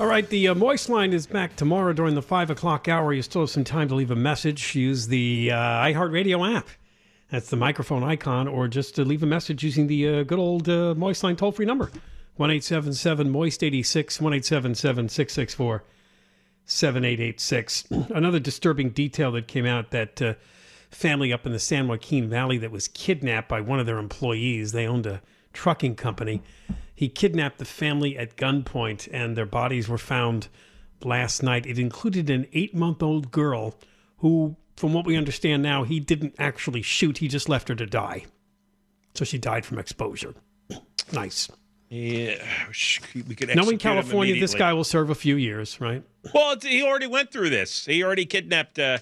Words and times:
All 0.00 0.06
right, 0.06 0.28
the 0.28 0.48
uh, 0.48 0.54
Moist 0.54 0.88
line 0.88 1.12
is 1.12 1.26
back 1.26 1.54
tomorrow 1.54 1.92
during 1.92 2.16
the 2.16 2.22
5 2.22 2.50
o'clock 2.50 2.88
hour. 2.88 3.12
You 3.12 3.22
still 3.22 3.42
have 3.42 3.50
some 3.50 3.62
time 3.62 3.88
to 3.88 3.94
leave 3.94 4.10
a 4.10 4.16
message. 4.16 4.74
Use 4.74 5.06
the 5.06 5.52
uh, 5.52 5.56
iHeartRadio 5.56 6.56
app. 6.56 6.68
That's 7.30 7.48
the 7.48 7.56
microphone 7.56 8.02
icon, 8.02 8.48
or 8.48 8.66
just 8.66 8.94
to 8.96 9.04
leave 9.04 9.22
a 9.22 9.26
message 9.26 9.62
using 9.62 9.86
the 9.86 10.08
uh, 10.08 10.22
good 10.24 10.38
old 10.38 10.68
uh, 10.68 10.94
Moist 10.94 11.22
line 11.22 11.36
toll 11.36 11.52
free 11.52 11.66
number 11.66 11.90
1 12.36 12.50
877 12.50 13.30
Moist 13.30 13.62
86, 13.62 14.20
1 14.20 14.42
664 14.42 15.84
7886. 16.66 17.84
Another 18.14 18.40
disturbing 18.40 18.90
detail 18.90 19.30
that 19.32 19.46
came 19.46 19.66
out 19.66 19.90
that 19.92 20.20
uh, 20.20 20.34
family 20.90 21.32
up 21.32 21.46
in 21.46 21.52
the 21.52 21.58
San 21.58 21.88
Joaquin 21.88 22.28
Valley 22.28 22.58
that 22.58 22.70
was 22.70 22.88
kidnapped 22.88 23.48
by 23.48 23.60
one 23.60 23.78
of 23.78 23.86
their 23.86 23.98
employees. 23.98 24.72
They 24.72 24.86
owned 24.86 25.06
a 25.06 25.22
trucking 25.52 25.96
company. 25.96 26.42
He 26.94 27.08
kidnapped 27.08 27.58
the 27.58 27.64
family 27.64 28.16
at 28.16 28.36
gunpoint, 28.36 29.08
and 29.12 29.36
their 29.36 29.46
bodies 29.46 29.88
were 29.88 29.98
found 29.98 30.48
last 31.02 31.42
night. 31.42 31.66
It 31.66 31.78
included 31.78 32.30
an 32.30 32.46
eight 32.52 32.74
month 32.74 33.02
old 33.02 33.30
girl 33.30 33.74
who, 34.18 34.56
from 34.76 34.92
what 34.94 35.04
we 35.04 35.16
understand 35.16 35.62
now, 35.62 35.82
he 35.82 35.98
didn't 36.00 36.34
actually 36.38 36.82
shoot, 36.82 37.18
he 37.18 37.28
just 37.28 37.48
left 37.48 37.68
her 37.68 37.74
to 37.74 37.86
die. 37.86 38.24
So 39.14 39.24
she 39.24 39.38
died 39.38 39.64
from 39.66 39.78
exposure. 39.78 40.34
nice. 41.12 41.48
Yeah, 41.90 42.36
we 43.14 43.34
could. 43.36 43.54
Now 43.54 43.68
in 43.68 43.78
California, 43.78 44.40
this 44.40 44.54
guy 44.54 44.72
will 44.72 44.84
serve 44.84 45.10
a 45.10 45.14
few 45.14 45.36
years, 45.36 45.80
right? 45.80 46.02
Well, 46.34 46.56
he 46.60 46.82
already 46.82 47.06
went 47.06 47.30
through 47.30 47.50
this. 47.50 47.84
He 47.84 48.02
already 48.02 48.26
kidnapped. 48.26 48.78
Uh, 48.78 48.98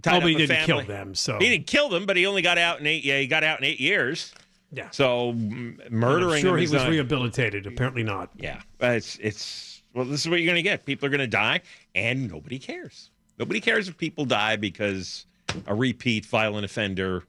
tied 0.00 0.16
Oh, 0.16 0.20
but 0.20 0.30
he 0.30 0.36
didn't 0.36 0.56
family. 0.56 0.66
kill 0.66 0.84
them, 0.84 1.14
so 1.14 1.38
he 1.38 1.50
didn't 1.50 1.66
kill 1.66 1.88
them, 1.88 2.06
but 2.06 2.16
he 2.16 2.26
only 2.26 2.42
got 2.42 2.58
out 2.58 2.80
in 2.80 2.86
eight. 2.86 3.04
Yeah, 3.04 3.18
he 3.18 3.26
got 3.26 3.44
out 3.44 3.58
in 3.58 3.64
eight 3.64 3.78
years. 3.78 4.34
Yeah. 4.72 4.88
So 4.90 5.30
m- 5.30 5.78
I'm 5.86 5.94
murdering. 5.94 6.40
sure 6.42 6.52
him 6.52 6.58
he 6.58 6.62
was 6.64 6.72
not- 6.72 6.88
rehabilitated. 6.88 7.66
Apparently 7.66 8.02
not. 8.02 8.30
Yeah, 8.36 8.60
but 8.78 8.92
it's 8.96 9.18
it's 9.20 9.82
well. 9.94 10.04
This 10.06 10.20
is 10.20 10.28
what 10.30 10.40
you're 10.40 10.46
going 10.46 10.56
to 10.56 10.62
get. 10.62 10.86
People 10.86 11.06
are 11.06 11.10
going 11.10 11.20
to 11.20 11.26
die, 11.26 11.60
and 11.94 12.30
nobody 12.30 12.58
cares. 12.58 13.10
Nobody 13.38 13.60
cares 13.60 13.88
if 13.88 13.96
people 13.98 14.24
die 14.24 14.56
because 14.56 15.26
a 15.66 15.74
repeat 15.74 16.24
violent 16.26 16.64
offender 16.64 17.24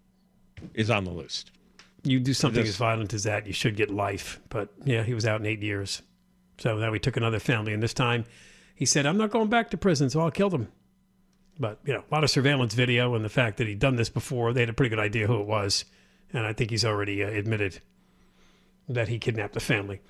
is 0.74 0.90
on 0.90 1.04
the 1.04 1.12
list. 1.12 1.52
You 2.04 2.20
do 2.20 2.34
something 2.34 2.64
as 2.64 2.76
violent 2.78 3.14
as 3.14 3.24
that, 3.24 3.48
you 3.48 3.54
should 3.54 3.76
get 3.78 3.90
life. 3.90 4.40
But 4.50 4.70
yeah, 4.86 5.04
he 5.04 5.14
was 5.14 5.26
out 5.26 5.40
in 5.40 5.46
eight 5.46 5.62
years. 5.62 6.02
So 6.58 6.78
now 6.78 6.92
we 6.92 7.00
took 7.00 7.18
another 7.18 7.40
family, 7.40 7.74
and 7.74 7.82
this 7.82 7.94
time 7.94 8.26
he 8.76 8.86
said, 8.86 9.06
"I'm 9.06 9.18
not 9.18 9.32
going 9.32 9.50
back 9.50 9.70
to 9.72 9.78
prison, 9.78 10.10
so 10.10 10.22
I'll 10.22 10.32
kill 10.32 10.50
them." 10.50 10.70
But 11.60 11.80
you 11.86 11.94
know, 11.94 12.04
a 12.10 12.14
lot 12.14 12.24
of 12.24 12.30
surveillance 12.30 12.74
video 12.74 13.16
and 13.16 13.24
the 13.24 13.30
fact 13.30 13.58
that 13.58 13.68
he'd 13.68 13.80
done 13.80 13.96
this 13.96 14.10
before, 14.10 14.54
they 14.54 14.62
had 14.62 14.70
a 14.70 14.74
pretty 14.74 14.90
good 14.90 15.00
idea 15.00 15.28
who 15.28 15.40
it 15.40 15.46
was, 15.48 15.86
and 16.34 16.46
I 16.46 16.54
think 16.54 16.72
he's 16.72 16.84
already 16.84 17.24
uh, 17.24 17.30
admitted 17.30 17.80
that 18.90 19.08
he 19.08 19.20
kidnapped 19.20 19.54
the 19.54 19.60
family. 19.60 20.02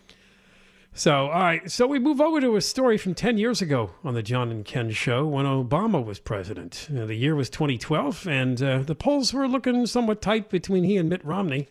So, 0.96 1.28
all 1.30 1.42
right, 1.42 1.72
so 1.72 1.88
we 1.88 1.98
move 1.98 2.22
over 2.22 2.40
to 2.40 2.56
a 2.56 2.62
story 2.62 3.00
from 3.00 3.16
10 3.16 3.40
years 3.40 3.64
ago 3.64 3.92
on 4.04 4.14
the 4.14 4.22
John 4.22 4.52
and 4.52 4.64
Ken 4.64 4.92
show 4.92 5.26
when 5.26 5.46
Obama 5.46 6.04
was 6.04 6.20
president. 6.20 6.88
You 6.88 6.98
know, 6.98 7.08
the 7.08 7.16
year 7.16 7.36
was 7.36 7.50
2012, 7.50 8.28
and 8.28 8.62
uh, 8.62 8.78
the 8.80 8.94
polls 8.94 9.34
were 9.34 9.48
looking 9.48 9.88
somewhat 9.88 10.22
tight 10.22 10.50
between 10.50 10.84
he 10.84 10.98
and 10.98 11.10
Mitt 11.10 11.26
Romney. 11.26 11.68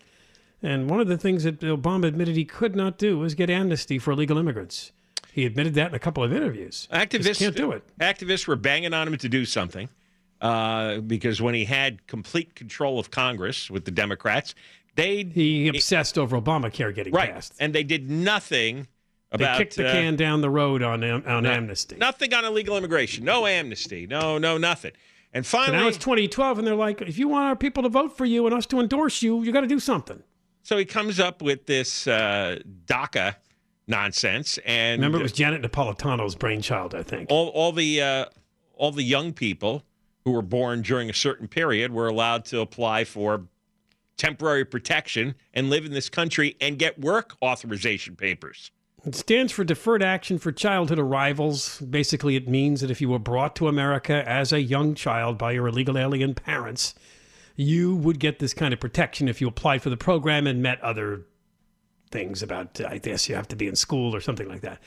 And 0.60 0.90
one 0.90 0.98
of 0.98 1.06
the 1.06 1.16
things 1.16 1.44
that 1.44 1.60
Obama 1.60 2.06
admitted 2.06 2.34
he 2.34 2.44
could 2.44 2.74
not 2.74 2.98
do 2.98 3.18
was 3.18 3.34
get 3.34 3.48
amnesty 3.48 3.98
for 3.98 4.10
illegal 4.10 4.38
immigrants. 4.38 4.90
He 5.32 5.46
admitted 5.46 5.74
that 5.74 5.90
in 5.90 5.94
a 5.94 6.00
couple 6.00 6.24
of 6.24 6.32
interviews. 6.32 6.88
Activists 6.92 7.24
Just 7.24 7.40
can't 7.40 7.56
do 7.56 7.70
it. 7.70 7.84
Activists 8.00 8.48
were 8.48 8.56
banging 8.56 8.92
on 8.92 9.06
him 9.06 9.16
to 9.16 9.28
do 9.28 9.44
something 9.44 9.88
uh, 10.42 10.98
because 11.00 11.40
when 11.40 11.54
he 11.54 11.64
had 11.64 12.06
complete 12.06 12.54
control 12.54 12.98
of 12.98 13.10
Congress 13.10 13.70
with 13.70 13.84
the 13.86 13.90
Democrats, 13.90 14.54
they 14.96 15.24
He 15.24 15.68
obsessed 15.68 16.18
over 16.18 16.38
Obamacare 16.38 16.94
getting 16.94 17.14
right, 17.14 17.32
passed. 17.32 17.54
and 17.58 17.74
they 17.74 17.82
did 17.84 18.10
nothing 18.10 18.88
They 19.34 19.54
kicked 19.56 19.76
the 19.76 19.88
uh, 19.88 19.92
can 19.92 20.16
down 20.16 20.42
the 20.42 20.50
road 20.50 20.82
on 20.82 21.02
on 21.04 21.46
amnesty. 21.46 21.96
Nothing 21.96 22.34
on 22.34 22.44
illegal 22.44 22.76
immigration. 22.76 23.24
No 23.24 23.46
amnesty. 23.46 24.06
No, 24.06 24.36
no, 24.36 24.58
nothing. 24.58 24.92
And 25.32 25.46
So 25.46 25.56
finally, 25.56 25.78
now 25.78 25.88
it's 25.88 25.96
2012, 25.96 26.58
and 26.58 26.66
they're 26.66 26.74
like, 26.74 27.00
if 27.00 27.16
you 27.16 27.26
want 27.28 27.46
our 27.46 27.56
people 27.56 27.82
to 27.84 27.88
vote 27.88 28.14
for 28.18 28.26
you 28.26 28.44
and 28.44 28.54
us 28.54 28.66
to 28.66 28.80
endorse 28.80 29.22
you, 29.22 29.42
you 29.42 29.50
got 29.50 29.62
to 29.62 29.66
do 29.66 29.80
something. 29.80 30.22
so 30.62 30.76
he 30.76 30.84
comes 30.84 31.18
up 31.18 31.40
with 31.40 31.64
this 31.64 32.06
uh, 32.06 32.58
DACA 32.84 33.36
nonsense, 33.86 34.58
and 34.66 35.00
Remember, 35.00 35.18
it 35.20 35.22
was 35.22 35.32
Janet 35.32 35.62
Napolitano's 35.62 36.34
brainchild, 36.34 36.94
I 36.94 37.02
think. 37.02 37.30
all 37.30 37.48
all 37.48 37.72
the 37.72 38.02
uh, 38.02 38.24
all 38.76 38.92
the 38.92 39.02
young 39.02 39.32
people 39.32 39.82
who 40.24 40.32
were 40.32 40.42
born 40.42 40.82
during 40.82 41.10
a 41.10 41.14
certain 41.14 41.48
period 41.48 41.92
were 41.92 42.08
allowed 42.08 42.44
to 42.46 42.60
apply 42.60 43.04
for 43.04 43.46
temporary 44.16 44.64
protection 44.64 45.34
and 45.52 45.70
live 45.70 45.84
in 45.84 45.92
this 45.92 46.08
country 46.08 46.56
and 46.60 46.78
get 46.78 46.98
work 47.00 47.36
authorization 47.42 48.14
papers. 48.14 48.70
It 49.04 49.16
stands 49.16 49.50
for 49.50 49.64
Deferred 49.64 50.02
Action 50.02 50.38
for 50.38 50.52
Childhood 50.52 51.00
Arrivals. 51.00 51.80
Basically, 51.80 52.36
it 52.36 52.48
means 52.48 52.80
that 52.82 52.90
if 52.90 53.00
you 53.00 53.08
were 53.08 53.18
brought 53.18 53.56
to 53.56 53.66
America 53.66 54.22
as 54.28 54.52
a 54.52 54.62
young 54.62 54.94
child 54.94 55.38
by 55.38 55.52
your 55.52 55.66
illegal 55.66 55.98
alien 55.98 56.34
parents, 56.34 56.94
you 57.56 57.96
would 57.96 58.20
get 58.20 58.38
this 58.38 58.54
kind 58.54 58.72
of 58.72 58.78
protection 58.78 59.28
if 59.28 59.40
you 59.40 59.48
applied 59.48 59.82
for 59.82 59.90
the 59.90 59.96
program 59.96 60.46
and 60.46 60.62
met 60.62 60.80
other 60.82 61.22
things 62.12 62.44
about, 62.44 62.80
I 62.80 62.98
guess 62.98 63.28
you 63.28 63.34
have 63.34 63.48
to 63.48 63.56
be 63.56 63.66
in 63.66 63.74
school 63.74 64.14
or 64.14 64.20
something 64.20 64.48
like 64.48 64.60
that. 64.60 64.78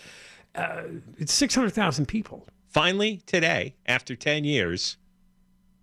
Uh, 0.53 0.83
it's 1.17 1.33
600,000 1.33 2.05
people. 2.05 2.47
Finally, 2.69 3.21
today, 3.25 3.75
after 3.85 4.15
10 4.15 4.45
years, 4.45 4.95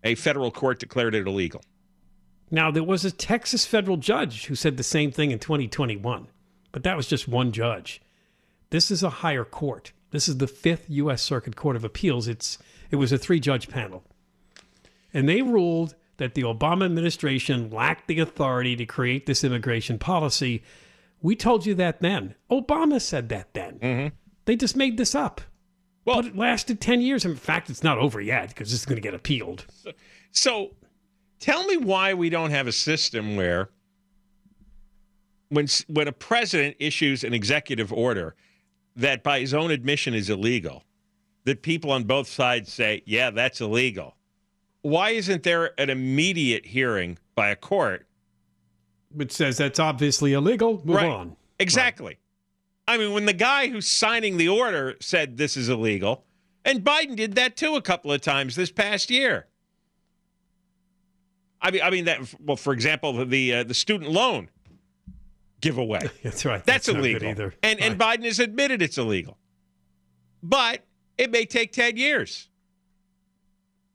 a 0.03 0.15
federal 0.15 0.51
court 0.51 0.79
declared 0.79 1.15
it 1.15 1.27
illegal. 1.27 1.63
Now, 2.51 2.71
there 2.71 2.85
was 2.85 3.05
a 3.05 3.11
Texas 3.11 3.65
federal 3.65 3.97
judge 3.97 4.47
who 4.47 4.55
said 4.55 4.77
the 4.77 4.83
same 4.83 5.11
thing 5.11 5.31
in 5.31 5.39
2021, 5.39 6.29
but 6.71 6.83
that 6.83 6.97
was 6.97 7.07
just 7.07 7.27
one 7.27 7.51
judge. 7.51 8.03
This 8.71 8.91
is 8.91 9.03
a 9.03 9.11
higher 9.11 9.45
court. 9.45 9.93
This 10.11 10.29
is 10.29 10.37
the 10.37 10.47
Fifth 10.47 10.87
U.S. 10.89 11.23
Circuit 11.23 11.57
Court 11.57 11.77
of 11.77 11.85
Appeals. 11.85 12.29
It's 12.29 12.59
it 12.91 12.97
was 12.97 13.11
a 13.11 13.19
three-judge 13.19 13.69
panel, 13.69 14.05
and 15.15 15.27
they 15.27 15.41
ruled 15.41 15.95
that 16.19 16.35
the 16.35 16.43
Obama 16.43 16.85
administration 16.85 17.71
lacked 17.71 18.07
the 18.07 18.21
authority 18.21 18.77
to 18.77 18.85
create 18.85 19.25
this 19.25 19.43
immigration 19.43 19.99
policy. 19.99 20.63
We 21.23 21.35
told 21.35 21.65
you 21.65 21.75
that 21.77 22.01
then. 22.01 22.35
Obama 22.51 23.01
said 23.01 23.31
that 23.31 23.55
then. 23.55 23.79
Mm-hmm. 23.79 24.15
They 24.45 24.57
just 24.57 24.77
made 24.77 24.99
this 24.99 25.15
up. 25.15 25.41
Well- 26.05 26.17
but 26.17 26.27
it 26.27 26.37
lasted 26.37 26.81
10 26.81 27.01
years. 27.01 27.25
In 27.25 27.37
fact, 27.37 27.71
it's 27.71 27.83
not 27.83 27.99
over 27.99 28.21
yet 28.21 28.49
because 28.49 28.71
this 28.71 28.81
is 28.81 28.87
going 28.87 28.97
to 28.97 29.03
get 29.03 29.15
appealed. 29.15 29.67
So 30.33 30.73
Tell 31.43 31.65
me 31.65 31.77
why 31.77 32.15
we 32.15 32.31
don't 32.31 32.53
have 32.53 32.69
a 32.69 32.73
system 32.73 33.35
where 33.35 33.71
when 35.49 35.67
when 35.89 36.07
a 36.07 36.13
president 36.13 36.77
issues 36.79 37.25
an 37.25 37.35
executive 37.35 37.93
order 37.93 38.37
that 38.95 39.25
by 39.25 39.41
his 39.41 39.53
own 39.53 39.73
admission 39.73 40.15
is 40.15 40.31
illegal, 40.31 40.85
that 41.45 41.63
people 41.63 41.91
on 41.91 42.05
both 42.05 42.29
sides 42.29 42.73
say, 42.73 43.03
"Yeah, 43.07 43.31
that's 43.31 43.61
illegal." 43.61 44.15
Why 44.83 45.11
isn't 45.11 45.43
there 45.43 45.73
an 45.81 45.91
immediate 45.91 46.65
hearing 46.65 47.19
by 47.35 47.49
a 47.49 47.57
court 47.57 48.07
which 49.11 49.33
says 49.33 49.57
that's 49.57 49.81
obviously 49.81 50.35
illegal? 50.35 50.81
Move 50.85 50.95
right. 50.95 51.11
on. 51.11 51.37
Exactly. 51.59 52.19
I 52.89 52.99
mean, 52.99 53.13
when 53.13 53.27
the 53.27 53.33
guy 53.33 53.69
who's 53.69 53.87
signing 53.87 54.37
the 54.37 54.49
order 54.49 54.97
said 55.01 55.37
this 55.37 55.57
is 55.57 55.69
illegal, 55.69 56.25
and 56.65 56.85
Biden 56.85 57.17
did 57.17 57.35
that 57.37 57.57
too 57.57 57.77
a 57.77 57.83
couple 57.83 58.13
of 58.13 58.21
times 58.21 58.57
this 58.57 58.71
past 58.71 59.11
year. 59.11 59.47
I 61.61 61.71
mean, 61.71 61.83
I 61.83 61.91
mean 61.91 62.05
that. 62.07 62.21
Well, 62.41 62.57
for 62.57 62.73
example, 62.73 63.25
the 63.25 63.55
uh, 63.55 63.65
the 63.65 63.75
student 63.75 64.11
loan 64.11 64.49
giveaway. 65.61 66.11
That's 66.23 66.45
right. 66.45 66.65
That's, 66.65 66.87
good 66.87 66.97
illegal. 66.97 67.29
either. 67.29 67.55
And 67.63 67.81
and 67.81 67.99
Biden 67.99 68.25
has 68.25 68.41
admitted 68.41 68.83
it's 68.83 68.99
illegal. 68.99 69.39
But 70.43 70.85
it 71.17 71.31
may 71.31 71.45
take 71.45 71.73
10 71.73 71.97
years. 71.97 72.49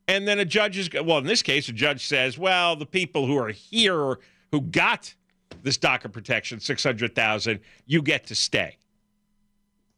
And 0.06 0.26
then 0.26 0.38
a 0.38 0.44
judge 0.46 0.78
is 0.78 0.88
well, 0.92 1.18
in 1.18 1.24
this 1.24 1.42
case, 1.42 1.68
a 1.68 1.72
judge 1.72 2.06
says, 2.06 2.38
well, 2.38 2.74
the 2.74 2.86
people 2.86 3.26
who 3.26 3.36
are 3.36 3.50
here 3.50 4.18
who 4.50 4.62
got 4.62 5.14
this 5.62 5.78
DACA 5.78 6.12
protection, 6.12 6.60
600,000, 6.60 7.60
you 7.86 8.02
get 8.02 8.26
to 8.26 8.34
stay. 8.34 8.76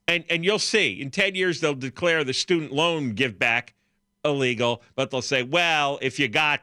And 0.07 0.25
and 0.29 0.43
you'll 0.43 0.59
see, 0.59 1.01
in 1.01 1.11
10 1.11 1.35
years 1.35 1.61
they'll 1.61 1.73
declare 1.73 2.23
the 2.23 2.33
student 2.33 2.71
loan 2.71 3.13
give 3.13 3.39
back 3.39 3.73
illegal, 4.25 4.81
but 4.95 5.11
they'll 5.11 5.21
say, 5.21 5.43
well, 5.43 5.99
if 6.01 6.19
you 6.19 6.27
got 6.27 6.61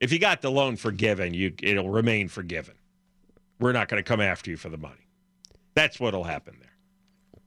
if 0.00 0.12
you 0.12 0.18
got 0.18 0.42
the 0.42 0.50
loan 0.50 0.76
forgiven, 0.76 1.34
you 1.34 1.54
it'll 1.62 1.90
remain 1.90 2.28
forgiven. 2.28 2.74
We're 3.58 3.72
not 3.72 3.88
going 3.88 4.02
to 4.02 4.06
come 4.06 4.20
after 4.20 4.50
you 4.50 4.56
for 4.56 4.68
the 4.68 4.76
money. 4.76 5.06
That's 5.74 5.98
what'll 5.98 6.24
happen 6.24 6.56
there. 6.60 6.76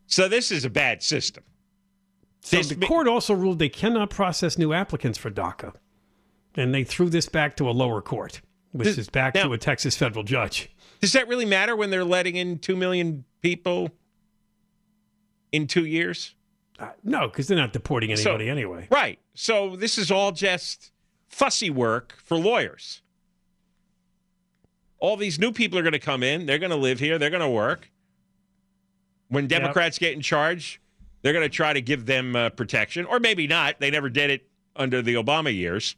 So 0.08 0.28
this 0.28 0.52
is 0.52 0.66
a 0.66 0.70
bad 0.70 1.04
system. 1.04 1.44
So 2.42 2.58
This 2.58 2.70
the 2.70 2.78
ma- 2.78 2.88
court 2.88 3.08
also 3.08 3.34
ruled 3.34 3.60
they 3.60 3.70
cannot 3.70 4.10
process 4.10 4.58
new 4.58 4.72
applicants 4.72 5.18
for 5.18 5.30
DACA. 5.30 5.74
And 6.56 6.74
they 6.74 6.84
threw 6.84 7.10
this 7.10 7.28
back 7.28 7.58
to 7.58 7.70
a 7.70 7.72
lower 7.72 8.02
court, 8.02 8.42
which 8.76 8.88
Does- 8.88 8.98
is 8.98 9.10
back 9.10 9.36
now- 9.36 9.44
to 9.48 9.54
a 9.54 9.58
Texas 9.58 9.96
federal 9.96 10.24
judge. 10.24 10.70
Does 11.00 11.14
that 11.14 11.28
really 11.28 11.46
matter 11.46 11.76
when 11.76 11.90
they're 11.90 12.04
letting 12.04 12.36
in 12.36 12.60
2 12.60 12.76
million 12.76 13.24
people 13.42 13.92
in 15.52 15.68
2 15.68 15.86
years? 15.86 16.36
Uh, 16.78 16.90
no, 17.04 17.28
because 17.30 17.48
they're 17.48 17.58
not 17.58 17.72
deporting 17.74 18.14
So- 18.18 18.32
anybody 18.32 18.50
anyway. 18.50 18.88
Right. 18.92 19.20
So 19.34 19.76
this 19.78 19.98
is 19.98 20.12
all 20.12 20.32
just 20.34 20.92
fussy 21.30 21.70
work 21.70 22.16
for 22.24 22.38
lawyers. 22.38 23.02
All 25.00 25.16
these 25.18 25.40
new 25.40 25.52
people 25.52 25.78
are 25.80 25.84
going 25.84 25.94
to 25.94 26.00
come 26.00 26.24
in. 26.24 26.46
They're 26.46 26.60
going 26.60 26.72
to 26.72 26.76
live 26.78 27.00
here. 27.00 27.18
They're 27.18 27.30
going 27.30 27.42
to 27.42 27.50
work. 27.50 27.92
When 29.30 29.48
Democrats 29.48 29.98
get 30.00 30.14
in 30.14 30.22
charge, 30.22 30.82
they're 31.22 31.34
going 31.34 31.44
to 31.46 31.50
try 31.50 31.74
to 31.74 31.82
give 31.82 32.06
them 32.06 32.36
uh, 32.36 32.50
protection, 32.50 33.06
or 33.06 33.20
maybe 33.20 33.48
not. 33.48 33.80
They 33.80 33.90
never 33.92 34.10
did 34.10 34.30
it 34.30 34.48
under 34.76 35.02
the 35.02 35.16
Obama 35.16 35.54
years. 35.56 35.96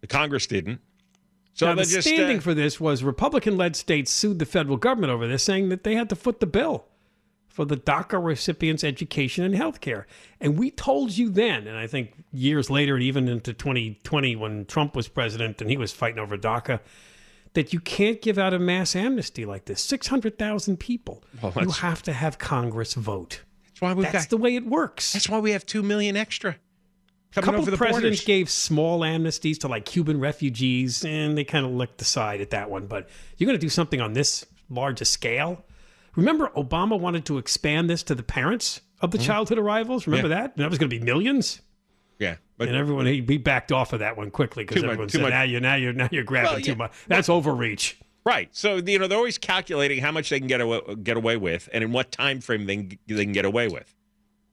The 0.00 0.06
Congress 0.06 0.46
didn't. 0.46 0.80
So 1.58 1.66
now, 1.66 1.74
the 1.74 1.82
just 1.82 2.06
standing 2.06 2.38
uh, 2.38 2.40
for 2.40 2.54
this 2.54 2.78
was 2.78 3.02
Republican-led 3.02 3.74
states 3.74 4.12
sued 4.12 4.38
the 4.38 4.46
federal 4.46 4.76
government 4.76 5.10
over 5.12 5.26
this, 5.26 5.42
saying 5.42 5.70
that 5.70 5.82
they 5.82 5.96
had 5.96 6.08
to 6.10 6.14
foot 6.14 6.38
the 6.38 6.46
bill 6.46 6.84
for 7.48 7.64
the 7.64 7.76
DACA 7.76 8.24
recipients' 8.24 8.84
education 8.84 9.42
and 9.42 9.56
health 9.56 9.80
care. 9.80 10.06
And 10.40 10.56
we 10.56 10.70
told 10.70 11.18
you 11.18 11.28
then, 11.30 11.66
and 11.66 11.76
I 11.76 11.88
think 11.88 12.12
years 12.32 12.70
later, 12.70 12.94
and 12.94 13.02
even 13.02 13.26
into 13.26 13.52
2020 13.52 14.36
when 14.36 14.66
Trump 14.66 14.94
was 14.94 15.08
president 15.08 15.60
and 15.60 15.68
he 15.68 15.76
was 15.76 15.90
fighting 15.92 16.20
over 16.20 16.38
DACA, 16.38 16.78
that 17.54 17.72
you 17.72 17.80
can't 17.80 18.22
give 18.22 18.38
out 18.38 18.54
a 18.54 18.60
mass 18.60 18.94
amnesty 18.94 19.44
like 19.44 19.64
this. 19.64 19.80
600,000 19.82 20.76
people. 20.76 21.24
Well, 21.42 21.52
you 21.56 21.70
have 21.70 22.04
to 22.04 22.12
have 22.12 22.38
Congress 22.38 22.94
vote. 22.94 23.42
that's 23.66 23.80
why 23.80 23.94
we've 23.94 24.04
That's 24.04 24.26
got. 24.26 24.30
the 24.30 24.36
way 24.36 24.54
it 24.54 24.64
works. 24.64 25.12
that's 25.12 25.28
why 25.28 25.40
we 25.40 25.50
have 25.50 25.66
two 25.66 25.82
million 25.82 26.16
extra 26.16 26.54
A 27.36 27.42
couple 27.42 27.68
of 27.68 27.74
presidents 27.78 28.24
gave 28.24 28.48
small 28.50 29.00
amnesties 29.00 29.58
to 29.60 29.68
like 29.68 29.84
Cuban 29.84 30.18
refugees, 30.18 31.04
and 31.04 31.36
they 31.36 31.44
kind 31.44 31.64
of 31.66 31.72
licked 31.72 31.98
the 31.98 32.04
side 32.04 32.40
at 32.40 32.50
that 32.50 32.70
one. 32.70 32.86
But 32.86 33.08
you're 33.36 33.46
going 33.46 33.58
to 33.58 33.64
do 33.64 33.68
something 33.68 34.00
on 34.00 34.14
this 34.14 34.44
large 34.70 35.00
a 35.00 35.04
scale. 35.04 35.64
Remember, 36.16 36.48
Obama 36.56 36.98
wanted 36.98 37.24
to 37.26 37.38
expand 37.38 37.88
this 37.88 38.02
to 38.04 38.14
the 38.14 38.22
parents 38.22 38.80
of 39.00 39.10
Mm-hmm. 39.10 39.18
the 39.18 39.24
childhood 39.24 39.58
arrivals. 39.58 40.06
Remember 40.08 40.28
that? 40.28 40.54
And 40.56 40.64
that 40.64 40.70
was 40.70 40.78
going 40.78 40.90
to 40.90 40.98
be 40.98 41.04
millions. 41.04 41.60
yeah, 42.18 42.36
but 42.56 42.66
And 42.68 42.76
everyone 42.76 43.06
he, 43.06 43.22
he 43.26 43.38
backed 43.38 43.70
off 43.70 43.92
of 43.92 44.00
that 44.00 44.16
one 44.16 44.30
quickly 44.32 44.64
because 44.64 44.82
Too 44.82 44.88
much- 44.88 45.10
said, 45.12 45.20
much- 45.20 45.30
"Now 45.30 45.42
you're 45.42 45.60
now 45.60 45.74
you're 45.76 45.92
now 45.92 46.08
you're 46.10 46.24
grabbing 46.24 46.52
Well, 46.54 46.60
too 46.62 46.74
much. 46.74 46.92
That's 47.06 47.28
overreach." 47.28 47.96
Right. 48.24 48.48
So 48.52 48.76
you 48.84 48.98
know 48.98 49.06
they're 49.06 49.16
always 49.18 49.38
calculating 49.38 50.00
how 50.00 50.10
much 50.12 50.30
they 50.30 50.38
can 50.40 50.48
get 50.48 50.60
away, 50.60 50.80
get 51.04 51.16
away 51.16 51.36
with, 51.36 51.68
and 51.72 51.84
in 51.84 51.92
what 51.92 52.10
time 52.10 52.40
frame 52.40 52.66
they 52.66 52.76
can, 52.76 52.98
they 53.06 53.24
can 53.24 53.32
get 53.32 53.44
away 53.44 53.68
with. 53.68 53.94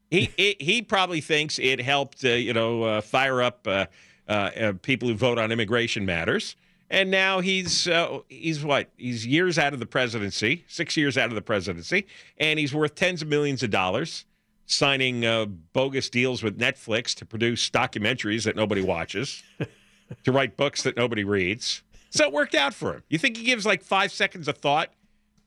He 0.09 0.31
he, 0.37 0.55
he 0.59 0.81
probably 0.81 1.21
thinks 1.21 1.59
it 1.59 1.81
helped 1.81 2.23
uh, 2.23 2.29
you 2.29 2.53
know 2.53 2.83
uh, 2.83 3.01
fire 3.01 3.41
up 3.41 3.67
uh, 3.67 3.85
uh, 4.27 4.31
uh, 4.31 4.73
people 4.81 5.07
who 5.07 5.15
vote 5.15 5.37
on 5.37 5.51
immigration 5.51 6.05
matters, 6.05 6.55
and 6.89 7.11
now 7.11 7.39
he's 7.39 7.87
uh, 7.87 8.19
he's 8.27 8.63
what 8.63 8.89
he's 8.97 9.25
years 9.25 9.57
out 9.57 9.73
of 9.73 9.79
the 9.79 9.85
presidency, 9.85 10.65
six 10.67 10.97
years 10.97 11.17
out 11.17 11.29
of 11.29 11.35
the 11.35 11.41
presidency, 11.41 12.07
and 12.37 12.59
he's 12.59 12.73
worth 12.73 12.95
tens 12.95 13.21
of 13.21 13.27
millions 13.27 13.63
of 13.63 13.69
dollars, 13.71 14.25
signing 14.65 15.25
uh, 15.25 15.45
bogus 15.45 16.09
deals 16.09 16.43
with 16.43 16.59
Netflix 16.59 17.13
to 17.15 17.25
produce 17.25 17.69
documentaries 17.69 18.45
that 18.45 18.55
nobody 18.55 18.81
watches, 18.81 19.43
to 20.23 20.31
write 20.31 20.57
books 20.57 20.83
that 20.83 20.95
nobody 20.95 21.23
reads. 21.23 21.83
So 22.09 22.23
it 22.23 22.31
worked 22.31 22.55
out 22.55 22.73
for 22.73 22.93
him. 22.93 23.03
You 23.09 23.17
think 23.17 23.37
he 23.37 23.43
gives 23.43 23.65
like 23.65 23.83
five 23.83 24.11
seconds 24.11 24.47
of 24.47 24.57
thought 24.57 24.89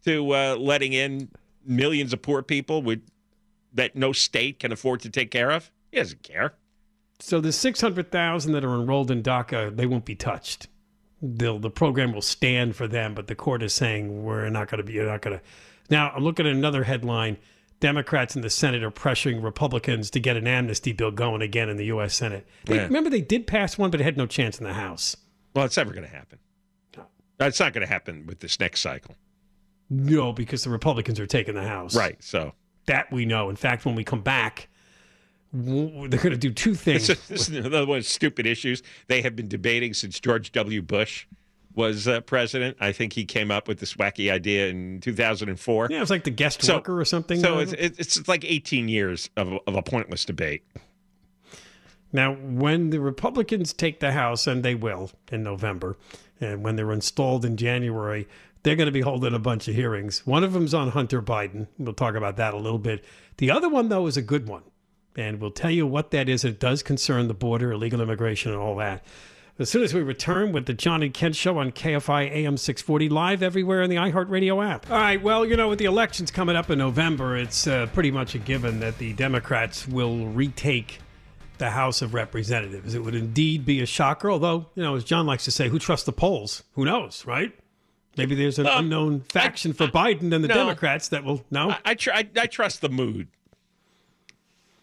to 0.05 0.35
uh, 0.35 0.57
letting 0.57 0.93
in 0.93 1.31
millions 1.65 2.13
of 2.13 2.23
poor 2.23 2.43
people 2.43 2.83
with 2.83 3.03
that 3.73 3.97
no 3.97 4.12
state 4.12 4.59
can 4.61 4.73
afford 4.73 5.00
to 5.00 5.11
take 5.11 5.31
care 5.31 5.50
of? 5.50 5.70
He 5.91 5.99
doesn't 5.99 6.23
care. 6.23 6.55
So 7.20 7.41
the 7.41 7.53
six 7.53 7.81
hundred 7.81 8.12
thousand 8.12 8.53
that 8.53 8.65
are 8.65 8.75
enrolled 8.75 9.11
in 9.11 9.23
DACA, 9.23 9.76
they 9.76 9.87
won't 9.87 10.05
be 10.05 10.15
touched. 10.15 10.69
They'll, 11.20 11.59
the 11.59 11.70
program 11.70 12.12
will 12.12 12.23
stand 12.23 12.76
for 12.76 12.87
them, 12.87 13.15
but 13.15 13.26
the 13.26 13.35
court 13.35 13.62
is 13.62 13.75
saying 13.75 14.23
we're 14.23 14.49
not 14.50 14.69
going 14.70 14.79
to 14.79 14.85
be. 14.85 14.93
You're 14.94 15.06
not 15.06 15.20
going 15.23 15.38
to. 15.38 15.44
Now 15.91 16.11
I'm 16.11 16.23
looking 16.23 16.47
at 16.47 16.53
another 16.53 16.85
headline. 16.85 17.38
Democrats 17.81 18.35
in 18.35 18.43
the 18.43 18.50
Senate 18.50 18.82
are 18.82 18.91
pressuring 18.91 19.43
Republicans 19.43 20.11
to 20.11 20.19
get 20.21 20.37
an 20.37 20.49
amnesty 20.49 20.93
bill 20.93 21.12
going 21.12 21.43
again 21.43 21.69
in 21.69 21.76
the 21.76 21.87
U.S. 21.87 22.14
Senate. 22.14 22.47
They, 22.64 22.76
Yeah. 22.76 22.85
Remember, 22.85 23.09
they 23.09 23.21
did 23.21 23.47
pass 23.47 23.79
one, 23.79 23.91
but 23.91 24.00
it 24.00 24.05
had 24.05 24.17
no 24.17 24.26
chance 24.26 24.59
in 24.59 24.64
the 24.64 24.73
House. 24.73 25.17
Well, 25.55 25.64
it's 25.64 25.76
never 25.76 25.93
going 25.93 26.06
to 26.06 26.12
happen. 26.12 26.41
That's 27.38 27.61
not 27.61 27.73
going 27.73 27.87
to 27.87 27.93
happen 27.93 28.26
with 28.26 28.41
this 28.41 28.59
next 28.59 28.81
cycle. 28.81 29.14
No, 29.88 30.33
because 30.33 30.64
the 30.64 30.71
Republicans 30.71 31.21
are 31.21 31.26
taking 31.26 31.54
the 31.54 31.62
House. 31.62 31.95
Right. 31.95 32.16
So 32.23 32.52
That 32.88 33.11
we 33.12 33.25
know. 33.25 33.49
In 33.49 33.57
fact, 33.57 33.87
when 33.87 33.95
we 33.95 34.02
come 34.04 34.21
back, 34.21 34.68
they're 35.52 36.21
going 36.21 36.30
to 36.33 36.37
do 36.37 36.50
two 36.52 36.75
things. 36.87 37.07
this 37.07 37.49
is 37.49 37.49
another 37.50 37.87
one 37.87 37.99
of 37.99 38.07
stupid 38.07 38.47
issues 38.47 38.83
they 39.07 39.23
have 39.23 39.35
been 39.37 39.49
debating 39.49 39.95
since 39.95 40.21
George 40.21 40.52
W. 40.52 40.83
Bush 40.83 41.26
was 41.75 42.09
uh, 42.09 42.21
president. 42.23 42.76
I 42.80 42.90
think 42.92 43.12
he 43.12 43.25
came 43.25 43.50
up 43.50 43.68
with 43.68 43.78
this 43.78 43.95
wacky 43.95 44.33
idea 44.33 44.66
in 44.68 45.00
2004. 45.00 45.88
yeah, 45.90 45.97
it 45.97 46.00
was 46.00 46.11
like 46.11 46.25
the 46.25 46.30
guest 46.30 46.62
So- 46.62 46.75
worker 46.75 47.00
or 47.00 47.04
something. 47.04 47.38
So 47.40 47.61
it's, 47.61 47.73
it's 47.75 48.16
it's 48.16 48.28
like 48.28 48.45
18 48.45 48.88
years 48.88 49.30
of, 49.37 49.52
of 49.66 49.75
a 49.76 49.83
pointless 49.83 50.25
debate. 50.25 50.64
Now, 52.12 52.35
when 52.35 52.90
the 52.90 53.00
Republicans 53.00 53.73
take 53.73 54.00
the 54.00 54.12
House, 54.12 54.47
and 54.47 54.62
they 54.64 54.75
will 54.75 55.11
in 55.30 55.42
November, 55.42 55.97
and 56.40 56.64
when 56.64 56.76
they're 56.76 56.92
installed 56.92 57.45
in 57.45 57.57
January, 57.59 58.26
they're 58.62 58.77
going 58.77 58.87
to 58.87 58.93
be 58.93 59.00
holding 59.00 59.35
a 59.35 59.38
bunch 59.38 59.69
of 59.69 59.75
hearings. 59.75 60.27
One 60.27 60.45
of 60.45 60.53
them's 60.53 60.75
on 60.75 60.91
Hunter 60.91 61.23
Biden. 61.23 61.69
We'll 61.79 61.95
talk 61.95 62.15
about 62.15 62.37
that 62.37 62.55
a 62.55 62.59
little 62.59 62.79
bit. 62.79 63.05
The 63.38 63.50
other 63.50 63.69
one, 63.69 63.88
though, 63.88 64.07
is 64.07 64.17
a 64.17 64.23
good 64.23 64.49
one. 64.49 64.62
And 65.17 65.41
we'll 65.41 65.50
tell 65.50 65.71
you 65.71 65.87
what 65.87 66.11
that 66.12 66.29
is. 66.29 66.45
It 66.45 66.61
does 66.61 66.83
concern 66.83 67.29
the 67.29 67.35
border, 67.35 67.73
illegal 67.73 68.00
immigration, 68.00 68.53
and 68.53 68.61
all 68.61 68.77
that. 68.77 69.05
As 69.59 69.69
soon 69.69 69.83
as 69.83 69.93
we 69.93 70.03
return 70.03 70.53
with 70.53 70.67
the 70.67 70.73
John 70.73 71.03
and 71.03 71.12
Ken 71.12 71.33
Show 71.33 71.59
on 71.59 71.73
KFI 71.73 72.31
AM 72.31 72.57
640, 72.57 73.09
live 73.09 73.43
everywhere 73.43 73.83
in 73.83 73.91
the 73.91 73.97
iHeartRadio 73.97 74.65
app. 74.65 74.88
All 74.88 74.97
right, 74.97 75.21
well, 75.21 75.45
you 75.45 75.57
know, 75.57 75.69
with 75.69 75.81
the 75.81 75.87
elections 75.87 76.31
coming 76.31 76.55
up 76.55 76.71
in 76.71 76.79
November, 76.79 77.37
it's 77.37 77.67
uh, 77.67 77.87
pretty 77.93 78.12
much 78.12 78.37
a 78.37 78.38
given 78.38 78.79
that 78.79 78.99
the 78.99 79.15
Democrats 79.15 79.88
will 79.88 80.29
retake 80.29 81.00
the 81.59 81.71
House 81.71 82.03
of 82.03 82.15
Representatives. 82.15 82.95
It 82.95 83.03
would 83.05 83.17
indeed 83.17 83.67
be 83.67 83.81
a 83.81 83.87
shocker, 83.87 84.31
although, 84.31 84.67
you 84.77 84.83
know, 84.85 84.95
as 84.95 85.03
John 85.03 85.27
likes 85.27 85.45
to 85.47 85.50
say, 85.50 85.69
who 85.69 85.81
trusts 85.81 86.07
the 86.07 86.12
polls? 86.12 86.62
Who 86.75 86.85
knows, 86.85 87.27
right? 87.27 87.53
Maybe 88.17 88.35
there's 88.35 88.59
an 88.59 88.67
Um, 88.67 88.85
unknown 88.85 89.21
faction 89.21 89.73
for 89.73 89.87
Biden 89.87 90.33
and 90.35 90.43
the 90.43 90.49
no. 90.49 90.55
Democrats 90.55 91.09
that 91.11 91.23
will, 91.25 91.45
no? 91.50 91.71
I 91.71 91.79
I, 91.85 91.95
tr- 91.95 92.11
I, 92.12 92.29
I 92.37 92.47
trust 92.47 92.81
the 92.81 92.88
mood. 92.88 93.29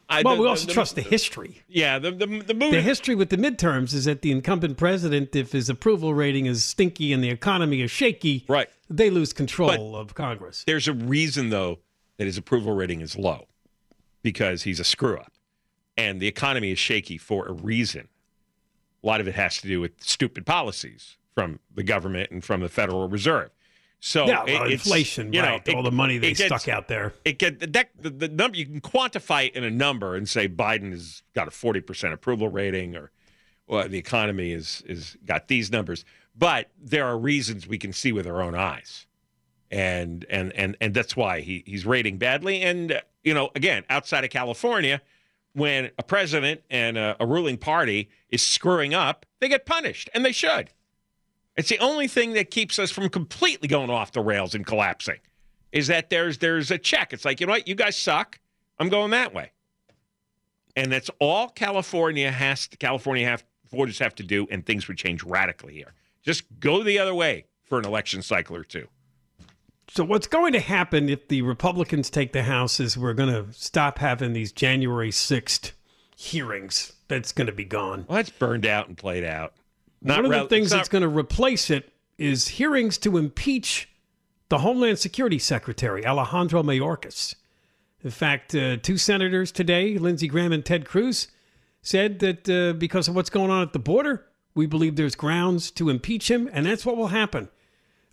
I, 0.08 0.22
well, 0.22 0.36
the- 0.36 0.42
we 0.44 0.48
also 0.48 0.68
the- 0.68 0.74
trust 0.74 0.96
the 0.96 1.02
history. 1.02 1.64
Yeah, 1.68 1.98
the 2.00 2.12
the, 2.12 2.28
the 2.28 2.54
mood. 2.54 2.74
The 2.74 2.82
history 2.82 3.16
with 3.16 3.30
the 3.30 3.38
midterms 3.38 3.94
is 3.94 4.06
that 4.06 4.22
the 4.22 4.32
incumbent 4.32 4.78
president, 4.78 5.36
if 5.36 5.52
his 5.52 5.68
approval 5.70 6.14
rating 6.14 6.46
is 6.46 6.64
stinky 6.64 7.12
and 7.12 7.24
the 7.24 7.30
economy 7.30 7.82
is 7.82 7.90
shaky, 7.92 8.46
Right. 8.48 8.70
they 8.90 9.10
lose 9.10 9.34
control 9.34 9.96
of 9.96 10.14
Congress. 10.14 10.64
There's 10.68 10.88
a 10.88 10.94
reason 10.94 11.50
though 11.50 11.80
that 12.18 12.26
his 12.26 12.38
approval 12.38 12.74
rating 12.74 13.02
is 13.02 13.18
low 13.18 13.48
because 14.22 14.64
he's 14.64 14.80
a 14.80 14.84
screw 14.84 15.18
up, 15.18 15.34
and 15.98 16.22
the 16.22 16.28
economy 16.28 16.72
is 16.72 16.80
shaky 16.80 17.18
for 17.18 17.48
a 17.48 17.52
reason. 17.52 18.08
A 19.04 19.08
lot 19.08 19.20
of 19.22 19.28
it 19.28 19.36
has 19.36 19.60
to 19.62 19.68
do 19.68 19.82
with 19.82 19.92
stupid 20.04 20.46
policies 20.46 21.18
from 21.36 21.60
the 21.76 21.84
government 21.84 22.32
and 22.32 22.44
from 22.44 22.62
the 22.62 22.70
Federal 22.70 23.08
Reserve. 23.08 23.52
So 24.00 24.26
Yeah, 24.26 24.44
it- 24.48 24.54
well, 24.54 24.64
it's, 24.64 24.86
inflation, 24.86 25.34
you 25.34 25.42
know, 25.42 25.60
it- 25.64 25.76
All 25.76 25.84
the 25.84 25.92
money 25.92 26.18
they 26.18 26.34
gets- 26.34 26.46
stuck 26.46 26.68
out 26.74 26.88
there. 26.88 27.14
It 27.24 27.38
get 27.38 27.60
the 27.60 28.10
the 28.10 28.28
number 28.30 28.58
you 28.58 28.66
can 28.66 28.82
quantify 28.82 29.48
it 29.48 29.56
in 29.56 29.64
a 29.64 29.70
number 29.70 30.16
and 30.16 30.28
say 30.28 30.48
Biden 30.48 30.92
has 30.92 31.22
got 31.34 31.48
a 31.48 31.52
forty 31.52 31.82
percent 31.82 32.14
approval 32.14 32.50
rating 32.50 32.96
or 32.96 33.12
well, 33.68 33.88
the 33.88 33.98
economy 33.98 34.52
is 34.52 34.84
is 34.88 35.18
got 35.26 35.48
these 35.48 35.72
numbers. 35.72 36.06
But 36.38 36.70
there 36.80 37.06
are 37.06 37.18
reasons 37.18 37.68
we 37.68 37.78
can 37.78 37.94
see 37.94 38.12
with 38.12 38.28
our 38.28 38.42
own 38.42 38.54
eyes, 38.56 39.08
and 39.72 40.26
and 40.30 40.54
and 40.54 40.78
and 40.80 40.94
that's 40.94 41.16
why 41.16 41.42
he 41.42 41.64
he's 41.66 41.86
rating 41.86 42.18
badly. 42.18 42.62
And 42.62 42.92
uh, 42.92 43.02
you 43.24 43.34
know, 43.34 43.50
again, 43.56 43.84
outside 43.90 44.24
of 44.24 44.30
California, 44.30 45.02
when 45.54 45.90
a 45.98 46.04
president 46.04 46.62
and 46.70 46.98
a, 46.98 47.16
a 47.20 47.26
ruling 47.26 47.58
party 47.58 48.10
is 48.30 48.46
screwing 48.46 48.94
up, 48.94 49.26
they 49.40 49.48
get 49.50 49.66
punished, 49.66 50.10
and 50.14 50.24
they 50.24 50.32
should. 50.34 50.70
It's 51.58 51.70
the 51.70 51.80
only 51.80 52.08
thing 52.08 52.34
that 52.34 52.52
keeps 52.52 52.80
us 52.80 52.92
from 52.92 53.10
completely 53.10 53.68
going 53.68 53.90
off 53.90 54.12
the 54.12 54.22
rails 54.22 54.56
and 54.56 54.66
collapsing. 54.66 55.20
Is 55.72 55.88
that 55.88 56.10
there's 56.10 56.38
there's 56.38 56.72
a 56.72 56.78
check. 56.78 57.14
It's 57.14 57.26
like 57.26 57.40
you 57.40 57.48
know 57.48 57.54
what, 57.54 57.68
you 57.68 57.76
guys 57.76 57.98
suck. 57.98 58.40
I'm 58.80 58.90
going 58.90 59.12
that 59.12 59.34
way, 59.34 59.52
and 60.76 60.92
that's 60.92 61.10
all 61.20 61.50
California 61.50 62.32
has. 62.32 62.68
To, 62.70 62.78
California 62.78 63.26
have 63.26 63.44
voters 63.72 64.00
have 64.00 64.16
to 64.16 64.24
do, 64.24 64.48
and 64.52 64.66
things 64.66 64.88
would 64.88 64.98
change 64.98 65.24
radically 65.24 65.74
here. 65.74 65.94
Just 66.24 66.44
go 66.60 66.82
the 66.84 67.00
other 67.00 67.14
way 67.14 67.46
for 67.64 67.78
an 67.78 67.86
election 67.86 68.22
cycle 68.22 68.56
or 68.56 68.64
two. 68.64 68.88
So 69.90 70.04
what's 70.04 70.28
going 70.28 70.54
to 70.54 70.60
happen 70.60 71.10
if 71.10 71.28
the 71.28 71.42
Republicans 71.42 72.10
take 72.10 72.34
the 72.34 72.44
House 72.44 72.80
is 72.80 72.98
we're 72.98 73.14
going 73.14 73.30
to 73.30 73.54
stop 73.54 74.00
having 74.00 74.34
these 74.34 74.52
January 74.52 75.12
6th 75.12 75.72
hearings. 76.16 76.94
That's 77.08 77.32
going 77.32 77.48
to 77.48 77.54
be 77.54 77.66
gone. 77.66 78.06
Well, 78.08 78.18
that's 78.18 78.32
burned 78.32 78.66
out 78.66 78.88
and 78.88 78.98
played 78.98 79.24
out. 79.24 79.54
Not 80.06 80.24
One 80.24 80.34
of 80.34 80.42
the 80.44 80.56
things 80.56 80.70
not- 80.70 80.78
that's 80.78 80.90
going 80.90 81.02
to 81.02 81.10
replace 81.10 81.72
it 81.72 81.92
is 82.20 82.48
hearings 82.48 82.98
to 83.00 83.18
impeach 83.18 83.90
the 84.50 84.60
Homeland 84.60 85.00
Security 85.00 85.40
Secretary, 85.40 86.06
Alejandro 86.06 86.62
Mayorkas. 86.62 87.34
In 88.04 88.12
fact, 88.12 88.54
uh, 88.54 88.78
two 88.78 88.98
senators 88.98 89.52
today, 89.52 89.98
Lindsey 89.98 90.28
Graham 90.28 90.52
and 90.52 90.64
Ted 90.64 90.86
Cruz, 90.86 91.30
said 91.82 92.20
that 92.20 92.48
uh, 92.48 92.74
because 92.74 93.08
of 93.08 93.16
what's 93.16 93.32
going 93.32 93.50
on 93.50 93.64
at 93.64 93.74
the 93.74 93.80
border, 93.80 94.28
we 94.54 94.68
believe 94.68 94.96
there's 94.96 95.16
grounds 95.16 95.72
to 95.72 95.90
impeach 95.90 96.30
him, 96.30 96.48
and 96.54 96.68
that's 96.68 96.86
what 96.86 96.98
will 96.98 97.08
happen. 97.08 97.50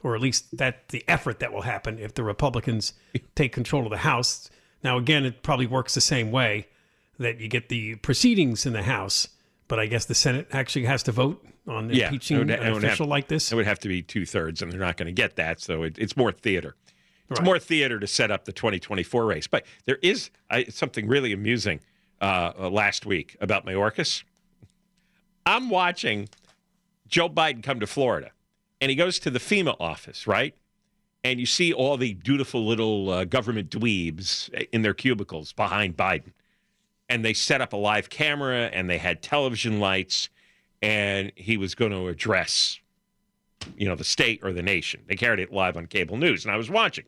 Or 0.02 0.14
at 0.14 0.22
least 0.22 0.56
that 0.56 0.88
the 0.88 1.04
effort 1.06 1.40
that 1.40 1.52
will 1.52 1.62
happen 1.62 1.98
if 1.98 2.14
the 2.14 2.22
Republicans 2.22 2.94
take 3.34 3.52
control 3.52 3.84
of 3.84 3.90
the 3.90 3.98
House. 3.98 4.48
Now, 4.82 4.96
again, 4.96 5.26
it 5.26 5.42
probably 5.42 5.66
works 5.66 5.94
the 5.94 6.00
same 6.00 6.30
way 6.32 6.68
that 7.18 7.38
you 7.38 7.48
get 7.48 7.68
the 7.68 7.96
proceedings 7.96 8.64
in 8.64 8.72
the 8.72 8.82
House, 8.82 9.28
but 9.68 9.78
I 9.78 9.86
guess 9.86 10.06
the 10.06 10.14
Senate 10.14 10.48
actually 10.52 10.86
has 10.86 11.02
to 11.04 11.12
vote 11.12 11.46
on 11.68 11.90
Yeah, 11.90 12.06
impeaching 12.06 12.38
would- 12.38 12.50
an 12.50 12.58
would 12.72 12.82
have- 12.82 12.92
official 12.92 13.06
like 13.06 13.28
this. 13.28 13.52
It 13.52 13.54
would 13.54 13.66
have 13.66 13.78
to 13.80 13.88
be 13.88 14.02
two 14.02 14.26
thirds, 14.26 14.62
and 14.62 14.72
they're 14.72 14.80
not 14.80 14.96
going 14.96 15.06
to 15.06 15.12
get 15.12 15.36
that. 15.36 15.60
So 15.60 15.82
it, 15.84 15.98
it's 15.98 16.16
more 16.16 16.32
theater. 16.32 16.74
It's 17.30 17.40
Right. 17.40 17.44
more 17.44 17.58
theater 17.58 17.98
to 18.00 18.06
set 18.06 18.30
up 18.30 18.44
the 18.44 18.52
2024 18.52 19.24
race. 19.24 19.46
But 19.46 19.64
there 19.86 19.98
is 20.02 20.30
I, 20.50 20.64
something 20.64 21.06
really 21.08 21.32
amusing 21.32 21.80
uh, 22.20 22.52
uh, 22.58 22.70
last 22.70 23.06
week 23.06 23.36
about 23.40 23.64
Mayorkas. 23.66 24.22
I'm 25.46 25.70
watching 25.70 26.28
Joe 27.08 27.28
Biden 27.28 27.62
come 27.62 27.80
to 27.80 27.86
Florida, 27.86 28.30
and 28.80 28.90
he 28.90 28.96
goes 28.96 29.18
to 29.20 29.30
the 29.30 29.38
FEMA 29.40 29.76
office, 29.80 30.26
right? 30.26 30.54
And 31.24 31.38
you 31.40 31.46
see 31.46 31.72
all 31.72 31.96
the 31.96 32.14
dutiful 32.14 32.64
little 32.66 33.10
uh, 33.10 33.24
government 33.24 33.70
dweebs 33.70 34.50
in 34.72 34.82
their 34.82 34.94
cubicles 34.94 35.52
behind 35.52 35.96
Biden. 35.96 36.32
And 37.08 37.24
they 37.24 37.32
set 37.34 37.60
up 37.60 37.72
a 37.72 37.76
live 37.76 38.08
camera 38.10 38.66
and 38.72 38.88
they 38.90 38.98
had 38.98 39.22
television 39.22 39.78
lights, 39.80 40.28
and 40.82 41.32
he 41.36 41.56
was 41.56 41.74
going 41.74 41.92
to 41.92 42.08
address, 42.08 42.78
you 43.76 43.88
know, 43.88 43.94
the 43.94 44.04
state 44.04 44.40
or 44.42 44.52
the 44.52 44.62
nation. 44.62 45.00
They 45.06 45.14
carried 45.14 45.38
it 45.38 45.52
live 45.52 45.76
on 45.76 45.86
cable 45.86 46.16
news, 46.16 46.44
and 46.44 46.52
I 46.52 46.56
was 46.56 46.68
watching. 46.68 47.04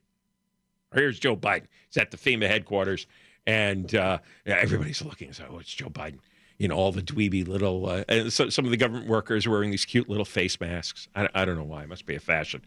Here's 0.94 1.18
Joe 1.18 1.36
Biden. 1.36 1.66
He's 1.88 1.96
at 1.96 2.12
the 2.12 2.16
FEMA 2.16 2.46
headquarters, 2.46 3.06
and 3.46 3.92
uh, 3.94 4.18
everybody's 4.46 5.02
looking. 5.02 5.32
So, 5.32 5.44
oh, 5.50 5.58
it's 5.58 5.74
Joe 5.74 5.88
Biden. 5.88 6.20
You 6.58 6.68
know, 6.68 6.76
all 6.76 6.92
the 6.92 7.02
dweeby 7.02 7.48
little. 7.48 7.86
Uh, 7.86 8.04
and 8.08 8.32
so, 8.32 8.48
some 8.48 8.64
of 8.64 8.70
the 8.70 8.76
government 8.76 9.08
workers 9.08 9.48
wearing 9.48 9.72
these 9.72 9.84
cute 9.84 10.08
little 10.08 10.24
face 10.24 10.60
masks. 10.60 11.08
I, 11.16 11.28
I 11.34 11.44
don't 11.44 11.56
know 11.56 11.64
why. 11.64 11.82
It 11.82 11.88
must 11.88 12.06
be 12.06 12.14
a 12.14 12.20
fashion. 12.20 12.62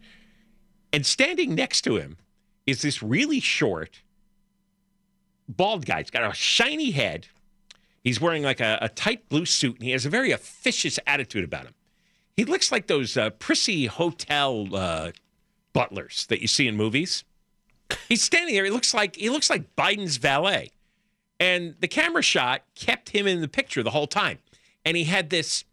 And 0.92 1.06
standing 1.06 1.54
next 1.54 1.82
to 1.82 1.96
him 1.96 2.18
is 2.66 2.82
this 2.82 3.02
really 3.02 3.40
short, 3.40 4.02
bald 5.48 5.86
guy. 5.86 6.00
He's 6.00 6.10
got 6.10 6.30
a 6.30 6.34
shiny 6.34 6.90
head. 6.90 7.28
He's 8.08 8.22
wearing 8.22 8.42
like 8.42 8.60
a, 8.60 8.78
a 8.80 8.88
tight 8.88 9.28
blue 9.28 9.44
suit, 9.44 9.74
and 9.74 9.84
he 9.84 9.90
has 9.90 10.06
a 10.06 10.08
very 10.08 10.32
officious 10.32 10.98
attitude 11.06 11.44
about 11.44 11.66
him. 11.66 11.74
He 12.38 12.46
looks 12.46 12.72
like 12.72 12.86
those 12.86 13.18
uh, 13.18 13.28
prissy 13.28 13.84
hotel 13.84 14.74
uh, 14.74 15.10
butlers 15.74 16.24
that 16.28 16.40
you 16.40 16.48
see 16.48 16.66
in 16.66 16.74
movies. 16.74 17.24
He's 18.08 18.22
standing 18.22 18.54
there. 18.54 18.64
He 18.64 18.70
looks 18.70 18.94
like 18.94 19.16
he 19.16 19.28
looks 19.28 19.50
like 19.50 19.76
Biden's 19.76 20.16
valet, 20.16 20.70
and 21.38 21.74
the 21.80 21.86
camera 21.86 22.22
shot 22.22 22.62
kept 22.74 23.10
him 23.10 23.26
in 23.26 23.42
the 23.42 23.46
picture 23.46 23.82
the 23.82 23.90
whole 23.90 24.06
time. 24.06 24.38
And 24.86 24.96
he 24.96 25.04
had 25.04 25.28
this 25.28 25.66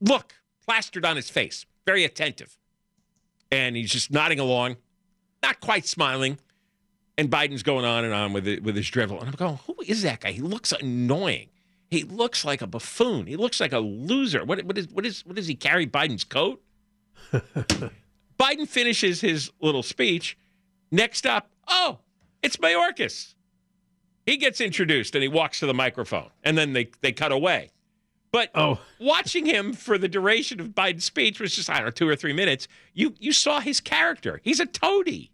look 0.00 0.34
plastered 0.64 1.04
on 1.04 1.16
his 1.16 1.28
face, 1.28 1.66
very 1.84 2.04
attentive, 2.04 2.56
and 3.50 3.74
he's 3.74 3.90
just 3.90 4.12
nodding 4.12 4.38
along, 4.38 4.76
not 5.42 5.58
quite 5.58 5.88
smiling. 5.88 6.38
And 7.18 7.30
Biden's 7.30 7.62
going 7.62 7.84
on 7.84 8.04
and 8.04 8.14
on 8.14 8.32
with 8.32 8.48
it, 8.48 8.62
with 8.62 8.74
his 8.74 8.88
drivel, 8.88 9.18
and 9.20 9.28
I'm 9.28 9.34
going, 9.34 9.58
"Who 9.66 9.76
is 9.86 10.02
that 10.02 10.20
guy? 10.20 10.32
He 10.32 10.40
looks 10.40 10.72
annoying. 10.72 11.48
He 11.90 12.04
looks 12.04 12.42
like 12.44 12.62
a 12.62 12.66
buffoon. 12.66 13.26
He 13.26 13.36
looks 13.36 13.60
like 13.60 13.72
a 13.72 13.80
loser. 13.80 14.44
What 14.44 14.62
what 14.64 14.78
is 14.78 14.88
what 14.88 15.04
is 15.04 15.24
what 15.26 15.36
does 15.36 15.46
he 15.46 15.54
carry 15.54 15.86
Biden's 15.86 16.24
coat?" 16.24 16.62
Biden 17.32 18.66
finishes 18.66 19.20
his 19.20 19.50
little 19.60 19.82
speech. 19.82 20.36
Next 20.90 21.26
up, 21.26 21.50
oh, 21.68 21.98
it's 22.42 22.56
Mayorkas. 22.56 23.34
He 24.26 24.36
gets 24.36 24.60
introduced 24.60 25.14
and 25.14 25.22
he 25.22 25.28
walks 25.28 25.60
to 25.60 25.66
the 25.66 25.74
microphone, 25.74 26.30
and 26.42 26.56
then 26.56 26.72
they 26.72 26.90
they 27.00 27.12
cut 27.12 27.32
away. 27.32 27.70
But 28.30 28.50
Oh. 28.54 28.80
watching 29.00 29.44
him 29.44 29.72
for 29.74 29.98
the 29.98 30.08
duration 30.08 30.60
of 30.60 30.68
Biden's 30.68 31.04
speech 31.04 31.40
was 31.40 31.54
just 31.54 31.68
I 31.68 31.74
don't 31.76 31.84
know 31.86 31.90
two 31.90 32.08
or 32.08 32.16
three 32.16 32.32
minutes. 32.32 32.68
You 32.94 33.14
you 33.18 33.32
saw 33.32 33.60
his 33.60 33.80
character. 33.80 34.40
He's 34.42 34.60
a 34.60 34.66
toady. 34.66 35.30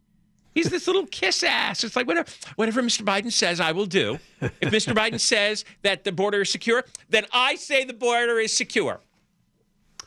He's 0.54 0.70
this 0.70 0.86
little 0.86 1.06
kiss 1.06 1.42
ass. 1.44 1.84
It's 1.84 1.94
like 1.94 2.06
whatever 2.06 2.28
whatever 2.56 2.82
Mr. 2.82 3.02
Biden 3.02 3.30
says, 3.32 3.60
I 3.60 3.72
will 3.72 3.86
do. 3.86 4.18
If 4.40 4.72
Mr. 4.72 4.94
Biden 4.94 5.20
says 5.34 5.64
that 5.82 6.04
the 6.04 6.12
border 6.12 6.40
is 6.42 6.50
secure, 6.50 6.84
then 7.08 7.26
I 7.32 7.54
say 7.54 7.84
the 7.84 7.92
border 7.92 8.38
is 8.38 8.56
secure. 8.56 9.00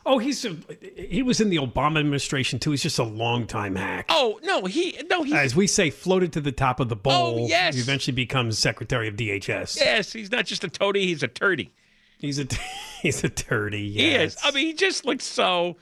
Oh, 0.04 0.18
he's 0.18 0.44
a, 0.46 0.58
he 0.98 1.22
was 1.22 1.42
in 1.42 1.50
the 1.50 1.58
Obama 1.58 2.00
administration 2.00 2.58
too. 2.58 2.72
He's 2.72 2.82
just 2.82 2.98
a 2.98 3.04
long 3.04 3.46
time 3.46 3.76
hack. 3.76 4.08
Oh 4.10 4.40
no, 4.44 4.66
he 4.66 5.00
no 5.10 5.22
he 5.24 5.34
As 5.36 5.56
we 5.56 5.68
say, 5.68 5.92
floated 5.92 6.34
to 6.34 6.42
the 6.42 6.52
top 6.52 6.80
of 6.80 6.90
the 6.90 6.96
oh, 6.96 7.00
bowl. 7.00 7.44
Oh, 7.44 7.48
yes. 7.48 7.76
He 7.76 7.82
eventually 7.82 8.16
becomes 8.16 8.58
secretary 8.58 9.08
of 9.08 9.16
DHS. 9.16 9.78
yes, 9.78 10.12
he's 10.12 10.32
not 10.32 10.46
just 10.46 10.64
a 10.64 10.70
toady, 10.70 11.06
he's 11.08 11.22
a 11.24 11.28
turdy. 11.28 11.70
He's 12.18 12.40
a 12.40 12.48
he's 13.02 13.24
a 13.24 13.30
turdy. 13.30 13.92
He 13.94 14.12
Yes. 14.12 14.34
is. 14.36 14.40
I 14.44 14.52
mean, 14.52 14.68
he 14.68 14.74
just 14.74 15.06
looks 15.06 15.24
so. 15.26 15.78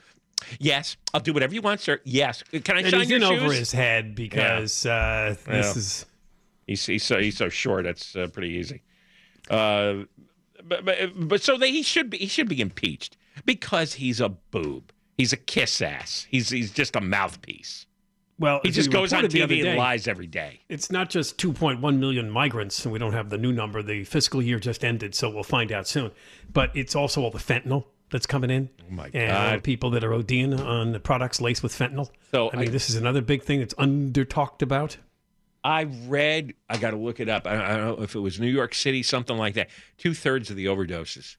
Yes, 0.58 0.96
I'll 1.14 1.20
do 1.20 1.32
whatever 1.32 1.54
you 1.54 1.62
want, 1.62 1.80
sir. 1.80 2.00
Yes, 2.04 2.42
can 2.64 2.76
I 2.76 2.80
and 2.80 2.88
shine 2.90 3.00
he's 3.00 3.10
your 3.10 3.16
in 3.22 3.28
shoes? 3.28 3.42
over 3.42 3.52
his 3.52 3.72
head 3.72 4.14
because 4.14 4.86
uh, 4.86 5.36
this 5.46 5.66
Yeah. 5.66 5.78
is 5.78 6.06
He's 6.66 6.86
he's 6.86 7.02
so 7.04 7.18
he's 7.18 7.36
so 7.36 7.48
short. 7.48 7.84
That's 7.84 8.14
uh, 8.14 8.28
pretty 8.28 8.50
easy. 8.50 8.82
Uh, 9.48 10.04
but, 10.62 10.84
but 10.84 10.96
but 11.16 11.42
so 11.42 11.56
they, 11.56 11.70
he 11.72 11.82
should 11.82 12.10
be 12.10 12.18
he 12.18 12.26
should 12.28 12.48
be 12.48 12.60
impeached 12.60 13.16
because 13.44 13.94
he's 13.94 14.20
a 14.20 14.28
boob. 14.28 14.92
He's 15.18 15.32
a 15.32 15.36
kiss 15.36 15.82
ass. 15.82 16.26
He's 16.30 16.50
he's 16.50 16.70
just 16.70 16.94
a 16.96 17.00
mouthpiece. 17.00 17.86
well. 18.38 18.60
He 18.62 18.70
just 18.70 18.90
goes 18.92 19.12
on 19.12 19.18
reported 19.22 19.32
the 19.32 19.42
other 19.42 19.54
TV 19.54 19.66
and 19.68 19.78
lies 19.78 20.06
every 20.06 20.26
day. 20.28 20.60
It's 20.68 20.90
not 20.92 21.10
just 21.10 21.38
2.1 21.38 21.98
million 21.98 22.30
migrants, 22.30 22.84
and 22.84 22.92
we 22.92 22.98
don't 23.00 23.12
have 23.14 23.30
the 23.30 23.38
new 23.38 23.52
number. 23.52 23.82
The 23.82 24.04
fiscal 24.04 24.40
year 24.40 24.58
just 24.60 24.84
ended, 24.84 25.14
so 25.14 25.28
we'll 25.28 25.42
find 25.42 25.72
out 25.72 25.88
soon. 25.88 26.12
But 26.52 26.70
it's 26.76 26.94
also 26.94 27.22
all 27.22 27.30
the 27.30 27.38
fentanyl 27.38 27.86
that's 28.10 28.26
coming 28.26 28.50
in. 28.50 28.68
Oh 28.88 28.92
my 28.92 29.10
And 29.14 29.28
God. 29.30 29.62
people 29.62 29.90
that 29.90 30.04
are 30.04 30.10
ODing 30.10 30.58
on 30.64 30.92
the 30.92 31.00
products 31.00 31.40
laced 31.40 31.62
with 31.62 31.72
fentanyl. 31.72 32.10
So 32.32 32.50
I 32.52 32.56
mean, 32.56 32.68
I- 32.68 32.70
this 32.72 32.90
is 32.90 32.96
another 32.96 33.20
big 33.22 33.42
thing 33.42 33.60
that's 33.60 33.74
under 33.78 34.24
talked 34.24 34.62
about. 34.62 34.96
I 35.62 35.82
read. 36.06 36.54
I 36.70 36.78
got 36.78 36.92
to 36.92 36.96
look 36.96 37.20
it 37.20 37.28
up. 37.28 37.46
I, 37.46 37.72
I 37.72 37.76
don't 37.76 37.98
know 37.98 38.02
if 38.04 38.14
it 38.14 38.20
was 38.20 38.40
New 38.40 38.46
York 38.48 38.74
City, 38.74 39.02
something 39.02 39.36
like 39.36 39.54
that. 39.54 39.68
Two 39.98 40.14
thirds 40.14 40.48
of 40.50 40.56
the 40.56 40.66
overdoses 40.66 41.36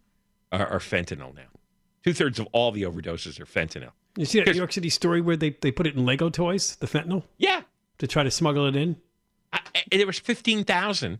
are, 0.51 0.67
are 0.67 0.79
fentanyl 0.79 1.35
now. 1.35 1.47
Two 2.03 2.13
thirds 2.13 2.37
of 2.39 2.47
all 2.51 2.71
the 2.71 2.83
overdoses 2.83 3.39
are 3.39 3.45
fentanyl. 3.45 3.91
You 4.17 4.25
see 4.25 4.39
that 4.39 4.51
New 4.51 4.57
York 4.57 4.73
City 4.73 4.89
story 4.89 5.21
where 5.21 5.37
they, 5.37 5.51
they 5.61 5.71
put 5.71 5.87
it 5.87 5.95
in 5.95 6.05
Lego 6.05 6.29
toys, 6.29 6.75
the 6.75 6.85
fentanyl, 6.85 7.23
Yeah, 7.37 7.61
to 7.97 8.05
try 8.07 8.21
to 8.23 8.29
smuggle 8.31 8.67
it 8.67 8.75
in? 8.75 8.97
I, 9.53 9.59
I- 9.75 9.97
there 9.97 10.05
was 10.07 10.19
fifteen 10.19 10.63
thousand 10.65 11.17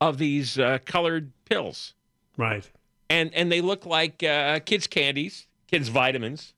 of 0.00 0.16
these 0.16 0.58
uh, 0.58 0.78
colored 0.86 1.32
pills. 1.44 1.92
Right. 2.38 2.70
And 3.10 3.34
and 3.34 3.52
they 3.52 3.60
look 3.60 3.84
like 3.84 4.22
uh, 4.22 4.60
kids' 4.60 4.86
candies, 4.86 5.46
kids' 5.66 5.88
vitamins, 5.88 6.54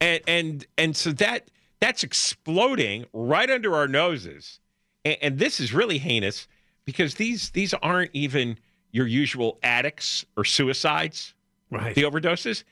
and 0.00 0.20
and 0.26 0.66
and 0.78 0.96
so 0.96 1.12
that 1.12 1.48
that's 1.78 2.02
exploding 2.02 3.06
right 3.12 3.50
under 3.50 3.74
our 3.74 3.86
noses, 3.86 4.58
and, 5.04 5.16
and 5.22 5.38
this 5.38 5.60
is 5.60 5.72
really 5.72 5.98
heinous 5.98 6.48
because 6.84 7.14
these 7.14 7.50
these 7.50 7.74
aren't 7.74 8.10
even 8.14 8.58
your 8.92 9.06
usual 9.06 9.58
addicts 9.62 10.24
or 10.36 10.44
suicides, 10.44 11.34
Right. 11.70 11.94
the 11.94 12.02
overdoses. 12.02 12.64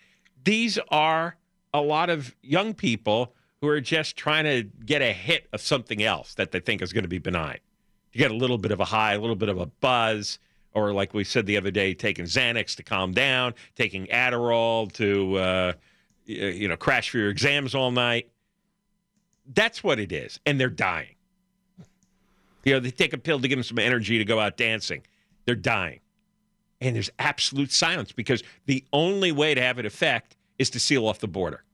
These 0.42 0.78
are 0.90 1.36
a 1.72 1.80
lot 1.80 2.10
of 2.10 2.34
young 2.42 2.74
people 2.74 3.34
who 3.60 3.68
are 3.68 3.80
just 3.80 4.16
trying 4.16 4.44
to 4.44 4.64
get 4.84 5.02
a 5.02 5.12
hit 5.12 5.46
of 5.52 5.60
something 5.60 6.02
else 6.02 6.34
that 6.34 6.50
they 6.50 6.58
think 6.60 6.80
is 6.82 6.92
going 6.92 7.04
to 7.04 7.08
be 7.08 7.18
benign. 7.18 7.58
You 8.12 8.18
get 8.18 8.30
a 8.30 8.34
little 8.36 8.58
bit 8.58 8.72
of 8.72 8.80
a 8.80 8.84
high, 8.84 9.14
a 9.14 9.20
little 9.20 9.36
bit 9.36 9.48
of 9.48 9.58
a 9.58 9.66
buzz, 9.66 10.38
or 10.74 10.92
like 10.92 11.14
we 11.14 11.24
said 11.24 11.46
the 11.46 11.56
other 11.56 11.70
day, 11.70 11.94
taking 11.94 12.24
Xanax 12.24 12.76
to 12.76 12.82
calm 12.82 13.12
down, 13.12 13.54
taking 13.74 14.06
Adderall 14.06 14.92
to, 14.92 15.36
uh, 15.36 15.72
you 16.26 16.68
know, 16.68 16.76
crash 16.76 17.10
for 17.10 17.18
your 17.18 17.30
exams 17.30 17.74
all 17.74 17.90
night. 17.90 18.30
That's 19.54 19.82
what 19.82 19.98
it 19.98 20.12
is, 20.12 20.40
and 20.44 20.60
they're 20.60 20.68
dying. 20.68 21.14
You 22.64 22.74
know, 22.74 22.80
they 22.80 22.90
take 22.90 23.14
a 23.14 23.18
pill 23.18 23.40
to 23.40 23.48
give 23.48 23.56
them 23.56 23.62
some 23.62 23.78
energy 23.78 24.18
to 24.18 24.24
go 24.24 24.38
out 24.38 24.56
dancing. 24.56 25.02
They're 25.46 25.54
dying. 25.54 26.00
And 26.80 26.94
there's 26.94 27.10
absolute 27.18 27.72
silence 27.72 28.12
because 28.12 28.42
the 28.66 28.84
only 28.92 29.32
way 29.32 29.54
to 29.54 29.60
have 29.62 29.78
an 29.78 29.86
effect 29.86 30.36
is 30.58 30.70
to 30.70 30.80
seal 30.80 31.06
off 31.06 31.18
the 31.18 31.28
border. 31.28 31.64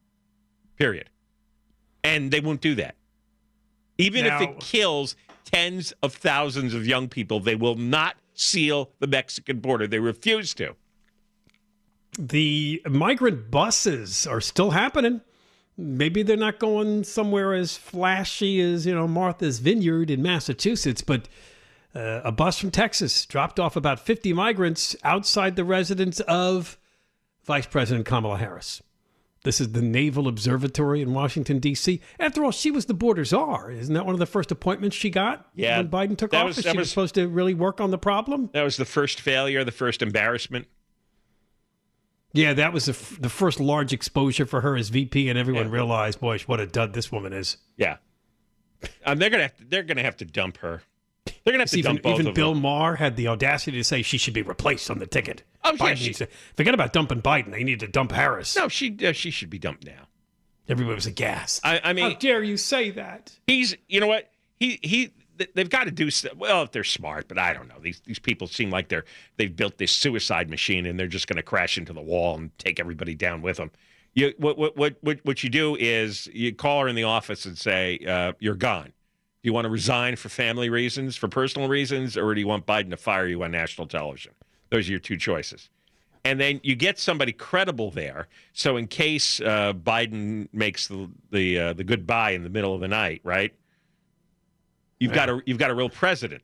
Period. 0.76 1.10
And 2.04 2.30
they 2.30 2.40
won't 2.40 2.60
do 2.60 2.74
that. 2.76 2.94
Even 3.98 4.26
if 4.26 4.40
it 4.40 4.60
kills 4.60 5.16
tens 5.44 5.92
of 6.02 6.14
thousands 6.14 6.74
of 6.74 6.86
young 6.86 7.08
people, 7.08 7.40
they 7.40 7.54
will 7.54 7.76
not 7.76 8.16
seal 8.34 8.90
the 8.98 9.06
Mexican 9.06 9.60
border. 9.60 9.86
They 9.86 9.98
refuse 9.98 10.54
to. 10.54 10.74
The 12.18 12.82
migrant 12.86 13.50
buses 13.50 14.26
are 14.26 14.40
still 14.40 14.70
happening. 14.70 15.20
Maybe 15.76 16.22
they're 16.22 16.36
not 16.36 16.60
going 16.60 17.02
somewhere 17.02 17.52
as 17.52 17.76
flashy 17.76 18.60
as, 18.60 18.86
you 18.86 18.94
know, 18.94 19.08
Martha's 19.08 19.58
Vineyard 19.58 20.10
in 20.10 20.22
Massachusetts, 20.22 21.02
but 21.02 21.28
uh, 21.94 22.20
a 22.24 22.30
bus 22.30 22.58
from 22.58 22.70
Texas 22.70 23.26
dropped 23.26 23.58
off 23.58 23.74
about 23.74 23.98
50 23.98 24.32
migrants 24.32 24.94
outside 25.02 25.56
the 25.56 25.64
residence 25.64 26.20
of 26.20 26.78
Vice 27.44 27.66
President 27.66 28.06
Kamala 28.06 28.38
Harris. 28.38 28.82
This 29.44 29.60
is 29.60 29.72
the 29.72 29.82
Naval 29.82 30.26
Observatory 30.26 31.00
in 31.02 31.12
Washington, 31.12 31.58
D.C. 31.58 32.00
After 32.18 32.42
all, 32.44 32.50
she 32.50 32.70
was 32.70 32.86
the 32.86 32.94
border 32.94 33.24
czar. 33.24 33.70
Isn't 33.70 33.94
that 33.94 34.06
one 34.06 34.14
of 34.14 34.18
the 34.18 34.26
first 34.26 34.50
appointments 34.50 34.96
she 34.96 35.10
got 35.10 35.48
Yeah, 35.54 35.76
when 35.78 35.88
Biden 35.88 36.16
took 36.16 36.30
that 36.32 36.44
was- 36.46 36.56
office? 36.58 36.64
she 36.72 36.76
was 36.76 36.84
was- 36.84 36.90
supposed 36.90 37.14
to 37.16 37.28
really 37.28 37.54
work 37.54 37.80
on 37.80 37.90
the 37.90 37.98
problem. 37.98 38.48
That 38.54 38.62
was 38.62 38.76
the 38.78 38.86
first 38.86 39.20
failure, 39.20 39.62
the 39.62 39.70
first 39.70 40.00
embarrassment. 40.02 40.66
Yeah, 42.32 42.52
that 42.54 42.72
was 42.72 42.86
the, 42.86 42.92
f- 42.92 43.18
the 43.20 43.28
first 43.28 43.60
large 43.60 43.92
exposure 43.92 44.46
for 44.46 44.62
her 44.62 44.76
as 44.76 44.88
VP, 44.88 45.28
and 45.28 45.38
everyone 45.38 45.66
Yeah. 45.66 45.72
realized, 45.72 46.20
boy, 46.20 46.38
what 46.46 46.58
a 46.58 46.66
dud 46.66 46.92
this 46.94 47.12
woman 47.12 47.32
is. 47.32 47.58
Yeah. 47.76 47.98
Um, 49.06 49.18
they're 49.18 49.30
gonna 49.30 49.44
have 49.44 49.56
to, 49.58 49.64
they're 49.64 49.82
gonna 49.84 50.02
have 50.02 50.16
to 50.16 50.24
dump 50.24 50.56
her. 50.58 50.82
They're 51.26 51.52
gonna 51.52 51.60
have 51.60 51.70
to 51.70 51.78
Even, 51.78 51.92
dump 51.96 52.02
both 52.02 52.14
even 52.14 52.26
of 52.28 52.34
Bill 52.34 52.52
them. 52.54 52.62
Maher 52.62 52.96
had 52.96 53.16
the 53.16 53.28
audacity 53.28 53.76
to 53.78 53.84
say 53.84 54.02
she 54.02 54.18
should 54.18 54.34
be 54.34 54.42
replaced 54.42 54.90
on 54.90 54.98
the 54.98 55.06
ticket. 55.06 55.42
Oh, 55.62 55.72
yeah, 55.72 55.76
Biden 55.78 55.96
she- 55.96 56.06
needs 56.06 56.18
to, 56.18 56.28
forget 56.56 56.74
about 56.74 56.92
dumping 56.92 57.22
Biden. 57.22 57.50
They 57.50 57.64
need 57.64 57.80
to 57.80 57.88
dump 57.88 58.12
Harris. 58.12 58.54
No, 58.56 58.68
she 58.68 58.96
uh, 59.06 59.12
she 59.12 59.30
should 59.30 59.50
be 59.50 59.58
dumped 59.58 59.84
now. 59.86 60.08
Everybody 60.68 60.94
was 60.94 61.06
aghast. 61.06 61.60
I, 61.64 61.80
I 61.84 61.92
mean, 61.92 62.10
How 62.12 62.16
dare 62.18 62.42
you 62.42 62.56
say 62.56 62.90
that? 62.92 63.38
he's 63.46 63.76
you 63.88 64.00
know 64.00 64.06
what 64.06 64.30
he 64.58 64.78
he 64.82 65.10
they've 65.54 65.68
got 65.70 65.84
to 65.84 65.90
do 65.90 66.08
well 66.36 66.62
if 66.62 66.70
they're 66.70 66.84
smart 66.84 67.26
but 67.26 67.36
i 67.38 67.52
don't 67.52 67.66
know 67.66 67.74
these 67.80 68.00
these 68.06 68.20
people 68.20 68.46
seem 68.46 68.70
like 68.70 68.88
they're 68.88 69.04
they've 69.36 69.56
built 69.56 69.78
this 69.78 69.90
suicide 69.90 70.48
machine 70.48 70.86
and 70.86 70.96
they're 70.98 71.08
just 71.08 71.26
going 71.26 71.36
to 71.36 71.42
crash 71.42 71.76
into 71.76 71.92
the 71.92 72.00
wall 72.00 72.36
and 72.36 72.56
take 72.56 72.78
everybody 72.78 73.16
down 73.16 73.42
with 73.42 73.56
them 73.56 73.68
you 74.14 74.32
what 74.38 74.56
what 74.56 74.76
what 74.76 74.94
what, 75.00 75.18
what 75.24 75.42
you 75.42 75.50
do 75.50 75.74
is 75.74 76.28
you 76.32 76.54
call 76.54 76.80
her 76.82 76.86
in 76.88 76.94
the 76.94 77.02
office 77.02 77.44
and 77.46 77.58
say 77.58 77.98
uh, 78.08 78.32
you're 78.38 78.54
gone 78.54 78.92
do 79.44 79.48
you 79.48 79.52
want 79.52 79.66
to 79.66 79.70
resign 79.70 80.16
for 80.16 80.28
family 80.28 80.68
reasons 80.68 81.14
for 81.14 81.28
personal 81.28 81.68
reasons 81.68 82.16
or 82.16 82.34
do 82.34 82.40
you 82.40 82.48
want 82.48 82.66
biden 82.66 82.90
to 82.90 82.96
fire 82.96 83.28
you 83.28 83.42
on 83.44 83.52
national 83.52 83.86
television 83.86 84.32
those 84.70 84.88
are 84.88 84.90
your 84.90 85.00
two 85.00 85.16
choices 85.16 85.68
and 86.24 86.40
then 86.40 86.60
you 86.62 86.74
get 86.74 86.98
somebody 86.98 87.32
credible 87.32 87.90
there. 87.90 88.28
So 88.54 88.76
in 88.76 88.86
case 88.86 89.40
uh, 89.40 89.74
Biden 89.74 90.48
makes 90.52 90.88
the 90.88 91.10
the 91.30 91.58
uh, 91.58 91.72
the 91.74 91.84
goodbye 91.84 92.30
in 92.30 92.42
the 92.42 92.48
middle 92.48 92.74
of 92.74 92.80
the 92.80 92.88
night, 92.88 93.20
right? 93.24 93.54
You've 94.98 95.12
got 95.12 95.28
a 95.28 95.42
you've 95.44 95.58
got 95.58 95.70
a 95.70 95.74
real 95.74 95.90
president, 95.90 96.42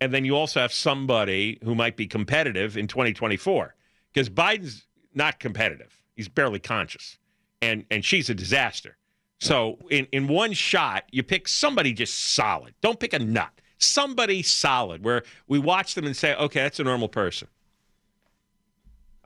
and 0.00 0.12
then 0.12 0.24
you 0.24 0.36
also 0.36 0.60
have 0.60 0.72
somebody 0.72 1.58
who 1.64 1.74
might 1.74 1.96
be 1.96 2.06
competitive 2.06 2.76
in 2.76 2.86
2024 2.86 3.74
because 4.12 4.28
Biden's 4.28 4.84
not 5.14 5.40
competitive. 5.40 5.98
He's 6.14 6.28
barely 6.28 6.58
conscious, 6.58 7.18
and 7.62 7.86
and 7.90 8.04
she's 8.04 8.28
a 8.28 8.34
disaster. 8.34 8.98
So 9.38 9.78
in 9.90 10.06
in 10.12 10.28
one 10.28 10.52
shot, 10.52 11.04
you 11.10 11.22
pick 11.22 11.48
somebody 11.48 11.92
just 11.92 12.32
solid. 12.32 12.74
Don't 12.80 12.98
pick 12.98 13.12
a 13.12 13.18
nut. 13.18 13.50
Somebody 13.78 14.42
solid 14.42 15.04
where 15.04 15.22
we 15.46 15.58
watch 15.58 15.94
them 15.94 16.06
and 16.06 16.16
say, 16.16 16.34
okay, 16.34 16.62
that's 16.62 16.80
a 16.80 16.84
normal 16.84 17.08
person. 17.08 17.48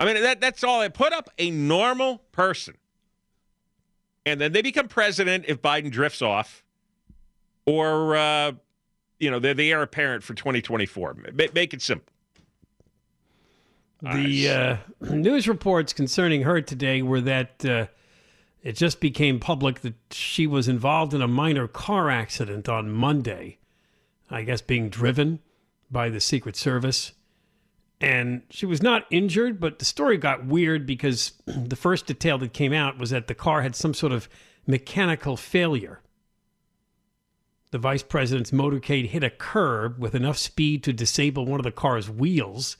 I 0.01 0.07
mean, 0.07 0.20
that, 0.23 0.40
that's 0.40 0.64
all. 0.64 0.81
I 0.81 0.88
Put 0.88 1.12
up 1.12 1.29
a 1.38 1.51
normal 1.51 2.18
person. 2.33 2.77
And 4.27 4.40
then 4.40 4.53
they 4.53 4.62
become 4.62 4.88
president 4.88 5.44
if 5.46 5.62
Biden 5.62 5.90
drifts 5.90 6.23
off, 6.23 6.64
or, 7.66 8.16
uh, 8.16 8.53
you 9.18 9.31
know, 9.31 9.38
they're 9.38 9.55
the 9.55 9.70
heir 9.70 9.83
apparent 9.83 10.23
for 10.25 10.35
2024. 10.35 11.14
Ma- 11.14 11.44
Make 11.55 11.75
it 11.75 11.83
simple. 11.83 12.12
The 14.03 14.49
uh, 14.49 14.77
news 15.14 15.46
reports 15.46 15.92
concerning 15.92 16.42
her 16.42 16.61
today 16.62 17.03
were 17.03 17.20
that 17.20 17.64
uh, 17.64 17.87
it 18.62 18.73
just 18.73 19.01
became 19.01 19.40
public 19.40 19.81
that 19.81 19.94
she 20.11 20.46
was 20.46 20.68
involved 20.68 21.14
in 21.14 21.23
a 21.23 21.29
minor 21.29 21.66
car 21.66 22.11
accident 22.11 22.68
on 22.68 22.90
Monday. 22.90 23.59
I 24.31 24.42
guess 24.42 24.61
being 24.61 24.90
driven 24.90 25.40
by 25.90 26.09
the 26.09 26.20
Secret 26.20 26.57
Service. 26.57 27.12
And 28.01 28.42
she 28.49 28.64
was 28.64 28.81
not 28.83 29.07
injured, 29.11 29.61
but 29.61 29.79
the 29.79 29.85
story 29.85 30.16
got 30.16 30.46
weird 30.46 30.87
because 30.87 31.33
the 31.46 31.77
first 31.77 32.07
detail 32.07 32.38
that 32.38 32.53
came 32.53 32.73
out 32.73 32.99
was 32.99 33.11
that 33.11 33.27
the 33.27 33.35
car 33.35 33.62
had 33.62 33.75
some 33.75 33.92
sort 33.92 34.12
of 34.12 34.29
mechanical 34.66 35.37
failure. 35.37 36.01
The 37.73 37.79
vice 37.79 38.03
president's 38.03 38.53
motorcade 38.53 39.09
hit 39.09 39.25
a 39.25 39.31
curb 39.31 39.99
with 39.99 40.14
enough 40.14 40.38
speed 40.38 40.83
to 40.85 40.92
disable 40.92 41.44
one 41.46 41.61
of 41.61 41.64
the 41.64 41.73
car's 41.73 42.09
wheels 42.09 42.77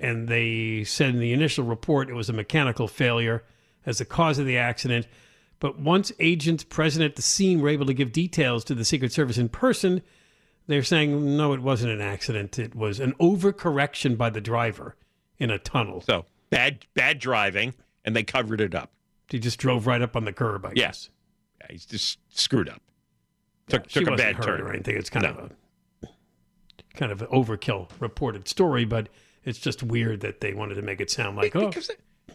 and 0.00 0.28
they 0.28 0.82
said 0.82 1.10
in 1.10 1.20
the 1.20 1.32
initial 1.32 1.64
report 1.64 2.08
it 2.08 2.14
was 2.14 2.28
a 2.28 2.32
mechanical 2.32 2.88
failure 2.88 3.44
as 3.86 3.98
the 3.98 4.04
cause 4.04 4.38
of 4.38 4.46
the 4.46 4.56
accident. 4.58 5.06
But 5.58 5.78
once 5.78 6.10
agents 6.18 6.64
present 6.64 7.04
at 7.04 7.16
the 7.16 7.22
scene 7.22 7.60
were 7.60 7.68
able 7.68 7.86
to 7.86 7.94
give 7.94 8.12
details 8.12 8.64
to 8.64 8.74
the 8.74 8.84
Secret 8.84 9.12
Service 9.12 9.36
in 9.38 9.48
person, 9.50 10.02
they're 10.66 10.82
saying 10.82 11.36
no, 11.36 11.52
it 11.52 11.60
wasn't 11.60 11.92
an 11.92 12.00
accident. 12.00 12.58
It 12.58 12.74
was 12.74 12.98
an 13.00 13.12
overcorrection 13.20 14.16
by 14.16 14.30
the 14.30 14.40
driver 14.40 14.96
in 15.38 15.50
a 15.50 15.58
tunnel. 15.58 16.00
So 16.00 16.24
bad, 16.50 16.86
bad 16.94 17.18
driving, 17.18 17.74
and 18.04 18.14
they 18.16 18.22
covered 18.22 18.60
it 18.60 18.74
up. 18.74 18.90
He 19.28 19.38
just 19.38 19.58
drove 19.58 19.86
right 19.86 20.00
up 20.02 20.16
on 20.16 20.24
the 20.24 20.32
curb, 20.32 20.64
I 20.64 20.70
Yeah. 20.70 20.86
guess. 20.88 21.10
Yeah, 21.60 21.66
he's 21.70 21.86
just 21.86 22.18
screwed 22.30 22.68
up. 22.68 22.80
Took, 23.68 23.88
She 23.88 24.00
took 24.00 24.14
a 24.14 24.16
bad 24.16 24.42
turn. 24.42 24.60
or 24.60 24.70
anything. 24.72 24.96
It's 24.96 25.10
kind 25.10 25.24
No. 25.24 25.30
of 25.32 25.38
a 25.38 26.08
kind 26.94 27.12
of 27.12 27.22
an 27.22 27.28
overkill 27.28 27.88
reported 28.00 28.48
story, 28.48 28.84
but 28.84 29.08
it's 29.44 29.58
just 29.58 29.82
weird 29.82 30.20
that 30.20 30.40
they 30.40 30.52
wanted 30.54 30.74
to 30.74 30.82
make 30.82 31.00
it 31.00 31.10
sound 31.10 31.36
like 31.36 31.54
oh, 31.54 31.70
they, 31.70 31.80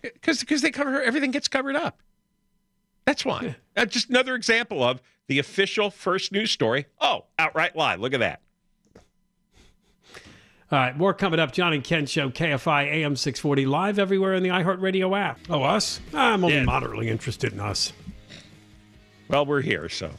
because 0.01 0.39
because 0.39 0.61
they 0.61 0.71
cover 0.71 1.01
everything 1.01 1.31
gets 1.31 1.47
covered 1.47 1.75
up. 1.75 1.99
That's 3.05 3.23
why. 3.25 3.55
That's 3.75 3.89
uh, 3.89 3.93
just 3.93 4.09
another 4.09 4.35
example 4.35 4.83
of 4.83 5.01
the 5.27 5.39
official 5.39 5.91
first 5.91 6.31
news 6.31 6.51
story. 6.51 6.85
Oh, 6.99 7.25
outright 7.37 7.75
lie. 7.75 7.95
Look 7.95 8.13
at 8.13 8.19
that. 8.19 8.41
All 10.71 10.79
right, 10.79 10.97
more 10.97 11.13
coming 11.13 11.39
up. 11.39 11.51
John 11.51 11.73
and 11.73 11.83
Ken 11.83 12.07
show, 12.07 12.29
KFI 12.31 12.85
AM 12.85 13.15
640, 13.15 13.67
live 13.67 13.99
everywhere 13.99 14.33
in 14.33 14.41
the 14.41 14.49
iHeartRadio 14.49 15.15
app. 15.17 15.39
Oh, 15.47 15.61
us? 15.61 15.99
I'm 16.13 16.43
only 16.43 16.55
Yeah. 16.57 16.63
moderately 16.63 17.07
interested 17.07 17.53
in 17.53 17.59
us. 17.59 17.93
Well, 19.27 19.45
we're 19.45 19.61
here, 19.61 19.87
so 19.89 20.09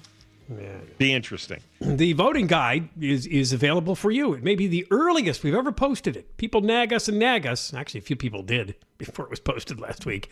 Yeah. 0.48 0.78
be 0.98 1.12
interesting. 1.12 1.60
The 1.80 2.12
voting 2.14 2.46
guide 2.46 2.88
is, 3.00 3.26
is 3.26 3.52
available 3.52 3.94
for 3.94 4.10
you. 4.10 4.32
It 4.32 4.42
may 4.42 4.54
be 4.54 4.66
the 4.66 4.86
earliest 4.90 5.42
we've 5.44 5.54
ever 5.54 5.72
posted 5.72 6.16
it. 6.16 6.36
People 6.36 6.60
nag 6.60 6.92
us 6.92 7.08
and 7.08 7.18
nag 7.18 7.46
us. 7.46 7.72
Actually, 7.74 7.98
a 7.98 8.02
few 8.02 8.16
people 8.16 8.42
did 8.42 8.74
before 8.98 9.24
it 9.24 9.30
was 9.30 9.40
posted 9.40 9.80
last 9.80 10.06
week. 10.06 10.30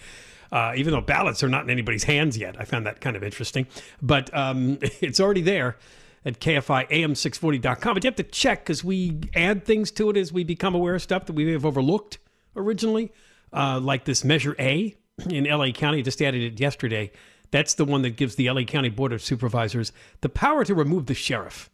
Uh, 0.53 0.73
even 0.77 0.93
though 0.93 1.01
ballots 1.01 1.43
are 1.43 1.49
not 1.49 1.65
in 1.65 1.71
anybody's 1.71 2.05
hands 2.05 2.39
yet. 2.39 2.55
I 2.61 2.65
found 2.65 2.87
that 2.87 3.01
kind 3.01 3.17
of 3.17 3.25
interesting. 3.25 3.67
But 4.01 4.35
um, 4.37 4.79
it's 5.01 5.21
already 5.21 5.43
there 5.43 5.77
at 6.25 6.41
KFIAM640.com. 6.41 7.95
But 7.95 8.05
you 8.05 8.09
have 8.09 8.17
to 8.17 8.23
check 8.23 8.65
because 8.65 8.85
we 8.85 9.19
add 9.35 9.65
things 9.65 9.91
to 9.93 10.11
it 10.11 10.17
as 10.17 10.33
we 10.33 10.45
become 10.45 10.75
aware 10.75 10.95
of 10.95 11.03
stuff 11.03 11.27
that 11.27 11.33
we 11.33 11.45
may 11.45 11.53
have 11.53 11.67
overlooked 11.67 12.19
originally, 12.57 13.13
uh, 13.53 13.81
like 13.81 14.05
this 14.05 14.25
Measure 14.25 14.55
A 14.59 14.95
in 15.29 15.45
LA 15.45 15.71
County. 15.71 16.03
Just 16.03 16.23
added 16.23 16.43
it 16.43 16.61
yesterday. 16.61 17.11
That's 17.55 17.75
the 17.75 17.85
one 17.85 18.03
that 18.03 18.17
gives 18.17 18.35
the 18.35 18.51
LA 18.51 18.65
County 18.65 18.89
Board 18.89 19.13
of 19.13 19.23
Supervisors 19.23 19.93
the 20.23 20.29
power 20.29 20.65
to 20.65 20.75
remove 20.75 21.07
the 21.07 21.15
sheriff. 21.15 21.71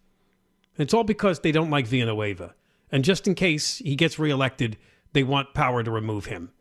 And 0.77 0.85
it's 0.85 0.93
all 0.93 1.05
because 1.05 1.41
they 1.41 1.53
don't 1.53 1.71
like 1.71 1.87
Villanueva. 1.87 2.55
And 2.93 3.03
just 3.03 3.27
in 3.27 3.35
case 3.35 3.79
he 3.79 3.97
gets 3.97 4.19
reelected, 4.19 4.77
they 5.15 5.23
want 5.23 5.55
power 5.55 5.83
to 5.83 5.91
remove 5.91 6.27
him. 6.27 6.53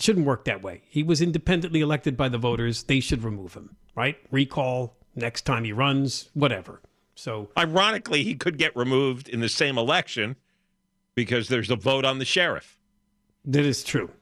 Shouldn't 0.00 0.24
work 0.24 0.46
that 0.46 0.62
way. 0.62 0.80
He 0.88 1.02
was 1.02 1.20
independently 1.20 1.82
elected 1.82 2.16
by 2.16 2.30
the 2.30 2.38
voters. 2.38 2.84
They 2.84 2.98
should 2.98 3.22
remove 3.22 3.52
him, 3.52 3.76
right? 3.94 4.16
Recall 4.30 4.96
next 5.14 5.42
time 5.42 5.64
he 5.64 5.74
runs, 5.74 6.30
whatever. 6.32 6.80
So, 7.14 7.50
Ironically, 7.58 8.24
he 8.24 8.36
could 8.36 8.56
get 8.56 8.74
removed 8.74 9.28
in 9.28 9.40
the 9.40 9.50
same 9.50 9.76
election 9.76 10.34
because 11.14 11.48
there's 11.48 11.70
a 11.70 11.76
vote 11.76 12.06
on 12.06 12.20
the 12.20 12.24
sheriff. 12.24 12.78
That 13.44 13.66
is 13.66 13.84
true. 13.84 14.12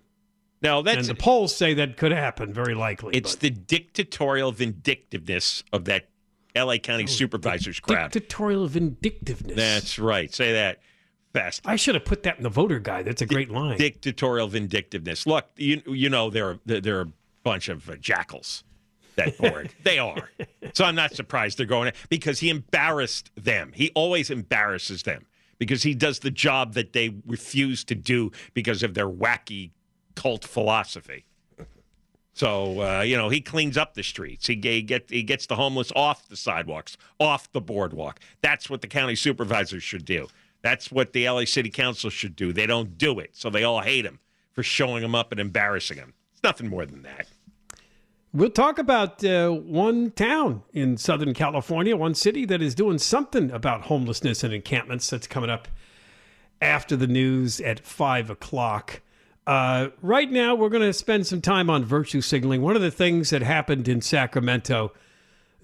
Now 0.65 0.81
that's 0.81 0.97
and 0.97 1.07
the 1.07 1.15
polls 1.15 1.55
say 1.55 1.75
that 1.75 1.99
could 1.99 2.11
happen, 2.11 2.53
very 2.53 2.75
likely. 2.75 3.15
it's 3.15 3.35
but- 3.35 3.41
the 3.41 3.51
dictatorial 3.51 4.51
vindictiveness 4.51 5.63
of 5.73 5.85
that 5.85 6.09
LA 6.57 6.79
County 6.79 7.07
supervisors 7.07 7.81
crowd. 7.81 8.11
dictatorial 8.13 8.67
vindictiveness. 8.67 9.57
That's 9.57 9.99
right. 9.99 10.33
Say 10.33 10.53
that 10.53 10.81
fast. 11.33 11.61
I 11.67 11.77
should 11.77 11.97
have 11.97 12.05
put 12.05 12.23
that 12.23 12.39
in 12.39 12.45
the 12.45 12.49
voter 12.49 12.79
guide. 12.79 13.05
That's 13.05 13.21
a 13.21 13.27
great 13.27 13.51
line. 13.51 13.77
Dictatorial 13.77 14.49
vindictiveness. 14.49 15.27
Look, 15.27 15.47
you 15.57 15.83
you 15.87 16.09
know 16.09 16.31
they're 16.31 16.59
they're 16.65 17.03
a 17.03 17.13
bunch 17.43 17.69
of 17.69 17.91
uh, 17.91 17.97
jackals. 17.97 18.65
That 19.17 19.37
board, 19.39 19.71
they 19.85 19.99
are. 19.99 20.31
So 20.73 20.85
I'm 20.85 20.97
not 20.97 21.15
surprised 21.15 21.59
they're 21.59 21.67
going 21.67 21.93
because 22.09 22.41
he 22.41 22.49
embarrassed 22.49 23.31
them. 23.37 23.73
He 23.75 23.93
always 23.95 24.31
embarrasses 24.31 25.03
them 25.03 25.27
because 25.59 25.83
he 25.83 25.95
does 25.95 26.21
the 26.21 26.31
job 26.31 26.75
that 26.75 26.95
they 26.95 27.15
refuse 27.27 27.85
to 27.85 27.95
do 27.95 28.33
because 28.55 28.83
of 28.83 28.95
their 28.95 29.09
wacky 29.09 29.71
cult 30.15 30.45
philosophy. 30.45 31.25
So 32.35 32.81
uh, 32.81 33.01
you 33.03 33.17
know 33.17 33.29
he 33.29 33.41
cleans 33.41 33.77
up 33.77 33.95
the 33.95 34.03
streets. 34.03 34.47
He, 34.47 34.61
he 34.63 34.83
get 34.83 35.09
he 35.09 35.23
gets 35.23 35.47
the 35.47 35.57
homeless 35.57 35.93
off 35.95 36.29
the 36.29 36.37
sidewalks, 36.37 36.97
off 37.21 37.51
the 37.53 37.61
boardwalk. 37.61 38.21
That's 38.43 38.69
what 38.69 38.81
the 38.81 38.89
county 38.89 39.15
supervisors 39.15 39.83
should 39.83 40.05
do. 40.05 40.29
That's 40.63 40.91
what 40.91 41.13
the 41.13 41.29
LA 41.29 41.45
City 41.45 41.71
Council 41.71 42.11
should 42.11 42.35
do. 42.35 42.53
They 42.53 42.67
don't 42.67 42.99
do 42.99 43.19
it, 43.19 43.37
so 43.37 43.51
they 43.51 43.65
all 43.65 43.83
hate 43.83 44.05
him 44.05 44.19
for 44.53 44.63
showing 44.63 45.05
him 45.05 45.15
up 45.15 45.31
and 45.31 45.41
embarrassing 45.41 45.99
him. 45.99 46.15
It's 46.33 46.43
nothing 46.43 46.69
more 46.69 46.87
than 46.87 47.03
that. 47.03 47.29
We'll 48.33 48.51
talk 48.51 48.79
about 48.81 49.23
uh, 49.25 49.51
one 49.51 50.11
town 50.11 50.65
in 50.73 50.97
Southern 50.97 51.35
California, 51.35 51.97
one 51.97 52.15
city 52.15 52.45
that 52.47 52.61
is 52.61 52.75
doing 52.75 52.99
something 52.99 53.51
about 53.53 53.83
homelessness 53.83 54.43
and 54.43 54.53
encampments. 54.53 55.09
That's 55.09 55.29
coming 55.29 55.51
up 55.51 55.69
after 56.61 56.97
the 56.97 57.07
news 57.07 57.61
at 57.61 57.79
five 57.87 58.31
o'clock. 58.31 59.03
Uh, 59.47 59.89
right 60.01 60.31
now, 60.31 60.55
we're 60.55 60.71
going 60.71 60.83
to 60.83 60.93
spend 60.93 61.27
some 61.27 61.41
time 61.41 61.69
on 61.69 61.85
virtue 61.85 62.21
signaling. 62.21 62.63
One 62.63 62.77
of 62.77 62.83
the 62.83 62.91
things 62.91 63.31
that 63.31 63.43
happened 63.43 63.89
in 63.89 64.01
Sacramento 64.01 64.93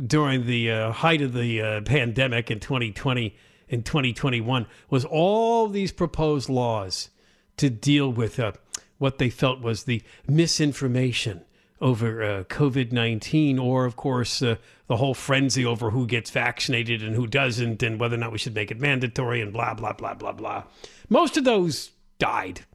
during 0.04 0.46
the 0.46 0.70
uh, 0.70 0.92
height 0.92 1.22
of 1.22 1.32
the 1.32 1.60
uh, 1.60 1.80
pandemic 1.82 2.50
in 2.50 2.60
2020 2.60 3.34
and 3.70 3.84
2021 3.84 4.66
was 4.90 5.04
all 5.04 5.68
these 5.68 5.92
proposed 5.92 6.48
laws 6.48 7.10
to 7.56 7.70
deal 7.70 8.10
with 8.10 8.38
uh, 8.38 8.52
what 8.98 9.18
they 9.18 9.30
felt 9.30 9.60
was 9.60 9.84
the 9.84 10.02
misinformation 10.28 11.42
over 11.80 12.22
uh, 12.22 12.44
COVID 12.44 12.92
19, 12.92 13.58
or 13.58 13.86
of 13.86 13.96
course, 13.96 14.42
uh, 14.42 14.56
the 14.86 14.98
whole 14.98 15.14
frenzy 15.14 15.64
over 15.64 15.90
who 15.90 16.06
gets 16.06 16.30
vaccinated 16.30 17.02
and 17.02 17.14
who 17.14 17.26
doesn't, 17.26 17.82
and 17.82 17.98
whether 17.98 18.16
or 18.16 18.18
not 18.18 18.32
we 18.32 18.38
should 18.38 18.54
make 18.54 18.70
it 18.70 18.78
mandatory, 18.78 19.40
and 19.40 19.54
blah, 19.54 19.72
blah, 19.72 19.94
blah, 19.94 20.12
blah, 20.12 20.32
blah. 20.32 20.64
Most 21.08 21.38
of 21.38 21.44
those 21.44 21.92
died 22.18 22.66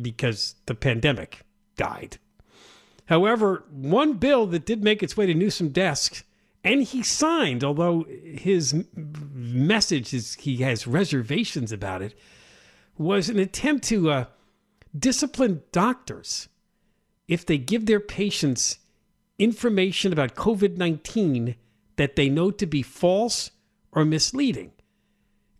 because 0.00 0.56
the 0.66 0.74
pandemic 0.74 1.40
died. 1.76 2.18
However, 3.06 3.64
one 3.70 4.14
bill 4.14 4.46
that 4.46 4.64
did 4.64 4.84
make 4.84 5.02
its 5.02 5.16
way 5.16 5.26
to 5.26 5.34
Newsom 5.34 5.70
desk, 5.70 6.24
and 6.62 6.82
he 6.82 7.02
signed, 7.02 7.64
although 7.64 8.04
his 8.04 8.84
message 8.94 10.14
is 10.14 10.34
he 10.34 10.58
has 10.58 10.86
reservations 10.86 11.72
about 11.72 12.02
it, 12.02 12.14
was 12.96 13.28
an 13.28 13.38
attempt 13.38 13.84
to 13.88 14.10
uh, 14.10 14.24
discipline 14.96 15.62
doctors 15.72 16.48
if 17.26 17.46
they 17.46 17.58
give 17.58 17.86
their 17.86 18.00
patients 18.00 18.78
information 19.38 20.12
about 20.12 20.34
COVID 20.34 20.76
19 20.76 21.56
that 21.96 22.16
they 22.16 22.28
know 22.28 22.50
to 22.50 22.66
be 22.66 22.82
false 22.82 23.50
or 23.92 24.04
misleading. 24.04 24.72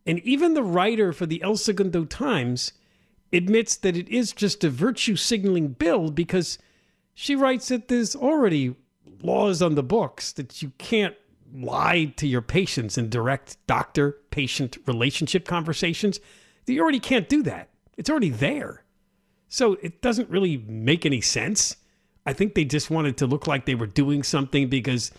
And 0.07 0.19
even 0.21 0.55
the 0.55 0.63
writer 0.63 1.13
for 1.13 1.27
the 1.27 1.43
El 1.43 1.57
Segundo 1.57 2.05
Times 2.05 2.73
admits 3.33 3.77
that 3.77 3.97
it 3.97 4.09
is 4.09 4.33
just 4.33 4.65
a 4.65 4.71
virtue 4.71 5.17
signaling 5.17 5.69
bill 5.69 6.11
because 6.11 6.59
she 7.15 7.37
writes 7.37 7.69
that 7.69 7.89
there's 7.89 8.17
already 8.17 8.75
laws 9.23 9.63
on 9.63 9.75
the 9.75 9.83
books 9.83 10.33
that 10.33 10.63
you 10.63 10.73
can't 10.79 11.15
lie 11.53 12.13
to 12.17 12.27
your 12.27 12.43
patients 12.43 12.97
in 12.97 13.09
direct 13.09 13.57
doctor 13.67 14.17
patient 14.31 14.79
relationship 14.87 15.47
conversations. 15.47 16.21
You 16.67 16.81
already 16.81 17.01
can't 17.01 17.29
do 17.29 17.43
that. 17.45 17.71
It's 17.97 18.09
already 18.09 18.31
there. 18.31 18.85
So 19.49 19.75
it 19.83 20.01
doesn't 20.01 20.31
really 20.31 20.59
make 20.69 21.05
any 21.05 21.21
sense. 21.21 21.77
I 22.27 22.33
think 22.33 22.55
they 22.55 22.65
just 22.65 22.91
wanted 22.91 23.17
to 23.19 23.27
look 23.27 23.47
like 23.47 23.65
they 23.65 23.75
were 23.75 23.87
doing 23.87 24.23
something 24.23 24.69
because, 24.69 25.11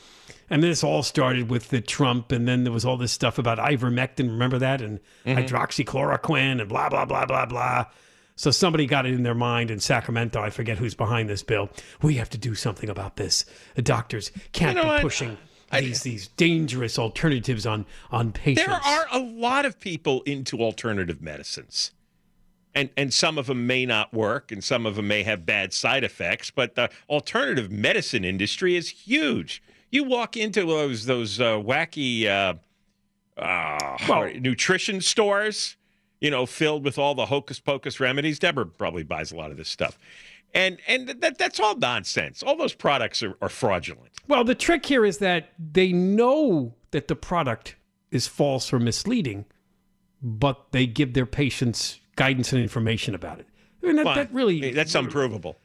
and 0.50 0.62
this 0.62 0.84
all 0.84 1.04
started 1.04 1.50
with 1.50 1.70
the 1.70 1.82
Trump, 1.82 2.32
and 2.32 2.48
then 2.48 2.64
there 2.64 2.74
was 2.74 2.86
all 2.86 2.98
this 2.98 3.12
stuff 3.12 3.38
about 3.38 3.58
ivermectin. 3.58 4.30
Remember 4.30 4.60
that? 4.60 4.82
And 4.82 5.00
mm-hmm. 5.26 5.40
hydroxychloroquine 5.40 6.60
and 6.60 6.70
blah, 6.70 6.90
blah, 6.90 7.06
blah, 7.06 7.26
blah, 7.26 7.46
blah. 7.46 7.86
So 8.36 8.52
somebody 8.52 8.86
got 8.86 9.06
it 9.06 9.14
in 9.14 9.24
their 9.24 9.36
mind 9.36 9.72
in 9.72 9.80
Sacramento. 9.80 10.42
I 10.42 10.50
forget 10.50 10.78
who's 10.78 10.96
behind 10.96 11.30
this 11.30 11.44
bill. 11.44 11.70
We 12.02 12.16
have 12.16 12.30
to 12.32 12.38
do 12.38 12.56
something 12.56 12.90
about 12.90 13.16
this. 13.18 13.46
The 13.76 13.82
doctors 13.82 14.32
can't 14.52 14.78
You 14.78 14.84
know 14.84 14.84
be 14.84 14.90
what? 14.90 15.02
pushing 15.02 15.38
these 15.72 16.04
these 16.04 16.28
dangerous 16.30 17.00
alternatives 17.00 17.66
on 17.66 17.86
on 18.10 18.32
patients. 18.32 18.68
There 18.68 18.76
are 18.76 19.06
a 19.12 19.20
lot 19.20 19.66
of 19.66 19.80
people 19.80 20.22
into 20.24 20.60
alternative 20.60 21.22
medicines. 21.22 21.92
And, 22.74 22.90
and 22.96 23.14
some 23.14 23.38
of 23.38 23.48
them 23.48 23.68
may 23.68 23.86
not 23.86 24.14
work 24.14 24.52
and 24.52 24.64
some 24.64 24.86
of 24.86 24.96
them 24.96 25.08
may 25.08 25.24
have 25.24 25.46
bad 25.46 25.74
side 25.74 26.06
effects, 26.06 26.52
but 26.52 26.76
the 26.76 26.90
alternative 27.10 27.70
medicine 27.70 28.24
industry 28.24 28.78
is 28.78 28.90
huge. 28.90 29.62
You 29.90 30.06
walk 30.06 30.38
into 30.38 30.66
those 30.66 31.06
those 31.06 31.40
uh, 31.42 31.56
wacky 31.58 32.26
uh, 32.28 32.54
uh, 33.38 33.98
Well- 34.08 34.30
nutrition 34.40 35.02
stores, 35.02 35.76
you 36.22 36.32
know, 36.32 36.46
filled 36.46 36.86
with 36.86 36.98
all 36.98 37.14
the 37.14 37.26
hocus 37.26 37.60
pocus 37.60 38.00
remedies. 38.00 38.40
Deborah 38.40 38.66
probably 38.66 39.04
buys 39.04 39.34
a 39.34 39.36
lot 39.36 39.52
of 39.52 39.58
this 39.58 39.68
stuff, 39.68 39.98
and 40.54 40.78
and 40.88 41.10
that 41.10 41.38
that's 41.38 41.60
all 41.60 41.76
nonsense. 41.76 42.42
All 42.42 42.56
those 42.56 42.74
products 42.74 43.22
are, 43.22 43.36
are 43.42 43.50
fraudulent. 43.50 44.12
Well, 44.30 44.46
the 44.46 44.56
trick 44.56 44.86
here 44.86 45.04
is 45.06 45.18
that 45.18 45.50
they 45.60 45.92
know 45.92 46.74
that 46.92 47.10
the 47.10 47.16
product 47.16 47.76
is 48.12 48.28
false 48.28 48.72
or 48.72 48.80
misleading, 48.80 49.46
but 50.22 50.72
they 50.72 50.86
give 50.86 51.14
their 51.14 51.26
patients 51.26 52.00
guidance 52.16 52.52
and 52.54 52.62
information 52.62 53.16
about 53.16 53.40
it. 53.40 53.48
I 53.84 53.88
mean, 53.88 53.96
that, 53.98 54.04
Fine. 54.04 54.16
that 54.18 54.34
really 54.34 54.72
that's 54.72 54.94
unprovable. 54.96 55.58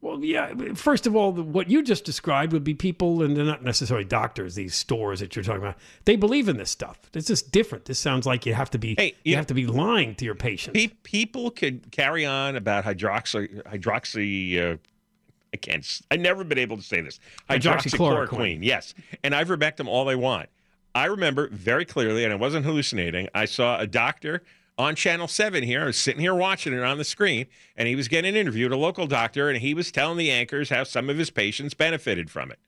well, 0.00 0.22
yeah. 0.22 0.52
First 0.74 1.06
of 1.06 1.16
all, 1.16 1.32
what 1.32 1.70
you 1.70 1.82
just 1.82 2.04
described 2.04 2.52
would 2.52 2.62
be 2.64 2.74
people, 2.74 3.22
and 3.22 3.36
they're 3.36 3.44
not 3.44 3.62
necessarily 3.64 4.04
doctors. 4.04 4.54
These 4.54 4.74
stores 4.74 5.20
that 5.20 5.34
you're 5.34 5.42
talking 5.42 5.62
about, 5.62 5.76
they 6.04 6.16
believe 6.16 6.48
in 6.48 6.56
this 6.58 6.70
stuff. 6.70 6.98
It's 7.14 7.26
just 7.26 7.50
different. 7.52 7.86
This 7.86 7.98
sounds 7.98 8.26
like 8.26 8.44
you 8.46 8.54
have 8.54 8.70
to 8.70 8.78
be 8.78 8.94
Hey, 8.98 9.14
you 9.24 9.30
you- 9.30 9.36
have 9.36 9.46
to 9.46 9.54
be 9.54 9.66
lying 9.66 10.14
to 10.16 10.24
your 10.24 10.34
patients. 10.34 10.78
Pe- 10.78 10.92
people 11.02 11.50
could 11.50 11.90
carry 11.90 12.26
on 12.26 12.54
about 12.56 12.84
hydroxy 12.84 13.62
hydroxy. 13.64 14.74
Uh, 14.74 14.76
I 15.54 15.56
can't. 15.56 16.00
I've 16.10 16.20
never 16.20 16.44
been 16.44 16.58
able 16.58 16.76
to 16.76 16.82
say 16.82 17.00
this. 17.00 17.18
Hydroxychloroquine. 17.48 18.28
Hydroxychloroquine. 18.28 18.58
Yes, 18.62 18.92
and 19.24 19.32
ivermectin 19.32 19.86
all 19.88 20.04
they 20.04 20.16
want. 20.16 20.50
I 20.94 21.06
remember 21.06 21.48
very 21.48 21.84
clearly, 21.86 22.24
and 22.24 22.32
I 22.32 22.36
wasn't 22.36 22.66
hallucinating. 22.66 23.28
I 23.34 23.46
saw 23.46 23.78
a 23.78 23.86
doctor 23.86 24.42
on 24.78 24.94
Channel 24.94 25.28
Seven 25.28 25.64
here. 25.64 25.82
I 25.82 25.86
was 25.86 25.98
sitting 25.98 26.20
here 26.20 26.34
watching 26.34 26.72
it 26.72 26.82
on 26.82 26.96
the 26.96 27.04
screen, 27.04 27.46
and 27.76 27.88
he 27.88 27.96
was 27.96 28.08
getting 28.08 28.36
interviewed, 28.36 28.72
a 28.72 28.76
local 28.76 29.06
doctor, 29.06 29.50
and 29.50 29.58
he 29.58 29.74
was 29.74 29.90
telling 29.90 30.16
the 30.16 30.30
anchors 30.30 30.70
how 30.70 30.84
some 30.84 31.10
of 31.10 31.18
his 31.18 31.30
patients 31.30 31.74
benefited 31.74 32.30
from 32.30 32.50
it. 32.50 32.58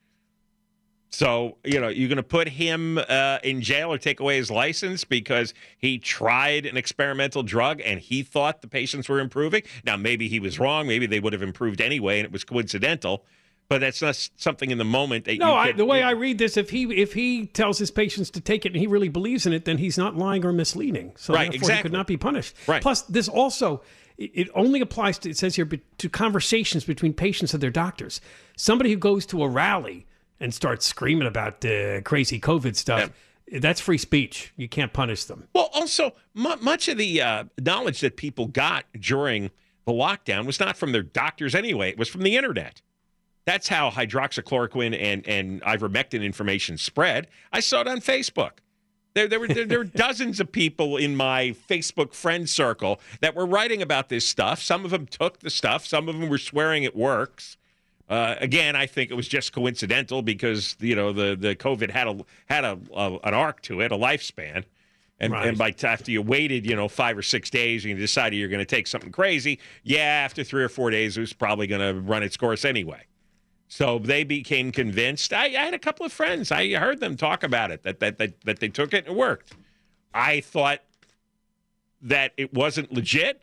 So, 1.12 1.57
you 1.64 1.81
know, 1.81 1.88
you're 1.88 2.09
going 2.09 2.16
to 2.16 2.23
put 2.23 2.49
him 2.49 2.99
uh, 2.99 3.38
in 3.42 3.62
jail 3.62 3.92
or 3.92 3.99
take 3.99 4.20
away 4.20 4.37
his 4.37 4.51
license 4.51 5.03
because 5.05 5.53
he 5.77 5.99
tried 5.99 6.66
an 6.66 6.77
experimental 6.77 7.42
drug 7.42 7.81
and 7.85 7.99
he 7.99 8.23
thought 8.23 8.62
the 8.62 8.68
patients 8.68 9.09
were 9.09 9.18
improving. 9.18 9.62
Now, 9.85 9.96
maybe 9.96 10.29
he 10.29 10.38
was 10.38 10.61
wrong. 10.61 10.87
Maybe 10.87 11.07
they 11.07 11.18
would 11.18 11.33
have 11.33 11.42
improved 11.42 11.81
anyway 11.81 12.20
and 12.20 12.27
it 12.27 12.33
was 12.33 12.44
coincidental. 12.44 13.25
But 13.70 13.80
that's 13.80 14.02
not 14.02 14.16
something 14.37 14.72
in 14.72 14.78
the 14.78 14.85
moment 14.85 15.26
that 15.26 15.38
no, 15.38 15.54
I, 15.54 15.70
the 15.70 15.85
way 15.85 16.02
I 16.02 16.11
read 16.11 16.38
this, 16.38 16.56
if 16.56 16.70
he 16.70 16.92
if 16.92 17.12
he 17.12 17.46
tells 17.46 17.78
his 17.78 17.92
patients 17.92 18.28
to 18.30 18.40
take 18.40 18.66
it 18.66 18.72
and 18.72 18.76
he 18.76 18.88
really 18.88 19.09
believes 19.09 19.46
in 19.46 19.52
it, 19.52 19.64
then 19.64 19.78
he's 19.78 19.96
not 19.96 20.16
lying 20.16 20.44
or 20.44 20.52
misleading. 20.52 21.12
So 21.16 21.35
Right, 21.35 21.52
therefore, 21.52 21.76
he 21.76 21.83
could 21.83 21.92
not 21.92 22.09
be 22.09 22.16
punished. 22.16 22.56
Right. 22.66 22.83
Plus, 22.83 23.02
this 23.02 23.28
also 23.28 23.83
it 24.18 24.48
only 24.56 24.80
applies 24.80 25.18
to 25.20 25.30
it 25.30 25.38
says 25.38 25.54
here 25.54 25.70
to 25.98 26.09
conversations 26.09 26.83
between 26.83 27.14
patients 27.14 27.54
and 27.54 27.62
their 27.62 27.70
doctors. 27.70 28.20
Somebody 28.56 28.90
who 28.90 28.96
goes 28.96 29.24
to 29.26 29.44
a 29.44 29.48
rally 29.48 30.04
and 30.40 30.52
starts 30.52 30.85
screaming 30.85 31.28
about 31.28 31.64
uh, 31.64 32.00
crazy 32.00 32.40
COVID 32.40 32.74
stuff, 32.74 33.12
that's 33.52 33.80
free 33.80 33.98
speech. 33.98 34.52
You 34.56 34.68
can't 34.68 34.92
punish 34.92 35.24
them. 35.26 35.46
Well, 35.54 35.70
also, 35.72 36.14
mu- 36.35 36.56
much 36.61 36.88
of 36.88 36.98
the 36.98 37.22
uh, 37.22 37.44
knowledge 37.56 38.00
that 38.00 38.16
people 38.16 38.48
got 38.48 38.85
during 38.98 39.52
the 39.87 39.92
lockdown 39.92 40.44
was 40.44 40.59
not 40.59 40.76
from 40.76 40.90
their 40.90 41.04
doctors 41.04 41.54
anyway. 41.54 41.90
It 41.90 41.98
was 41.98 42.09
from 42.09 42.22
the 42.22 42.37
internet. 42.37 42.83
That's 43.50 43.66
how 43.66 43.90
hydroxychloroquine 43.90 44.96
and, 44.96 45.26
and 45.26 45.60
ivermectin 45.62 46.22
information 46.22 46.78
spread. 46.78 47.26
I 47.52 47.58
saw 47.58 47.80
it 47.80 47.88
on 47.88 48.00
Facebook. 48.00 48.58
There, 49.14 49.26
there, 49.26 49.40
were, 49.40 49.48
there, 49.48 49.64
there 49.64 49.78
were 49.78 49.84
dozens 50.06 50.38
of 50.38 50.52
people 50.52 50.96
in 50.96 51.16
my 51.16 51.56
Facebook 51.68 52.14
friend 52.14 52.48
circle 52.48 53.00
that 53.20 53.34
were 53.34 53.44
writing 53.46 53.82
about 53.82 54.08
this 54.08 54.24
stuff. 54.24 54.62
Some 54.62 54.84
of 54.84 54.92
them 54.92 55.04
took 55.04 55.40
the 55.40 55.50
stuff, 55.50 55.84
some 55.84 56.08
of 56.08 56.16
them 56.16 56.28
were 56.28 56.38
swearing 56.38 56.84
it 56.84 56.94
works. 56.94 57.56
Uh, 58.08 58.36
again, 58.38 58.76
I 58.76 58.86
think 58.86 59.10
it 59.10 59.14
was 59.14 59.26
just 59.26 59.52
coincidental 59.52 60.22
because 60.22 60.76
you 60.78 60.94
know 60.94 61.12
the 61.12 61.34
the 61.34 61.56
COVID 61.56 61.90
had 61.90 62.06
a 62.06 62.24
had 62.48 62.64
a, 62.64 62.78
a 62.94 63.18
an 63.24 63.34
arc 63.34 63.62
to 63.62 63.80
it, 63.80 63.90
a 63.90 63.96
lifespan, 63.96 64.62
And, 65.18 65.32
Right. 65.32 65.48
and 65.48 65.58
by 65.58 65.72
t- 65.72 65.88
after 65.88 66.12
you 66.12 66.22
waited, 66.22 66.64
you 66.66 66.76
know, 66.76 66.86
five 66.86 67.18
or 67.18 67.22
six 67.22 67.50
days, 67.50 67.84
and 67.84 67.90
you 67.90 67.96
decided 67.96 68.36
you're 68.36 68.48
going 68.48 68.60
to 68.60 68.64
take 68.76 68.86
something 68.86 69.10
crazy, 69.10 69.58
yeah, 69.82 70.24
after 70.24 70.44
three 70.44 70.62
or 70.62 70.68
four 70.68 70.90
days, 70.90 71.16
it 71.16 71.20
was 71.20 71.32
probably 71.32 71.66
going 71.66 71.80
to 71.80 72.00
run 72.00 72.22
its 72.22 72.36
course 72.36 72.64
anyway. 72.64 73.02
So 73.72 74.00
they 74.00 74.24
became 74.24 74.72
convinced. 74.72 75.33
I, 75.33 75.44
I 75.44 75.50
had 75.64 75.74
a 75.74 75.78
couple 75.78 76.04
of 76.04 76.12
friends. 76.12 76.50
I 76.50 76.74
heard 76.74 76.98
them 76.98 77.16
talk 77.16 77.44
about 77.44 77.70
it 77.70 77.85
that 77.85 78.00
that 78.00 78.18
that, 78.18 78.40
that 78.44 78.59
they 78.59 78.68
took 78.68 78.92
it 78.92 79.06
and 79.06 79.14
it 79.14 79.18
worked. 79.18 79.54
I 80.12 80.40
thought 80.40 80.80
that 82.02 82.33
it 82.37 82.52
wasn't 82.52 82.92
legit, 82.92 83.42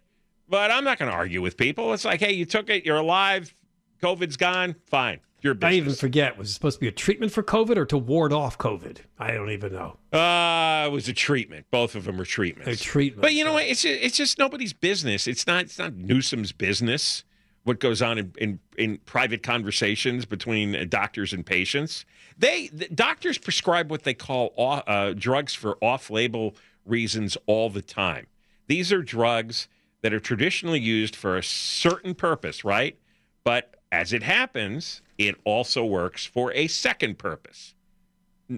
but 0.50 0.70
I'm 0.70 0.84
not 0.84 1.00
going 1.00 1.10
to 1.10 1.16
argue 1.16 1.42
with 1.42 1.56
people. 1.56 1.94
It's 1.94 2.04
like, 2.04 2.20
hey, 2.20 2.34
you 2.34 2.46
took 2.46 2.70
it, 2.70 2.86
you're 2.86 2.98
alive, 2.98 3.56
COVID's 4.04 4.36
gone, 4.36 4.76
fine. 4.88 5.22
Your 5.42 5.56
I 5.62 5.74
even 5.74 5.94
forget. 5.94 6.38
Was 6.38 6.50
it 6.50 6.54
supposed 6.54 6.76
to 6.76 6.82
be 6.82 6.88
a 6.90 6.92
treatment 6.92 7.32
for 7.32 7.42
COVID 7.42 7.78
or 7.78 7.86
to 7.86 7.98
ward 7.98 8.34
off 8.34 8.58
COVID? 8.58 8.98
I 9.20 9.32
don't 9.32 9.52
even 9.52 9.72
know. 9.72 9.98
Uh, 10.12 10.88
it 10.88 10.92
was 10.92 11.08
a 11.08 11.13
treatment. 11.13 11.68
Both 11.72 11.96
of 11.96 12.04
them 12.04 12.18
were 12.18 12.24
A 12.24 12.26
treatments. 12.26 12.82
treatment. 12.84 13.22
But 13.22 13.34
you 13.34 13.46
know 13.46 13.54
what? 13.54 13.63
It's 13.63 13.84
just, 13.84 14.02
it's 14.04 14.18
just 14.18 14.38
nobody's 14.40 14.74
business. 14.74 15.26
It's 15.26 15.48
not 15.48 15.62
it's 15.66 15.80
not 15.80 15.94
Newsom's 15.94 16.52
business 16.52 17.24
what 17.68 17.80
goes 17.80 18.02
on 18.02 18.18
in, 18.18 18.34
in, 18.38 18.60
in 18.78 18.98
private 19.00 19.44
conversations 19.44 20.26
between 20.26 20.76
uh, 20.76 20.86
doctors 20.88 21.34
and 21.34 21.46
patients. 21.46 22.06
They 22.38 22.68
the 22.68 22.88
doctors 22.88 23.38
prescribe 23.38 23.92
what 23.92 24.04
they 24.04 24.14
call 24.14 24.54
uh, 24.58 25.14
drugs 25.14 25.54
for 25.54 25.78
off-label 25.82 26.56
reasons 26.86 27.38
all 27.46 27.70
the 27.70 27.82
time. 27.82 28.28
These 28.68 28.92
are 28.94 29.02
drugs 29.02 29.68
that 30.02 30.14
are 30.14 30.20
traditionally 30.20 30.80
used 30.80 31.16
for 31.16 31.38
a 31.38 31.44
certain 31.44 32.16
purpose, 32.16 32.64
right? 32.64 32.98
But 33.44 33.76
as 33.92 34.14
it 34.14 34.24
happens, 34.24 35.02
it 35.18 35.36
also 35.44 35.84
works 35.84 36.26
for 36.26 36.54
a 36.54 36.68
second 36.68 37.18
purpose 37.18 37.74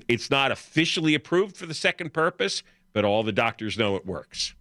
it's 0.08 0.30
not 0.30 0.52
officially 0.52 1.16
approved 1.16 1.58
for 1.58 1.66
the 1.66 1.74
second 1.74 2.14
purpose, 2.14 2.64
but 2.94 3.06
all 3.06 3.24
the 3.24 3.32
doctors 3.32 3.78
know 3.78 3.96
it 3.96 4.06
works. 4.06 4.54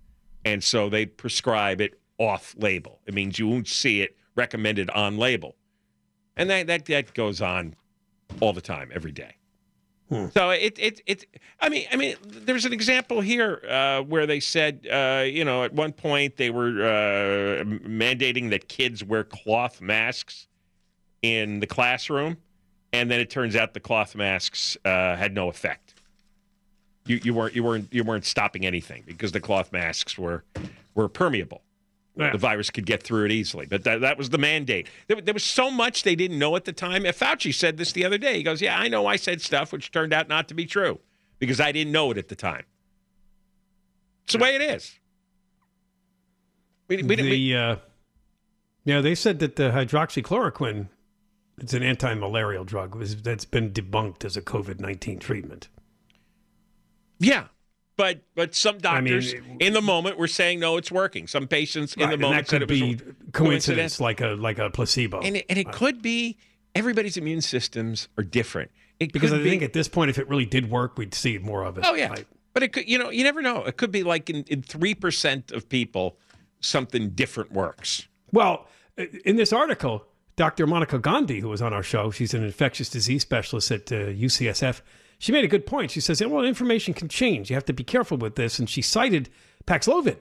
And 0.44 0.62
so 0.62 0.88
they 0.88 1.06
prescribe 1.06 1.80
it 1.80 2.00
off 2.18 2.54
label. 2.58 3.00
It 3.06 3.14
means 3.14 3.38
you 3.38 3.48
won't 3.48 3.68
see 3.68 4.00
it 4.00 4.16
recommended 4.38 4.88
on 4.90 5.18
label. 5.18 5.56
And 6.36 6.48
that 6.48 6.68
that, 6.68 6.86
that 6.86 7.12
goes 7.12 7.42
on 7.42 7.74
all 8.40 8.54
the 8.54 8.62
time, 8.62 8.90
every 8.94 9.12
day. 9.12 9.34
So 10.32 10.50
it 10.50 10.78
it 10.78 11.02
it 11.06 11.26
I 11.60 11.68
mean 11.68 11.86
I 11.92 11.96
mean 11.96 12.16
there's 12.24 12.64
an 12.64 12.72
example 12.72 13.20
here 13.20 13.62
uh, 13.68 14.00
where 14.00 14.26
they 14.26 14.40
said 14.40 14.86
uh, 14.90 15.24
you 15.26 15.44
know 15.44 15.64
at 15.64 15.74
one 15.74 15.92
point 15.92 16.36
they 16.36 16.48
were 16.48 16.82
uh, 16.82 17.64
mandating 17.64 18.48
that 18.50 18.68
kids 18.68 19.04
wear 19.04 19.22
cloth 19.24 19.82
masks 19.82 20.46
in 21.20 21.60
the 21.60 21.66
classroom, 21.66 22.38
and 22.94 23.10
then 23.10 23.20
it 23.20 23.28
turns 23.28 23.54
out 23.54 23.74
the 23.74 23.80
cloth 23.80 24.14
masks 24.14 24.78
uh, 24.86 25.14
had 25.14 25.34
no 25.34 25.48
effect. 25.50 25.94
You, 27.04 27.20
you 27.22 27.34
weren't 27.34 27.54
you 27.54 27.62
weren't 27.62 27.92
you 27.92 28.02
weren't 28.02 28.24
stopping 28.24 28.64
anything 28.64 29.02
because 29.06 29.32
the 29.32 29.40
cloth 29.40 29.72
masks 29.72 30.16
were 30.16 30.42
were 30.94 31.10
permeable. 31.10 31.60
Yeah. 32.18 32.32
The 32.32 32.38
virus 32.38 32.68
could 32.70 32.84
get 32.84 33.00
through 33.04 33.26
it 33.26 33.30
easily, 33.30 33.66
but 33.66 33.84
that, 33.84 34.00
that 34.00 34.18
was 34.18 34.30
the 34.30 34.38
mandate. 34.38 34.88
There, 35.06 35.20
there 35.20 35.32
was 35.32 35.44
so 35.44 35.70
much 35.70 36.02
they 36.02 36.16
didn't 36.16 36.36
know 36.36 36.56
at 36.56 36.64
the 36.64 36.72
time. 36.72 37.04
Fauci 37.04 37.54
said 37.54 37.76
this 37.76 37.92
the 37.92 38.04
other 38.04 38.18
day. 38.18 38.38
He 38.38 38.42
goes, 38.42 38.60
"Yeah, 38.60 38.76
I 38.76 38.88
know 38.88 39.06
I 39.06 39.14
said 39.14 39.40
stuff 39.40 39.72
which 39.72 39.92
turned 39.92 40.12
out 40.12 40.28
not 40.28 40.48
to 40.48 40.54
be 40.54 40.66
true 40.66 40.98
because 41.38 41.60
I 41.60 41.70
didn't 41.70 41.92
know 41.92 42.10
it 42.10 42.18
at 42.18 42.26
the 42.26 42.34
time." 42.34 42.64
It's 44.24 44.32
the 44.32 44.40
way 44.40 44.56
it 44.56 44.62
is. 44.62 44.98
We, 46.88 47.04
we, 47.04 47.14
the 47.14 47.22
we, 47.22 47.54
uh, 47.54 47.76
yeah, 48.84 49.00
they 49.00 49.14
said 49.14 49.38
that 49.38 49.54
the 49.54 49.70
hydroxychloroquine, 49.70 50.88
it's 51.58 51.72
an 51.72 51.84
anti-malarial 51.84 52.64
drug, 52.64 52.96
was 52.96 53.22
that's 53.22 53.44
been 53.44 53.70
debunked 53.70 54.24
as 54.24 54.36
a 54.36 54.42
COVID 54.42 54.80
nineteen 54.80 55.20
treatment. 55.20 55.68
Yeah. 57.20 57.44
But 57.98 58.22
but 58.34 58.54
some 58.54 58.78
I 58.86 59.00
mean, 59.02 59.12
doctors 59.14 59.34
in 59.60 59.72
the 59.74 59.82
moment 59.82 60.16
were 60.18 60.28
saying 60.28 60.60
no, 60.60 60.76
it's 60.78 60.90
working. 60.90 61.26
Some 61.26 61.46
patients 61.48 61.94
in 61.94 62.04
Right, 62.04 62.10
the 62.12 62.16
moment 62.16 62.46
that 62.46 62.50
said 62.50 62.60
could 62.62 62.70
it 62.70 62.72
was 62.72 62.80
be 62.80 62.94
coincidence. 62.94 63.32
coincidence, 63.32 64.00
like 64.00 64.20
a 64.22 64.28
like 64.28 64.58
a 64.58 64.70
placebo. 64.70 65.20
And 65.20 65.36
it, 65.38 65.46
and 65.50 65.58
it 65.58 65.70
could 65.72 66.00
be 66.00 66.38
everybody's 66.74 67.16
immune 67.16 67.40
systems 67.42 68.08
are 68.16 68.22
different. 68.24 68.70
It 69.00 69.12
because 69.12 69.30
could 69.30 69.40
I 69.40 69.42
be, 69.42 69.50
think 69.50 69.62
at 69.62 69.72
this 69.72 69.88
point, 69.88 70.10
if 70.10 70.18
it 70.18 70.28
really 70.28 70.46
did 70.46 70.70
work, 70.70 70.96
we'd 70.96 71.12
see 71.12 71.38
more 71.38 71.64
of 71.64 71.76
it. 71.76 71.84
oh 71.86 71.94
yeah, 71.94 72.08
Right. 72.10 72.26
but 72.54 72.62
it 72.62 72.72
could 72.72 72.88
you 72.88 72.98
know 72.98 73.10
you 73.10 73.24
never 73.24 73.42
know. 73.42 73.64
It 73.64 73.76
could 73.76 73.90
be 73.90 74.04
like 74.04 74.30
in 74.30 74.44
in 74.46 74.62
three 74.62 74.94
percent 74.94 75.50
of 75.50 75.68
people 75.68 76.16
something 76.60 77.10
different 77.10 77.50
works. 77.52 78.06
Well, 78.32 78.66
in 79.24 79.34
this 79.36 79.52
article, 79.52 80.04
Dr. 80.36 80.66
Monica 80.68 80.98
Gandhi, 81.00 81.40
who 81.40 81.48
was 81.48 81.60
on 81.62 81.72
our 81.72 81.82
show, 81.82 82.10
she's 82.12 82.32
an 82.32 82.44
infectious 82.44 82.88
disease 82.88 83.22
specialist 83.22 83.70
at 83.72 83.90
uh, 83.90 83.96
UCSF. 84.14 84.82
She 85.18 85.32
made 85.32 85.44
a 85.44 85.48
good 85.48 85.66
point. 85.66 85.90
She 85.90 86.00
says, 86.00 86.22
well, 86.24 86.44
information 86.44 86.94
can 86.94 87.08
change. 87.08 87.50
You 87.50 87.54
have 87.56 87.64
to 87.66 87.72
be 87.72 87.84
careful 87.84 88.16
with 88.16 88.36
this. 88.36 88.58
And 88.58 88.70
she 88.70 88.82
cited 88.82 89.28
Paxlovid. 89.66 90.20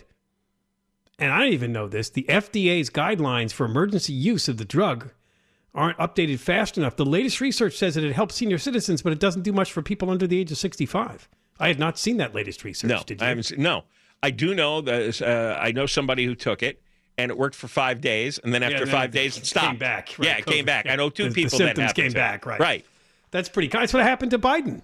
And 1.19 1.31
I 1.31 1.39
didn't 1.39 1.53
even 1.53 1.71
know 1.71 1.87
this. 1.87 2.09
The 2.09 2.23
FDA's 2.29 2.89
guidelines 2.89 3.51
for 3.51 3.65
emergency 3.65 4.13
use 4.13 4.47
of 4.47 4.57
the 4.57 4.65
drug 4.65 5.11
aren't 5.73 5.97
updated 5.97 6.39
fast 6.39 6.77
enough. 6.77 6.95
The 6.95 7.05
latest 7.05 7.41
research 7.41 7.75
says 7.77 7.95
that 7.95 8.03
it 8.03 8.13
helps 8.13 8.35
senior 8.35 8.57
citizens, 8.57 9.01
but 9.01 9.13
it 9.13 9.19
doesn't 9.19 9.43
do 9.43 9.51
much 9.53 9.71
for 9.71 9.81
people 9.81 10.09
under 10.09 10.25
the 10.27 10.39
age 10.39 10.51
of 10.51 10.57
65. 10.57 11.27
I 11.59 11.67
had 11.67 11.79
not 11.79 11.97
seen 11.97 12.17
that 12.17 12.33
latest 12.35 12.63
research. 12.63 12.89
No, 12.89 13.01
Did 13.05 13.19
you? 13.21 13.25
I 13.25 13.29
haven't. 13.29 13.43
Seen, 13.43 13.61
no, 13.61 13.83
I 14.21 14.29
do 14.31 14.53
know 14.53 14.81
that 14.81 15.21
uh, 15.21 15.57
I 15.59 15.71
know 15.71 15.85
somebody 15.87 16.25
who 16.25 16.35
took 16.35 16.61
it. 16.63 16.81
And 17.19 17.31
it 17.31 17.37
worked 17.39 17.55
for 17.55 17.67
five 17.67 17.99
days, 17.99 18.37
and 18.37 18.53
then 18.53 18.61
after 18.61 18.75
and 18.77 18.85
then 18.85 18.91
five 18.93 19.09
it 19.09 19.13
days, 19.13 19.37
it 19.37 19.39
came 19.39 19.45
stopped. 19.45 19.79
back, 19.79 20.09
right, 20.19 20.27
Yeah, 20.27 20.37
it 20.37 20.45
came 20.45 20.65
back. 20.65 20.85
yeah. 20.85 20.93
I 20.93 20.95
know 20.97 21.09
two 21.09 21.23
The- 21.23 21.29
the 21.29 21.33
people 21.33 21.57
that 21.57 21.65
symptoms 21.65 21.87
happened 21.87 22.03
came 22.03 22.13
back, 22.13 22.45
right. 22.45 22.59
Right. 22.59 22.85
That's 23.31 23.49
pretty 23.49 23.67
kind. 23.67 23.83
That's 23.83 23.93
what 23.93 24.03
happened 24.03 24.31
to 24.31 24.39
Biden. 24.39 24.81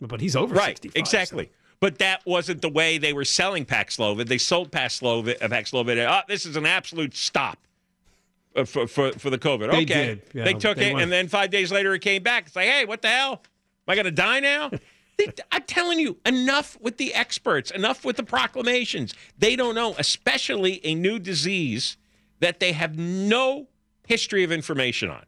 But 0.00 0.20
he's 0.20 0.36
over 0.36 0.54
Right, 0.54 0.76
65. 0.76 0.96
exactly. 1.00 1.50
But 1.80 1.98
that 1.98 2.24
wasn't 2.26 2.62
the 2.62 2.68
way 2.68 2.98
they 2.98 3.12
were 3.12 3.24
selling 3.24 3.64
Paxlovid. 3.64 4.26
They 4.28 4.38
sold 4.38 4.70
Paxlovid. 4.72 5.42
Uh, 5.42 5.48
Paxlovid. 5.48 6.04
Oh, 6.08 6.20
this 6.28 6.46
is 6.46 6.56
an 6.56 6.66
absolute 6.66 7.14
stop 7.14 7.58
uh, 8.56 8.64
for, 8.64 8.86
for 8.86 9.12
for 9.12 9.30
the 9.30 9.38
COVID. 9.38 9.70
They 9.70 9.82
okay, 9.82 10.06
did, 10.06 10.22
yeah, 10.32 10.44
they 10.44 10.54
took 10.54 10.76
they 10.78 10.90
it, 10.90 10.94
went- 10.94 11.02
and 11.04 11.12
then 11.12 11.28
five 11.28 11.50
days 11.50 11.70
later 11.72 11.94
it 11.94 12.00
came 12.00 12.22
back. 12.22 12.46
It's 12.46 12.56
like, 12.56 12.68
hey, 12.68 12.84
what 12.84 13.02
the 13.02 13.08
hell? 13.08 13.42
Am 13.86 13.92
I 13.92 13.94
going 13.94 14.04
to 14.06 14.10
die 14.10 14.40
now? 14.40 14.70
I'm 15.52 15.62
telling 15.62 16.00
you, 16.00 16.16
enough 16.26 16.76
with 16.80 16.96
the 16.96 17.14
experts, 17.14 17.70
enough 17.70 18.04
with 18.04 18.16
the 18.16 18.24
proclamations. 18.24 19.14
They 19.38 19.54
don't 19.54 19.74
know, 19.76 19.94
especially 19.98 20.80
a 20.84 20.94
new 20.94 21.18
disease 21.20 21.96
that 22.40 22.58
they 22.58 22.72
have 22.72 22.98
no 22.98 23.68
history 24.08 24.42
of 24.42 24.50
information 24.50 25.10
on 25.10 25.24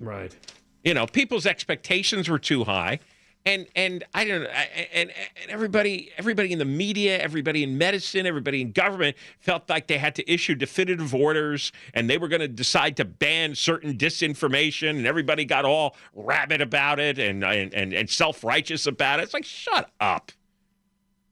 Right. 0.00 0.36
You 0.84 0.94
know 0.94 1.06
people's 1.06 1.46
expectations 1.46 2.28
were 2.28 2.38
too 2.38 2.64
high. 2.64 3.00
And 3.46 3.66
and 3.76 4.04
i 4.14 4.24
don't 4.24 4.42
know 4.42 4.48
and, 4.48 5.10
and 5.12 5.50
everybody 5.50 6.10
everybody 6.18 6.52
in 6.52 6.58
the 6.58 6.64
media 6.64 7.18
everybody 7.18 7.62
in 7.62 7.78
medicine 7.78 8.26
everybody 8.26 8.60
in 8.60 8.72
government 8.72 9.16
felt 9.38 9.70
like 9.70 9.86
they 9.86 9.96
had 9.96 10.16
to 10.16 10.30
issue 10.30 10.56
definitive 10.56 11.14
orders 11.14 11.70
and 11.94 12.10
they 12.10 12.18
were 12.18 12.26
going 12.26 12.40
to 12.40 12.48
decide 12.48 12.96
to 12.96 13.04
ban 13.04 13.54
certain 13.54 13.96
disinformation 13.96 14.90
and 14.90 15.06
everybody 15.06 15.44
got 15.44 15.64
all 15.64 15.94
rabid 16.14 16.60
about 16.60 16.98
it 16.98 17.18
and 17.18 17.44
and 17.44 17.72
and, 17.72 17.92
and 17.94 18.10
self-righteous 18.10 18.86
about 18.86 19.20
it. 19.20 19.22
It's 19.22 19.34
like 19.34 19.44
shut 19.44 19.88
up. 20.00 20.32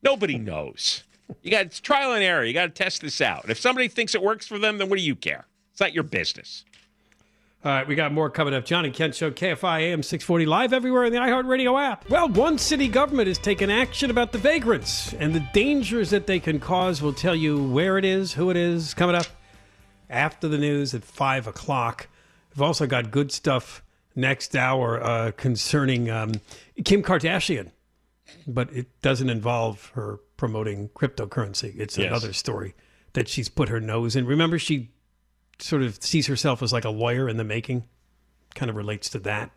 Nobody 0.03 0.39
knows. 0.39 1.03
You 1.43 1.51
got 1.51 1.67
it's 1.67 1.81
trial 1.81 2.13
and 2.13 2.23
error. 2.23 2.45
You 2.45 2.55
got 2.55 2.67
to 2.67 2.85
test 2.85 3.03
this 3.03 3.21
out. 3.21 3.51
If 3.51 3.59
somebody 3.59 3.89
thinks 3.89 4.15
it 4.15 4.23
works 4.23 4.47
for 4.47 4.59
them 4.59 4.79
then 4.79 4.89
what 4.89 4.97
do 4.97 5.05
you 5.05 5.17
care? 5.17 5.45
It's 5.73 5.81
not 5.81 5.93
your 5.93 6.05
business 6.05 6.65
All 7.67 7.73
right, 7.73 7.89
we 7.89 7.97
got 7.97 8.13
more 8.13 8.31
coming 8.31 8.55
up. 8.55 8.65
John 8.65 8.85
and 8.85 8.95
Ken 8.95 9.11
Show, 9.11 9.33
KFI 9.33 9.81
AM 9.81 10.01
640, 10.01 10.47
live 10.47 10.73
everywhere 10.73 11.03
in 11.03 11.13
the 11.13 11.19
iHeartRadio 11.19 11.77
app. 11.83 12.09
Well, 12.09 12.29
one 12.29 12.59
city 12.59 12.87
government 12.87 13.27
has 13.27 13.39
taken 13.39 13.71
action 13.71 14.09
about 14.09 14.31
the 14.31 14.39
vagrants 14.39 15.13
and 15.15 15.35
the 15.35 15.41
dangers 15.53 16.11
that 16.11 16.29
they 16.29 16.39
can 16.39 16.61
cause. 16.61 17.03
We'll 17.03 17.13
tell 17.13 17.35
you 17.35 17.61
where 17.61 17.99
it 17.99 18.05
is, 18.05 18.35
who 18.35 18.51
it 18.51 18.57
is, 18.57 18.95
coming 18.95 19.17
up 19.17 19.27
after 20.09 20.47
the 20.47 20.59
news 20.59 20.95
at 20.95 21.03
5 21.03 21.49
o'clock. 21.49 22.07
We've 22.55 22.63
also 22.63 22.87
got 22.87 23.11
good 23.11 23.33
stuff 23.33 23.83
next 24.15 24.55
hour 24.55 25.03
uh, 25.03 25.33
concerning 25.33 26.09
um, 26.09 26.35
Kim 26.85 27.03
Kardashian, 27.03 27.73
but 28.47 28.73
it 28.73 28.87
doesn't 29.03 29.29
involve 29.29 29.91
her 29.97 30.21
promoting 30.37 30.89
cryptocurrency. 30.91 31.75
It's 31.77 31.99
Yes. 31.99 32.07
another 32.07 32.33
story 32.33 32.77
that 33.15 33.27
she's 33.27 33.49
put 33.49 33.71
her 33.71 33.81
nose 33.81 34.15
in. 34.15 34.25
Remember, 34.25 34.57
she 34.57 34.91
sort 35.59 35.83
of 35.83 36.03
sees 36.03 36.27
herself 36.27 36.62
as 36.62 36.73
like 36.73 36.85
a 36.85 36.90
lawyer 36.90 37.29
in 37.29 37.37
the 37.37 37.45
making. 37.45 37.85
Kind 38.55 38.71
of 38.71 38.77
relates 38.77 39.11
to 39.11 39.19
that. 39.21 39.51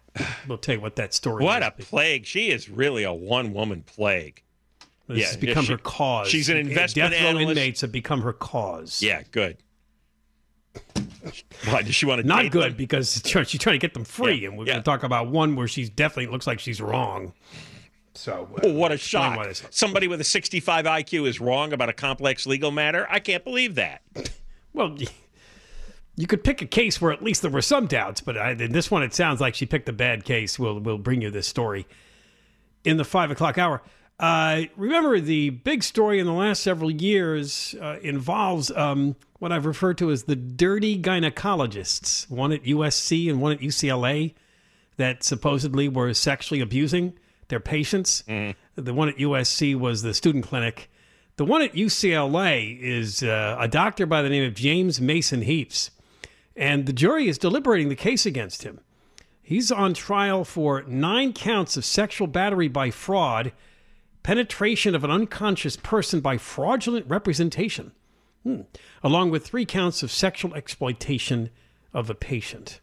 We'll 0.47 0.57
tell 0.57 0.75
you 0.75 0.81
what 0.81 0.95
that 0.97 1.13
story 1.13 1.43
what 1.43 1.63
a 1.63 1.71
plague. 1.71 2.25
She 2.25 2.49
is 2.49 2.69
really 2.69 3.03
a 3.03 3.13
one 3.13 3.53
woman 3.53 3.83
plague. 3.85 4.43
This 5.07 5.19
yeah, 5.19 5.25
has 5.27 5.37
become 5.37 5.65
she- 5.65 5.71
her 5.71 5.77
cause. 5.77 6.27
she's 6.27 6.49
an 6.49 6.57
investment 6.57 7.11
Death 7.11 7.21
row 7.21 7.27
analyst. 7.29 7.49
inmates 7.51 7.81
have 7.81 7.91
become 7.91 8.21
her 8.21 8.33
cause. 8.33 9.01
Yeah, 9.01 9.23
good. 9.31 9.57
Why 11.69 11.81
does 11.81 11.95
she 11.95 12.05
want 12.05 12.21
to 12.21 12.27
Not 12.27 12.51
good 12.51 12.71
them? 12.71 12.77
because 12.77 13.21
she's 13.25 13.59
trying 13.59 13.75
to 13.75 13.77
get 13.79 13.93
them 13.93 14.03
free, 14.05 14.35
Yeah, 14.41 14.49
and 14.49 14.57
we're 14.57 14.65
yeah. 14.65 14.73
going 14.73 14.83
to 14.83 14.85
talk 14.85 15.03
about 15.03 15.27
one 15.27 15.55
where 15.55 15.67
she's 15.67 15.89
definitely 15.89 16.31
looks 16.31 16.47
like 16.47 16.59
she's 16.59 16.79
wrong. 16.81 17.33
So 18.13 18.49
uh, 18.57 18.59
Oh, 18.67 18.73
what 18.73 18.91
a 18.91 18.97
shock. 18.97 19.47
Somebody 19.71 20.07
with 20.07 20.21
a 20.21 20.23
65 20.25 20.85
IQ 20.85 21.27
is 21.27 21.39
wrong 21.39 21.73
about 21.73 21.89
a 21.89 21.93
complex 21.93 22.45
legal 22.45 22.71
matter. 22.71 23.07
I 23.09 23.19
can't 23.19 23.43
believe 23.43 23.75
that. 23.75 24.01
Well, 24.73 24.97
you 26.19 26.27
could 26.27 26.43
pick 26.43 26.61
a 26.61 26.65
case 26.65 26.99
where 26.99 27.13
at 27.13 27.23
least 27.23 27.41
there 27.41 27.49
were 27.49 27.61
some 27.61 27.87
doubts, 27.87 28.19
but 28.19 28.37
I, 28.37 28.51
in 28.51 28.73
this 28.73 28.91
one, 28.91 29.03
it 29.03 29.13
sounds 29.13 29.39
like 29.39 29.55
she 29.55 29.65
picked 29.65 29.87
a 29.87 29.93
bad 29.93 30.25
case. 30.25 30.59
We'll 30.59 30.77
we'll 30.77 30.97
bring 30.97 31.21
you 31.21 31.31
this 31.31 31.47
story 31.47 31.87
in 32.83 32.97
the 32.97 33.05
five 33.05 33.31
o'clock 33.31 33.57
hour. 33.57 33.81
Uh, 34.19 34.63
remember, 34.75 35.21
the 35.21 35.49
big 35.49 35.81
story 35.81 36.19
in 36.19 36.25
the 36.25 36.33
last 36.33 36.61
several 36.61 36.91
years 36.91 37.73
uh, 37.81 37.99
involves 38.01 38.69
um, 38.71 39.15
what 39.39 39.53
I've 39.53 39.65
referred 39.65 39.97
to 39.99 40.11
as 40.11 40.23
the 40.23 40.35
dirty 40.35 41.01
gynecologists, 41.01 42.29
one 42.29 42.51
at 42.51 42.63
USC 42.63 43.29
and 43.29 43.41
one 43.41 43.53
at 43.53 43.59
UCLA, 43.59 44.33
that 44.97 45.23
supposedly 45.23 45.87
were 45.87 46.13
sexually 46.13 46.59
abusing 46.59 47.17
their 47.47 47.61
patients. 47.61 48.25
The 48.75 48.93
one 48.93 49.07
at 49.07 49.15
USC 49.15 49.73
was 49.79 50.01
the 50.01 50.13
student 50.13 50.43
clinic. 50.43 50.89
The 51.37 51.45
one 51.45 51.61
at 51.61 51.71
UCLA 51.71 52.77
is 52.77 53.23
uh, 53.23 53.55
a 53.57 53.69
doctor 53.69 54.05
by 54.05 54.21
the 54.21 54.27
name 54.27 54.43
of 54.43 54.53
James 54.53 54.99
Mason 54.99 55.43
Heaps, 55.43 55.91
and 56.55 56.85
the 56.85 56.93
jury 56.93 57.27
is 57.27 57.37
deliberating 57.37 57.89
the 57.89 57.95
case 57.95 58.25
against 58.25 58.63
him. 58.63 58.79
He's 59.41 59.71
on 59.71 59.93
trial 59.93 60.45
for 60.45 60.83
nine 60.83 61.33
counts 61.33 61.75
of 61.77 61.85
sexual 61.85 62.27
battery 62.27 62.67
by 62.67 62.91
fraud, 62.91 63.51
penetration 64.21 64.93
of 64.93 65.03
an 65.03 65.11
unconscious 65.11 65.75
person 65.75 66.19
by 66.19 66.37
fraudulent 66.37 67.07
representation, 67.07 67.91
Hmm. 68.43 68.61
along 69.03 69.31
with 69.31 69.45
three 69.45 69.65
counts 69.65 70.03
of 70.03 70.11
sexual 70.11 70.53
exploitation 70.53 71.49
of 71.93 72.09
a 72.09 72.15
patient. 72.15 72.79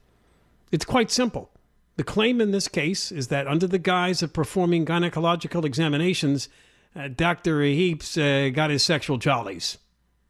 It's 0.73 0.85
quite 0.85 1.11
simple. 1.11 1.51
The 1.97 2.05
claim 2.05 2.41
in 2.41 2.51
this 2.51 2.69
case 2.69 3.11
is 3.11 3.29
that 3.29 3.47
under 3.47 3.67
the 3.67 3.79
guise 3.79 4.23
of 4.23 4.33
performing 4.33 4.85
gynecological 4.85 5.65
examinations, 5.65 6.49
uh, 6.95 7.09
Dr. 7.09 7.63
Heaps 7.63 8.19
uh, 8.19 8.51
got 8.53 8.71
his 8.71 8.83
sexual 8.83 9.17
jollies 9.17 9.79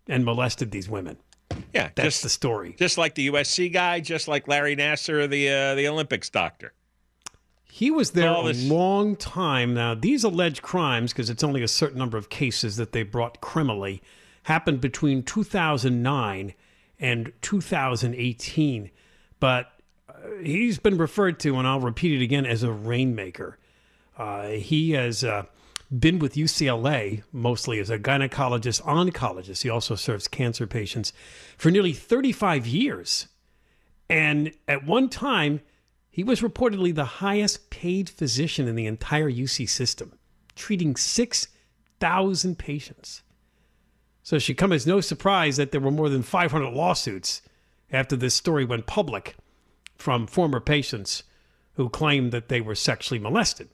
and 0.06 0.24
molested 0.24 0.70
these 0.70 0.88
women. 0.88 1.16
Yeah, 1.72 1.90
That's 1.94 2.06
just 2.08 2.22
the 2.22 2.28
story. 2.28 2.74
just 2.78 2.98
like 2.98 3.14
the 3.14 3.28
USC 3.28 3.72
guy, 3.72 4.00
just 4.00 4.28
like 4.28 4.48
Larry 4.48 4.76
Nassar, 4.76 5.28
the 5.28 5.48
uh, 5.48 5.74
the 5.74 5.88
Olympics 5.88 6.30
doctor. 6.30 6.72
He 7.70 7.90
was 7.90 8.12
there 8.12 8.30
a 8.30 8.52
long 8.52 9.16
time 9.16 9.74
now. 9.74 9.94
These 9.94 10.24
alleged 10.24 10.62
crimes, 10.62 11.12
because 11.12 11.28
it's 11.28 11.44
only 11.44 11.62
a 11.62 11.68
certain 11.68 11.98
number 11.98 12.16
of 12.16 12.30
cases 12.30 12.76
that 12.76 12.92
they 12.92 13.02
brought 13.02 13.42
criminally, 13.42 14.02
happened 14.44 14.80
between 14.80 15.22
2009 15.22 16.54
and 16.98 17.32
2018. 17.42 18.90
But 19.38 19.70
uh, 20.08 20.12
he's 20.42 20.78
been 20.78 20.96
referred 20.96 21.38
to, 21.40 21.58
and 21.58 21.68
I'll 21.68 21.80
repeat 21.80 22.18
it 22.18 22.24
again, 22.24 22.46
as 22.46 22.62
a 22.62 22.72
rainmaker. 22.72 23.58
Uh, 24.16 24.48
he 24.52 24.92
has 24.92 25.22
uh, 25.22 25.44
been 25.96 26.18
with 26.18 26.34
UCLA 26.34 27.22
mostly 27.32 27.78
as 27.78 27.90
a 27.90 27.98
gynecologist, 27.98 28.82
oncologist. 28.82 29.62
He 29.62 29.70
also 29.70 29.94
serves 29.94 30.28
cancer 30.28 30.66
patients 30.66 31.12
for 31.56 31.70
nearly 31.70 31.92
35 31.92 32.66
years. 32.66 33.28
And 34.08 34.52
at 34.66 34.84
one 34.84 35.08
time, 35.08 35.60
he 36.10 36.24
was 36.24 36.40
reportedly 36.40 36.94
the 36.94 37.04
highest 37.04 37.70
paid 37.70 38.08
physician 38.08 38.66
in 38.66 38.74
the 38.74 38.86
entire 38.86 39.30
UC 39.30 39.68
system, 39.68 40.18
treating 40.54 40.96
6,000 40.96 42.58
patients. 42.58 43.22
So 44.22 44.36
it 44.36 44.40
should 44.40 44.56
come 44.56 44.72
as 44.72 44.86
no 44.86 45.00
surprise 45.00 45.56
that 45.56 45.70
there 45.70 45.80
were 45.80 45.90
more 45.90 46.08
than 46.08 46.22
500 46.22 46.70
lawsuits 46.70 47.42
after 47.92 48.16
this 48.16 48.34
story 48.34 48.64
went 48.64 48.86
public 48.86 49.36
from 49.96 50.26
former 50.26 50.58
patients 50.58 51.22
who 51.74 51.88
claimed 51.88 52.32
that 52.32 52.48
they 52.48 52.60
were 52.60 52.74
sexually 52.74 53.20
molested 53.20 53.68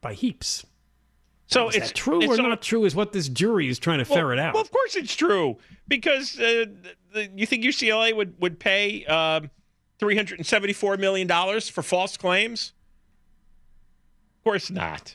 by 0.00 0.12
heaps. 0.12 0.64
So 1.48 1.68
it's 1.68 1.92
true 1.92 2.20
it's 2.22 2.38
or 2.38 2.42
not 2.42 2.60
true 2.60 2.84
is 2.84 2.94
what 2.94 3.12
this 3.12 3.28
jury 3.28 3.68
is 3.68 3.78
trying 3.78 4.04
to 4.04 4.10
Well, 4.10 4.18
ferret 4.18 4.38
out. 4.38 4.54
Well, 4.54 4.62
of 4.62 4.70
course 4.70 4.96
it's 4.96 5.14
true 5.14 5.56
because 5.86 6.38
uh, 6.40 6.66
the, 7.12 7.30
you 7.34 7.46
think 7.46 7.64
UCLA 7.64 8.14
would 8.16 8.34
would 8.40 8.58
pay 8.58 9.04
um, 9.06 9.50
three 9.98 10.16
hundred 10.16 10.38
and 10.38 10.46
seventy 10.46 10.72
four 10.72 10.96
million 10.96 11.28
dollars 11.28 11.68
for 11.68 11.82
false 11.82 12.16
claims. 12.16 12.72
Of 14.38 14.44
course 14.44 14.70
not. 14.70 15.14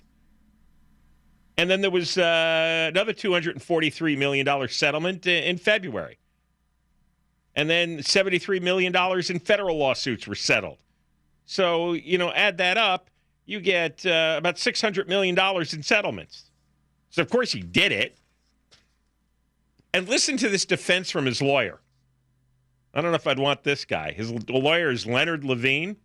And 1.58 1.70
then 1.70 1.82
there 1.82 1.91
was 1.91 2.17
uh, 2.17 2.88
another 2.91 3.13
two 3.13 3.34
hundred 3.34 3.56
and 3.56 3.62
forty 3.62 3.89
three 3.89 4.15
million 4.15 4.46
dollar 4.46 4.70
settlement 4.70 5.28
in 5.28 5.58
February, 5.58 6.17
and 7.56 7.70
then 7.70 8.02
seventy 8.04 8.39
three 8.39 8.62
million 8.62 8.94
dollars 8.94 9.30
in 9.30 9.38
federal 9.38 9.78
lawsuits 9.78 10.28
were 10.28 10.36
settled. 10.36 10.78
So 11.46 11.91
you 11.91 12.17
know, 12.17 12.32
add 12.32 12.58
that 12.60 12.78
up, 12.78 13.11
you 13.45 13.60
get 13.60 14.06
uh, 14.06 14.36
about 14.38 14.58
six 14.58 14.82
hundred 14.82 15.08
million 15.08 15.36
dollars 15.36 15.73
in 15.73 15.84
settlements. 15.84 16.45
So 17.10 17.21
of 17.21 17.30
course 17.30 17.51
he 17.51 17.62
did 17.62 17.91
it. 17.91 18.17
And 19.93 20.08
listen 20.08 20.38
to 20.38 20.47
this 20.47 20.65
defense 20.65 21.12
from 21.12 21.25
his 21.25 21.41
lawyer. 21.41 21.82
I 22.93 23.01
don't 23.01 23.12
know 23.12 23.15
if 23.15 23.27
I'd 23.27 23.39
want 23.39 23.63
this 23.63 23.84
guy. 23.84 24.12
His 24.13 24.32
lawyer 24.49 24.89
is 24.89 25.06
Leonard 25.06 25.43
Levine. 25.43 25.97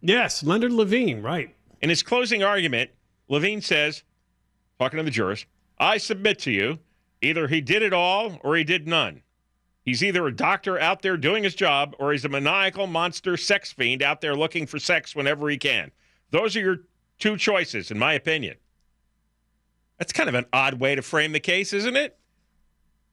yes, 0.00 0.42
Leonard 0.42 0.72
Levine, 0.72 1.22
right. 1.22 1.54
In 1.80 1.88
his 1.88 2.02
closing 2.02 2.42
argument, 2.42 2.90
Levine 3.28 3.60
says, 3.60 4.02
talking 4.78 4.96
to 4.98 5.02
the 5.02 5.10
jurors, 5.10 5.46
I 5.78 5.98
submit 5.98 6.38
to 6.40 6.50
you, 6.50 6.78
either 7.22 7.46
he 7.48 7.60
did 7.60 7.82
it 7.82 7.92
all 7.92 8.38
or 8.42 8.56
he 8.56 8.64
did 8.64 8.86
none. 8.86 9.22
He's 9.82 10.04
either 10.04 10.26
a 10.26 10.34
doctor 10.34 10.78
out 10.78 11.02
there 11.02 11.16
doing 11.16 11.42
his 11.42 11.54
job 11.54 11.96
or 11.98 12.12
he's 12.12 12.24
a 12.24 12.28
maniacal 12.28 12.86
monster 12.86 13.36
sex 13.36 13.72
fiend 13.72 14.02
out 14.02 14.20
there 14.20 14.36
looking 14.36 14.66
for 14.66 14.78
sex 14.78 15.16
whenever 15.16 15.48
he 15.48 15.56
can. 15.56 15.90
Those 16.30 16.56
are 16.56 16.60
your 16.60 16.76
two 17.18 17.36
choices, 17.36 17.90
in 17.90 17.98
my 17.98 18.14
opinion. 18.14 18.56
That's 19.98 20.12
kind 20.12 20.28
of 20.28 20.34
an 20.34 20.46
odd 20.52 20.74
way 20.74 20.94
to 20.94 21.02
frame 21.02 21.32
the 21.32 21.40
case, 21.40 21.72
isn't 21.72 21.96
it? 21.96 22.16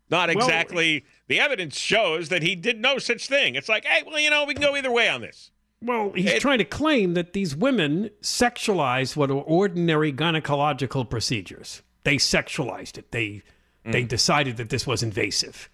Not 0.10 0.30
Well- 0.34 0.38
exactly. 0.46 1.06
the 1.28 1.40
evidence 1.40 1.78
shows 1.78 2.30
that 2.30 2.42
he 2.42 2.56
did 2.56 2.80
no 2.80 2.98
such 2.98 3.28
thing. 3.28 3.56
It's 3.56 3.68
like, 3.68 3.84
hey, 3.86 4.04
well, 4.06 4.20
you 4.20 4.30
know, 4.30 4.46
we 4.46 4.54
can 4.54 4.64
go 4.64 4.76
either 4.76 4.92
way 4.92 5.10
on 5.10 5.22
this. 5.22 5.52
Well, 5.82 6.14
he's 6.14 6.32
It- 6.32 6.42
trying 6.42 6.58
to 6.60 6.66
claim 6.66 7.14
that 7.14 7.34
these 7.34 7.56
women 7.56 8.10
sexualized 8.22 9.16
what 9.16 9.30
are 9.30 9.34
ordinary 9.34 10.14
gynecological 10.14 11.10
procedures. 11.10 11.84
They 12.04 12.16
sexualized 12.16 12.98
it. 12.98 13.12
They 13.12 13.44
mm. 13.86 13.92
they 13.92 14.04
decided 14.04 14.58
that 14.58 14.70
this 14.70 14.88
was 14.88 15.04
invasive. 15.04 15.70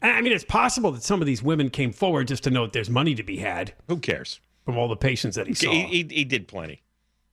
I 0.00 0.12
I 0.12 0.20
mean, 0.22 0.32
it's 0.32 0.44
possible 0.44 0.90
that 0.92 1.02
some 1.02 1.20
of 1.20 1.26
these 1.26 1.42
women 1.42 1.68
came 1.70 1.92
forward 1.92 2.28
just 2.28 2.42
to 2.44 2.50
note 2.50 2.72
there's 2.72 2.90
money 2.90 3.14
to 3.14 3.22
be 3.22 3.36
had 3.36 3.74
Who 3.86 3.98
cares? 3.98 4.40
From 4.64 4.78
all 4.78 4.88
the 4.88 4.96
patients 4.96 5.36
that 5.36 5.46
he 5.46 5.54
saw. 5.54 5.70
He, 5.70 5.84
he, 5.84 6.06
he 6.10 6.24
did 6.24 6.48
plenty. 6.48 6.82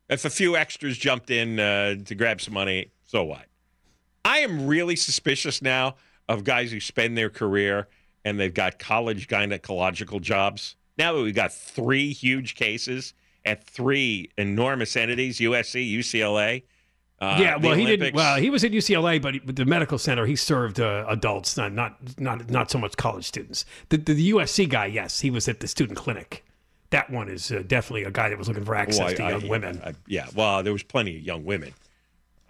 If 0.10 0.26
a 0.26 0.30
few 0.30 0.58
extras 0.58 0.98
jumped 0.98 1.30
in 1.30 1.60
uh, 1.60 1.96
to 2.06 2.16
grab 2.16 2.42
some 2.42 2.54
money, 2.54 2.92
so 3.06 3.24
what? 3.24 3.46
I 4.26 4.40
am 4.40 4.68
really 4.68 4.96
suspicious 4.96 5.62
now 5.62 5.96
of 6.28 6.44
guys 6.44 6.72
who 6.72 6.80
spend 6.80 7.18
their 7.18 7.30
career 7.30 7.88
and 8.26 8.40
they've 8.40 8.54
got 8.54 8.80
college 8.80 9.28
gynecological 9.28 10.22
jobs. 10.22 10.76
Now 10.98 11.14
that 11.14 11.22
we've 11.22 11.36
got 11.36 11.54
three 11.54 12.12
huge 12.12 12.56
cases 12.56 13.14
at 13.46 13.64
three 13.64 14.30
enormous 14.38 14.96
entities 14.96 15.40
USC, 15.40 15.92
UCLA. 15.98 16.64
Uh, 17.22 17.38
yeah, 17.40 17.58
well, 17.58 17.76
he 17.76 17.86
didn't. 17.86 18.16
Well, 18.16 18.38
he 18.38 18.50
was 18.50 18.64
at 18.64 18.72
UCLA, 18.72 19.22
but 19.22 19.34
he, 19.34 19.42
with 19.42 19.58
the 19.58 19.66
medical 19.66 19.98
center, 19.98 20.26
he 20.26 20.38
served 20.38 20.80
uh, 20.80 21.06
adults, 21.10 21.58
not 21.58 21.74
not 21.74 21.98
not 22.18 22.50
not 22.50 22.72
so 22.72 22.78
much 22.78 22.96
college 22.96 23.26
students. 23.26 23.66
The, 23.90 23.98
the 23.98 24.14
the 24.14 24.32
USC 24.32 24.70
guy, 24.70 24.86
yes, 24.86 25.20
he 25.20 25.30
was 25.30 25.50
at 25.50 25.60
the 25.60 25.68
student 25.68 25.98
clinic. 25.98 26.46
That 26.92 27.10
one 27.10 27.30
is 27.30 27.52
uh, 27.52 27.64
definitely 27.68 28.04
a 28.04 28.12
guy 28.12 28.30
that 28.30 28.38
was 28.38 28.48
looking 28.48 28.66
for 28.66 28.74
access 28.76 29.00
Well, 29.00 29.08
I- 29.10 29.14
to 29.14 29.24
I- 29.24 29.30
young 29.32 29.48
women. 29.48 29.82
I- 29.86 29.94
yeah, 30.08 30.28
well, 30.34 30.64
there 30.64 30.74
was 30.74 30.84
plenty 30.84 31.18
of 31.18 31.22
young 31.24 31.46
women, 31.46 31.74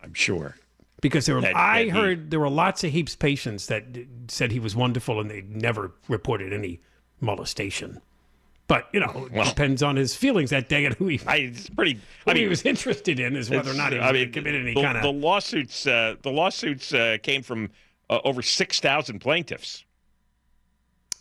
I'm 0.01 0.13
sure. 0.13 0.55
because 1.01 1.25
there 1.25 1.35
were 1.35 1.41
that- 1.41 1.55
I 1.55 1.79
that 1.79 1.83
he- 1.85 1.89
heard 1.89 2.31
there 2.31 2.39
were 2.39 2.49
lots 2.49 2.83
of 2.83 2.91
heaps 2.91 3.15
patients 3.15 3.67
that 3.67 3.91
d- 3.93 4.07
said 4.29 4.51
he 4.51 4.59
was 4.59 4.75
wonderful 4.75 5.19
and 5.19 5.29
they 5.29 5.41
never 5.41 5.91
reported 6.07 6.53
any 6.53 6.79
molestation. 7.21 8.01
But 8.67 8.87
you 8.93 8.99
know, 8.99 9.25
it 9.25 9.31
Well- 9.31 9.49
depends 9.49 9.81
on 9.83 9.95
his 9.95 10.15
feelings 10.15 10.51
that 10.51 10.69
day 10.69 10.85
and 10.85 10.95
who 10.95 11.07
he, 11.07 11.19
I, 11.25 11.37
it's 11.37 11.69
pretty. 11.69 11.99
I 12.27 12.33
mean, 12.33 12.43
he 12.43 12.47
was 12.49 12.63
interested 12.63 13.19
in 13.19 13.35
is 13.35 13.49
whether 13.49 13.71
or 13.71 13.73
not 13.73 13.91
he 13.93 13.99
I 13.99 14.11
mean, 14.11 14.27
to 14.27 14.31
commit 14.31 14.55
any 14.55 14.73
the, 14.75 14.81
kind 14.81 15.03
the 15.03 15.11
lawsuits. 15.11 15.87
Uh, 15.87 16.15
the 16.21 16.31
lawsuits 16.31 16.93
uh, 16.93 17.17
came 17.23 17.41
from 17.41 17.71
uh, 18.09 18.19
over 18.23 18.41
six 18.43 18.79
thousand 18.79 19.19
plaintiffs. 19.19 19.83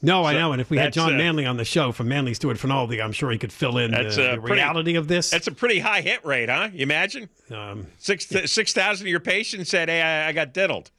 No, 0.00 0.24
I 0.24 0.32
know. 0.34 0.52
And 0.52 0.60
if 0.60 0.70
we 0.70 0.78
had 0.78 0.92
John 0.92 1.14
uh, 1.14 1.18
Manly 1.18 1.44
on 1.44 1.56
the 1.56 1.64
show 1.64 1.90
from 1.90 2.08
Manly 2.08 2.32
Stewart 2.32 2.56
Finaldi, 2.56 3.02
I'm 3.02 3.10
sure 3.12 3.30
he 3.32 3.38
could 3.38 3.52
fill 3.52 3.78
in 3.78 3.90
the, 3.90 4.02
That's, 4.04 4.16
uh, 4.18 4.36
the 4.36 4.40
pretty- 4.40 4.54
reality 4.54 4.94
of 4.94 5.08
this. 5.08 5.30
That's 5.30 5.48
a 5.48 5.52
pretty 5.52 5.80
high 5.80 6.02
hit 6.02 6.24
rate, 6.24 6.48
huh? 6.48 6.68
You 6.72 6.82
imagine 6.82 7.28
Um, 7.50 7.86
six 7.98 8.26
six 8.46 8.72
thousand 8.72 9.06
of 9.06 9.10
your 9.10 9.18
patients 9.20 9.70
said, 9.70 9.88
"Hey, 9.88 10.00
I, 10.02 10.28
I 10.28 10.32
got 10.32 10.52
diddled." 10.54 10.90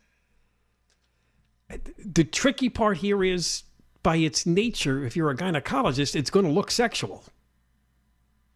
the 2.03 2.23
tricky 2.23 2.67
part 2.67 2.97
here 2.97 3.23
is 3.23 3.63
by 4.01 4.15
its 4.15 4.45
nature, 4.45 5.05
if 5.05 5.15
you're 5.15 5.29
a 5.29 5.35
gynecologist, 5.35 6.15
it's 6.15 6.29
going 6.31 6.45
to 6.45 6.51
look 6.51 6.71
sexual 6.71 7.23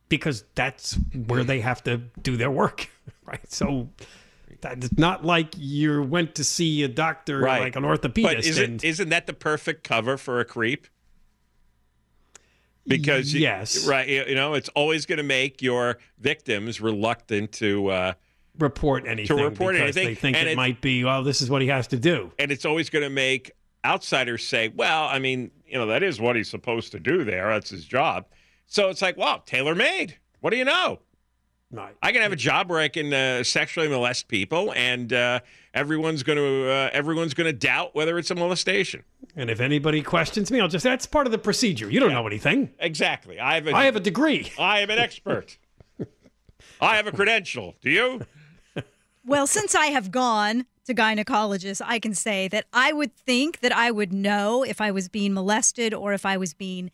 because 0.09 0.45
that's 0.55 0.95
where 1.27 1.43
they 1.43 1.59
have 1.61 1.83
to 1.83 1.97
do 2.21 2.37
their 2.37 2.49
work, 2.51 2.89
right? 3.25 3.51
So 3.51 3.89
that's 4.63 4.97
not 4.97 5.23
like 5.25 5.53
you 5.57 6.01
went 6.03 6.35
to 6.35 6.43
see 6.43 6.83
a 6.83 6.87
doctor 6.87 7.39
Right. 7.39 7.61
like 7.61 7.75
an 7.75 7.83
orthopedist. 7.83 8.23
But 8.23 8.39
isn't 8.45 8.63
and, 8.63 8.83
isn't 8.83 9.09
that 9.09 9.27
the 9.27 9.33
perfect 9.33 9.83
cover 9.83 10.17
for 10.17 10.39
a 10.39 10.45
creep? 10.45 10.87
Because 12.85 13.33
you- 13.33 13.41
yes, 13.41 13.87
right, 13.87 14.07
you 14.07 14.25
you 14.27 14.35
know, 14.35 14.55
it's 14.55 14.69
always 14.69 15.05
going 15.05 15.17
to 15.17 15.23
make 15.23 15.61
your 15.61 15.99
victims 16.19 16.81
reluctant 16.81 17.51
to. 17.53 17.87
Uh, 17.89 18.13
report 18.59 19.07
anything 19.07 19.35
report 19.37 19.73
because 19.73 19.97
anything, 19.97 20.07
they 20.07 20.13
think 20.15 20.37
and 20.37 20.47
it 20.47 20.51
it's- 20.51 20.55
might 20.57 20.79
be 20.81 21.03
well. 21.03 21.23
This 21.23 21.41
is 21.41 21.49
what 21.49 21.61
he 21.63 21.69
has 21.69 21.87
to 21.87 21.97
do. 21.97 22.31
and 22.37 22.51
it's 22.51 22.65
always 22.65 22.89
going 22.91 23.01
to 23.03 23.09
make 23.09 23.51
outsiders 23.85 24.45
say, 24.47 24.67
"Well, 24.67 25.05
I 25.05 25.17
mean, 25.19 25.49
you 25.65 25.73
know, 25.77 25.87
that 25.87 26.03
is 26.03 26.19
what 26.19 26.35
he's 26.35 26.49
supposed 26.49 26.91
to 26.91 26.99
do 26.99 27.23
there. 27.23 27.47
That's 27.49 27.69
his 27.71 27.85
job." 27.85 28.27
So 28.67 28.89
it's 28.89 29.01
like, 29.01 29.17
"Wow, 29.17 29.41
tailor 29.45 29.73
made. 29.75 30.17
What 30.41 30.49
do 30.51 30.57
you 30.57 30.65
know?" 30.65 30.99
Right. 31.73 31.95
I 32.03 32.11
can 32.11 32.21
have 32.21 32.31
a 32.31 32.35
job 32.35 32.69
where 32.69 32.79
I 32.79 32.87
can 32.87 33.11
uh, 33.11 33.43
sexually 33.43 33.87
molest 33.87 34.27
people, 34.27 34.71
and 34.75 35.11
uh, 35.11 35.39
everyone's 35.73 36.21
going 36.21 36.37
to 36.37 36.69
uh, 36.69 36.89
everyone's 36.93 37.33
going 37.33 37.47
to 37.47 37.57
doubt 37.57 37.95
whether 37.95 38.19
it's 38.19 38.29
a 38.29 38.35
molestation. 38.35 39.03
And 39.35 39.49
if 39.49 39.59
anybody 39.59 40.03
questions 40.03 40.51
me, 40.51 40.61
I'll 40.61 40.67
just 40.67 40.83
that's 40.83 41.07
part 41.07 41.25
of 41.25 41.31
the 41.31 41.39
procedure. 41.39 41.89
You 41.89 41.99
don't 41.99 42.11
know 42.11 42.27
anything. 42.27 42.69
Exactly. 42.77 43.39
I 43.39 43.55
have 43.55 43.67
a, 43.67 43.73
I 43.73 43.85
have 43.85 43.95
a 43.95 43.99
degree. 43.99 44.51
I 44.59 44.81
am 44.81 44.91
an 44.91 44.99
expert. 44.99 45.57
I 46.79 46.95
have 46.95 47.07
a 47.07 47.11
credential. 47.11 47.73
Do 47.81 47.89
you? 47.89 48.21
Well, 49.25 49.47
since 49.47 49.73
I 49.73 49.87
have 49.87 50.11
gone 50.11 50.67
to 50.85 50.93
gynecologists, 50.93 51.81
I 51.83 51.97
can 51.97 52.13
say 52.13 52.47
that 52.49 52.65
I 52.71 52.93
would 52.93 53.15
think 53.15 53.61
that 53.61 53.71
I 53.71 53.89
would 53.89 54.13
know 54.13 54.61
if 54.63 54.79
I 54.79 54.91
was 54.91 55.09
being 55.09 55.33
molested 55.33 55.93
or 55.93 56.13
if 56.13 56.23
I 56.23 56.37
was 56.37 56.53
being 56.53 56.91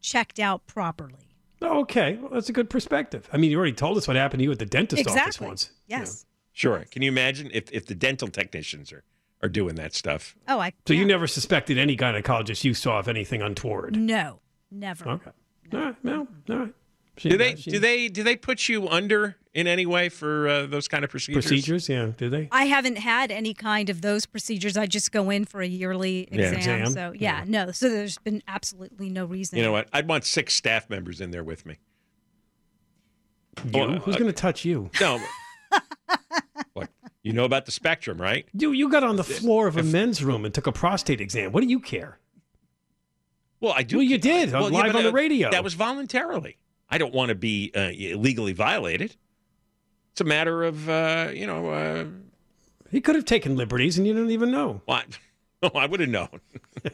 checked 0.00 0.38
out 0.38 0.66
properly. 0.66 1.27
Oh, 1.60 1.80
okay, 1.80 2.16
well, 2.20 2.30
that's 2.32 2.48
a 2.48 2.52
good 2.52 2.70
perspective. 2.70 3.28
I 3.32 3.36
mean, 3.36 3.50
you 3.50 3.58
already 3.58 3.72
told 3.72 3.96
us 3.98 4.06
what 4.06 4.16
happened 4.16 4.40
to 4.40 4.44
you 4.44 4.52
at 4.52 4.58
the 4.58 4.66
dentist 4.66 5.08
office 5.08 5.40
once. 5.40 5.70
Yes. 5.86 6.24
Sure. 6.52 6.84
Can 6.90 7.02
you 7.02 7.08
imagine 7.08 7.50
if, 7.52 7.70
if 7.72 7.86
the 7.86 7.94
dental 7.94 8.28
technicians 8.28 8.92
are, 8.92 9.04
are 9.42 9.48
doing 9.48 9.76
that 9.76 9.94
stuff? 9.94 10.36
Oh, 10.48 10.58
I. 10.60 10.72
So 10.86 10.92
you 10.94 11.04
never 11.04 11.26
suspected 11.26 11.78
any 11.78 11.96
gynecologist 11.96 12.64
you 12.64 12.74
saw 12.74 12.98
of 12.98 13.08
anything 13.08 13.42
untoward. 13.42 13.96
No, 13.96 14.40
never. 14.70 15.08
Okay. 15.08 15.30
All 15.72 15.78
right. 15.80 15.96
Well, 16.02 16.26
all 16.50 16.56
right. 16.56 16.74
She- 17.18 17.28
Do 17.30 17.36
they 17.36 17.56
she- 17.56 17.70
do 17.70 17.78
they 17.78 18.08
do 18.08 18.22
they 18.22 18.36
put 18.36 18.68
you 18.68 18.88
under 18.88 19.36
in 19.54 19.66
any 19.66 19.86
way 19.86 20.08
for 20.08 20.48
uh, 20.48 20.66
those 20.66 20.86
kind 20.88 21.04
of 21.04 21.10
procedures? 21.10 21.44
procedures? 21.46 21.88
Yeah. 21.88 22.12
Do 22.16 22.28
they? 22.30 22.48
I 22.52 22.64
haven't 22.66 22.98
had 22.98 23.30
any 23.30 23.54
kind 23.54 23.90
of 23.90 24.02
those 24.02 24.24
procedures. 24.26 24.76
I 24.76 24.86
just 24.86 25.10
go 25.12 25.30
in 25.30 25.44
for 25.44 25.60
a 25.60 25.66
yearly 25.66 26.28
Yeah. 26.30 26.50
exam. 26.52 26.80
Exam? 26.80 26.92
So 26.92 27.12
yeah, 27.14 27.44
no. 27.46 27.70
So 27.72 27.88
there's 27.88 28.18
been 28.18 28.42
absolutely 28.46 29.10
no 29.10 29.24
reason. 29.24 29.58
You 29.58 29.64
know 29.64 29.72
what? 29.72 29.88
I'd 29.92 30.08
want 30.08 30.24
six 30.24 30.54
staff 30.54 30.88
members 30.88 31.20
in 31.20 31.30
there 31.32 31.44
with 31.44 31.66
me. 31.66 31.78
You? 33.72 33.82
uh, 33.82 33.98
Who's 34.00 34.16
going 34.16 34.28
to 34.28 34.32
touch 34.32 34.64
you? 34.64 34.90
No. 35.00 35.20
what? 36.72 36.88
You 37.22 37.32
know 37.32 37.44
about 37.44 37.66
the 37.66 37.72
spectrum, 37.72 38.20
right? 38.20 38.46
You 38.52 38.72
you 38.72 38.88
got 38.88 39.02
on 39.02 39.16
the 39.16 39.24
floor 39.24 39.66
of 39.66 39.76
a 39.76 39.82
men's 39.82 40.22
room 40.22 40.44
and 40.44 40.54
took 40.54 40.66
a 40.66 40.72
prostate 40.72 41.20
exam. 41.20 41.52
What 41.52 41.62
do 41.62 41.66
you 41.68 41.80
care? 41.80 42.18
Well, 43.60 43.72
I 43.76 43.82
do. 43.82 43.96
Well, 43.96 44.04
you 44.06 44.18
did, 44.18 44.52
Well, 44.52 44.70
live 44.70 44.92
but, 44.92 44.96
on 44.96 45.02
the 45.02 45.08
uh, 45.08 45.12
radio. 45.12 45.50
That 45.50 45.64
was 45.64 45.74
voluntarily. 45.74 46.58
I 46.90 46.98
don't 46.98 47.12
want 47.14 47.28
to 47.30 47.34
be 47.34 47.70
uh, 47.76 47.90
illegally 47.90 48.52
violated. 48.52 49.14
It's 50.12 50.20
a 50.20 50.24
matter 50.24 50.64
of 50.64 50.88
uh, 50.88 51.30
you 51.34 51.46
know. 51.46 51.70
Uh, 51.70 52.04
He 52.90 53.00
could 53.00 53.14
have 53.14 53.24
taken 53.24 53.56
liberties 53.56 53.98
and 53.98 54.06
you 54.06 54.14
didn't 54.14 54.30
even 54.30 54.50
know. 54.50 54.80
what? 54.86 55.06
Oh, 55.60 55.70
I 55.76 55.86
would 55.86 55.98
have 55.98 56.08
known. 56.08 56.28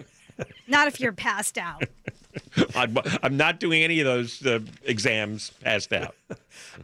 Not 0.66 0.88
if 0.88 0.98
you're 0.98 1.12
passed 1.12 1.58
out. 1.58 1.84
I'm, 2.74 2.96
I'm 3.22 3.36
not 3.36 3.60
doing 3.60 3.82
any 3.82 4.00
of 4.00 4.06
those 4.06 4.44
uh, 4.46 4.60
exams 4.84 5.50
passed 5.62 5.92
out. 5.92 6.14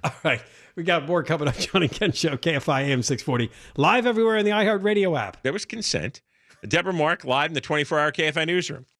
All 0.04 0.12
right. 0.22 0.42
We 0.76 0.82
got 0.82 1.06
more 1.06 1.22
coming 1.22 1.48
up. 1.48 1.56
John 1.56 1.82
and 1.82 1.90
Ken 1.90 2.12
Show, 2.12 2.36
KFI 2.36 2.82
AM 2.82 3.02
640. 3.02 3.50
Live 3.78 4.04
everywhere 4.04 4.36
in 4.36 4.44
the 4.44 4.50
iHeartRadio 4.50 5.18
app. 5.18 5.42
There 5.42 5.54
was 5.54 5.64
consent. 5.64 6.20
Deborah 6.68 6.92
Mark 6.92 7.24
live 7.24 7.48
in 7.50 7.54
the 7.54 7.62
24-hour 7.62 8.12
KFI 8.12 8.46
newsroom. 8.46 8.84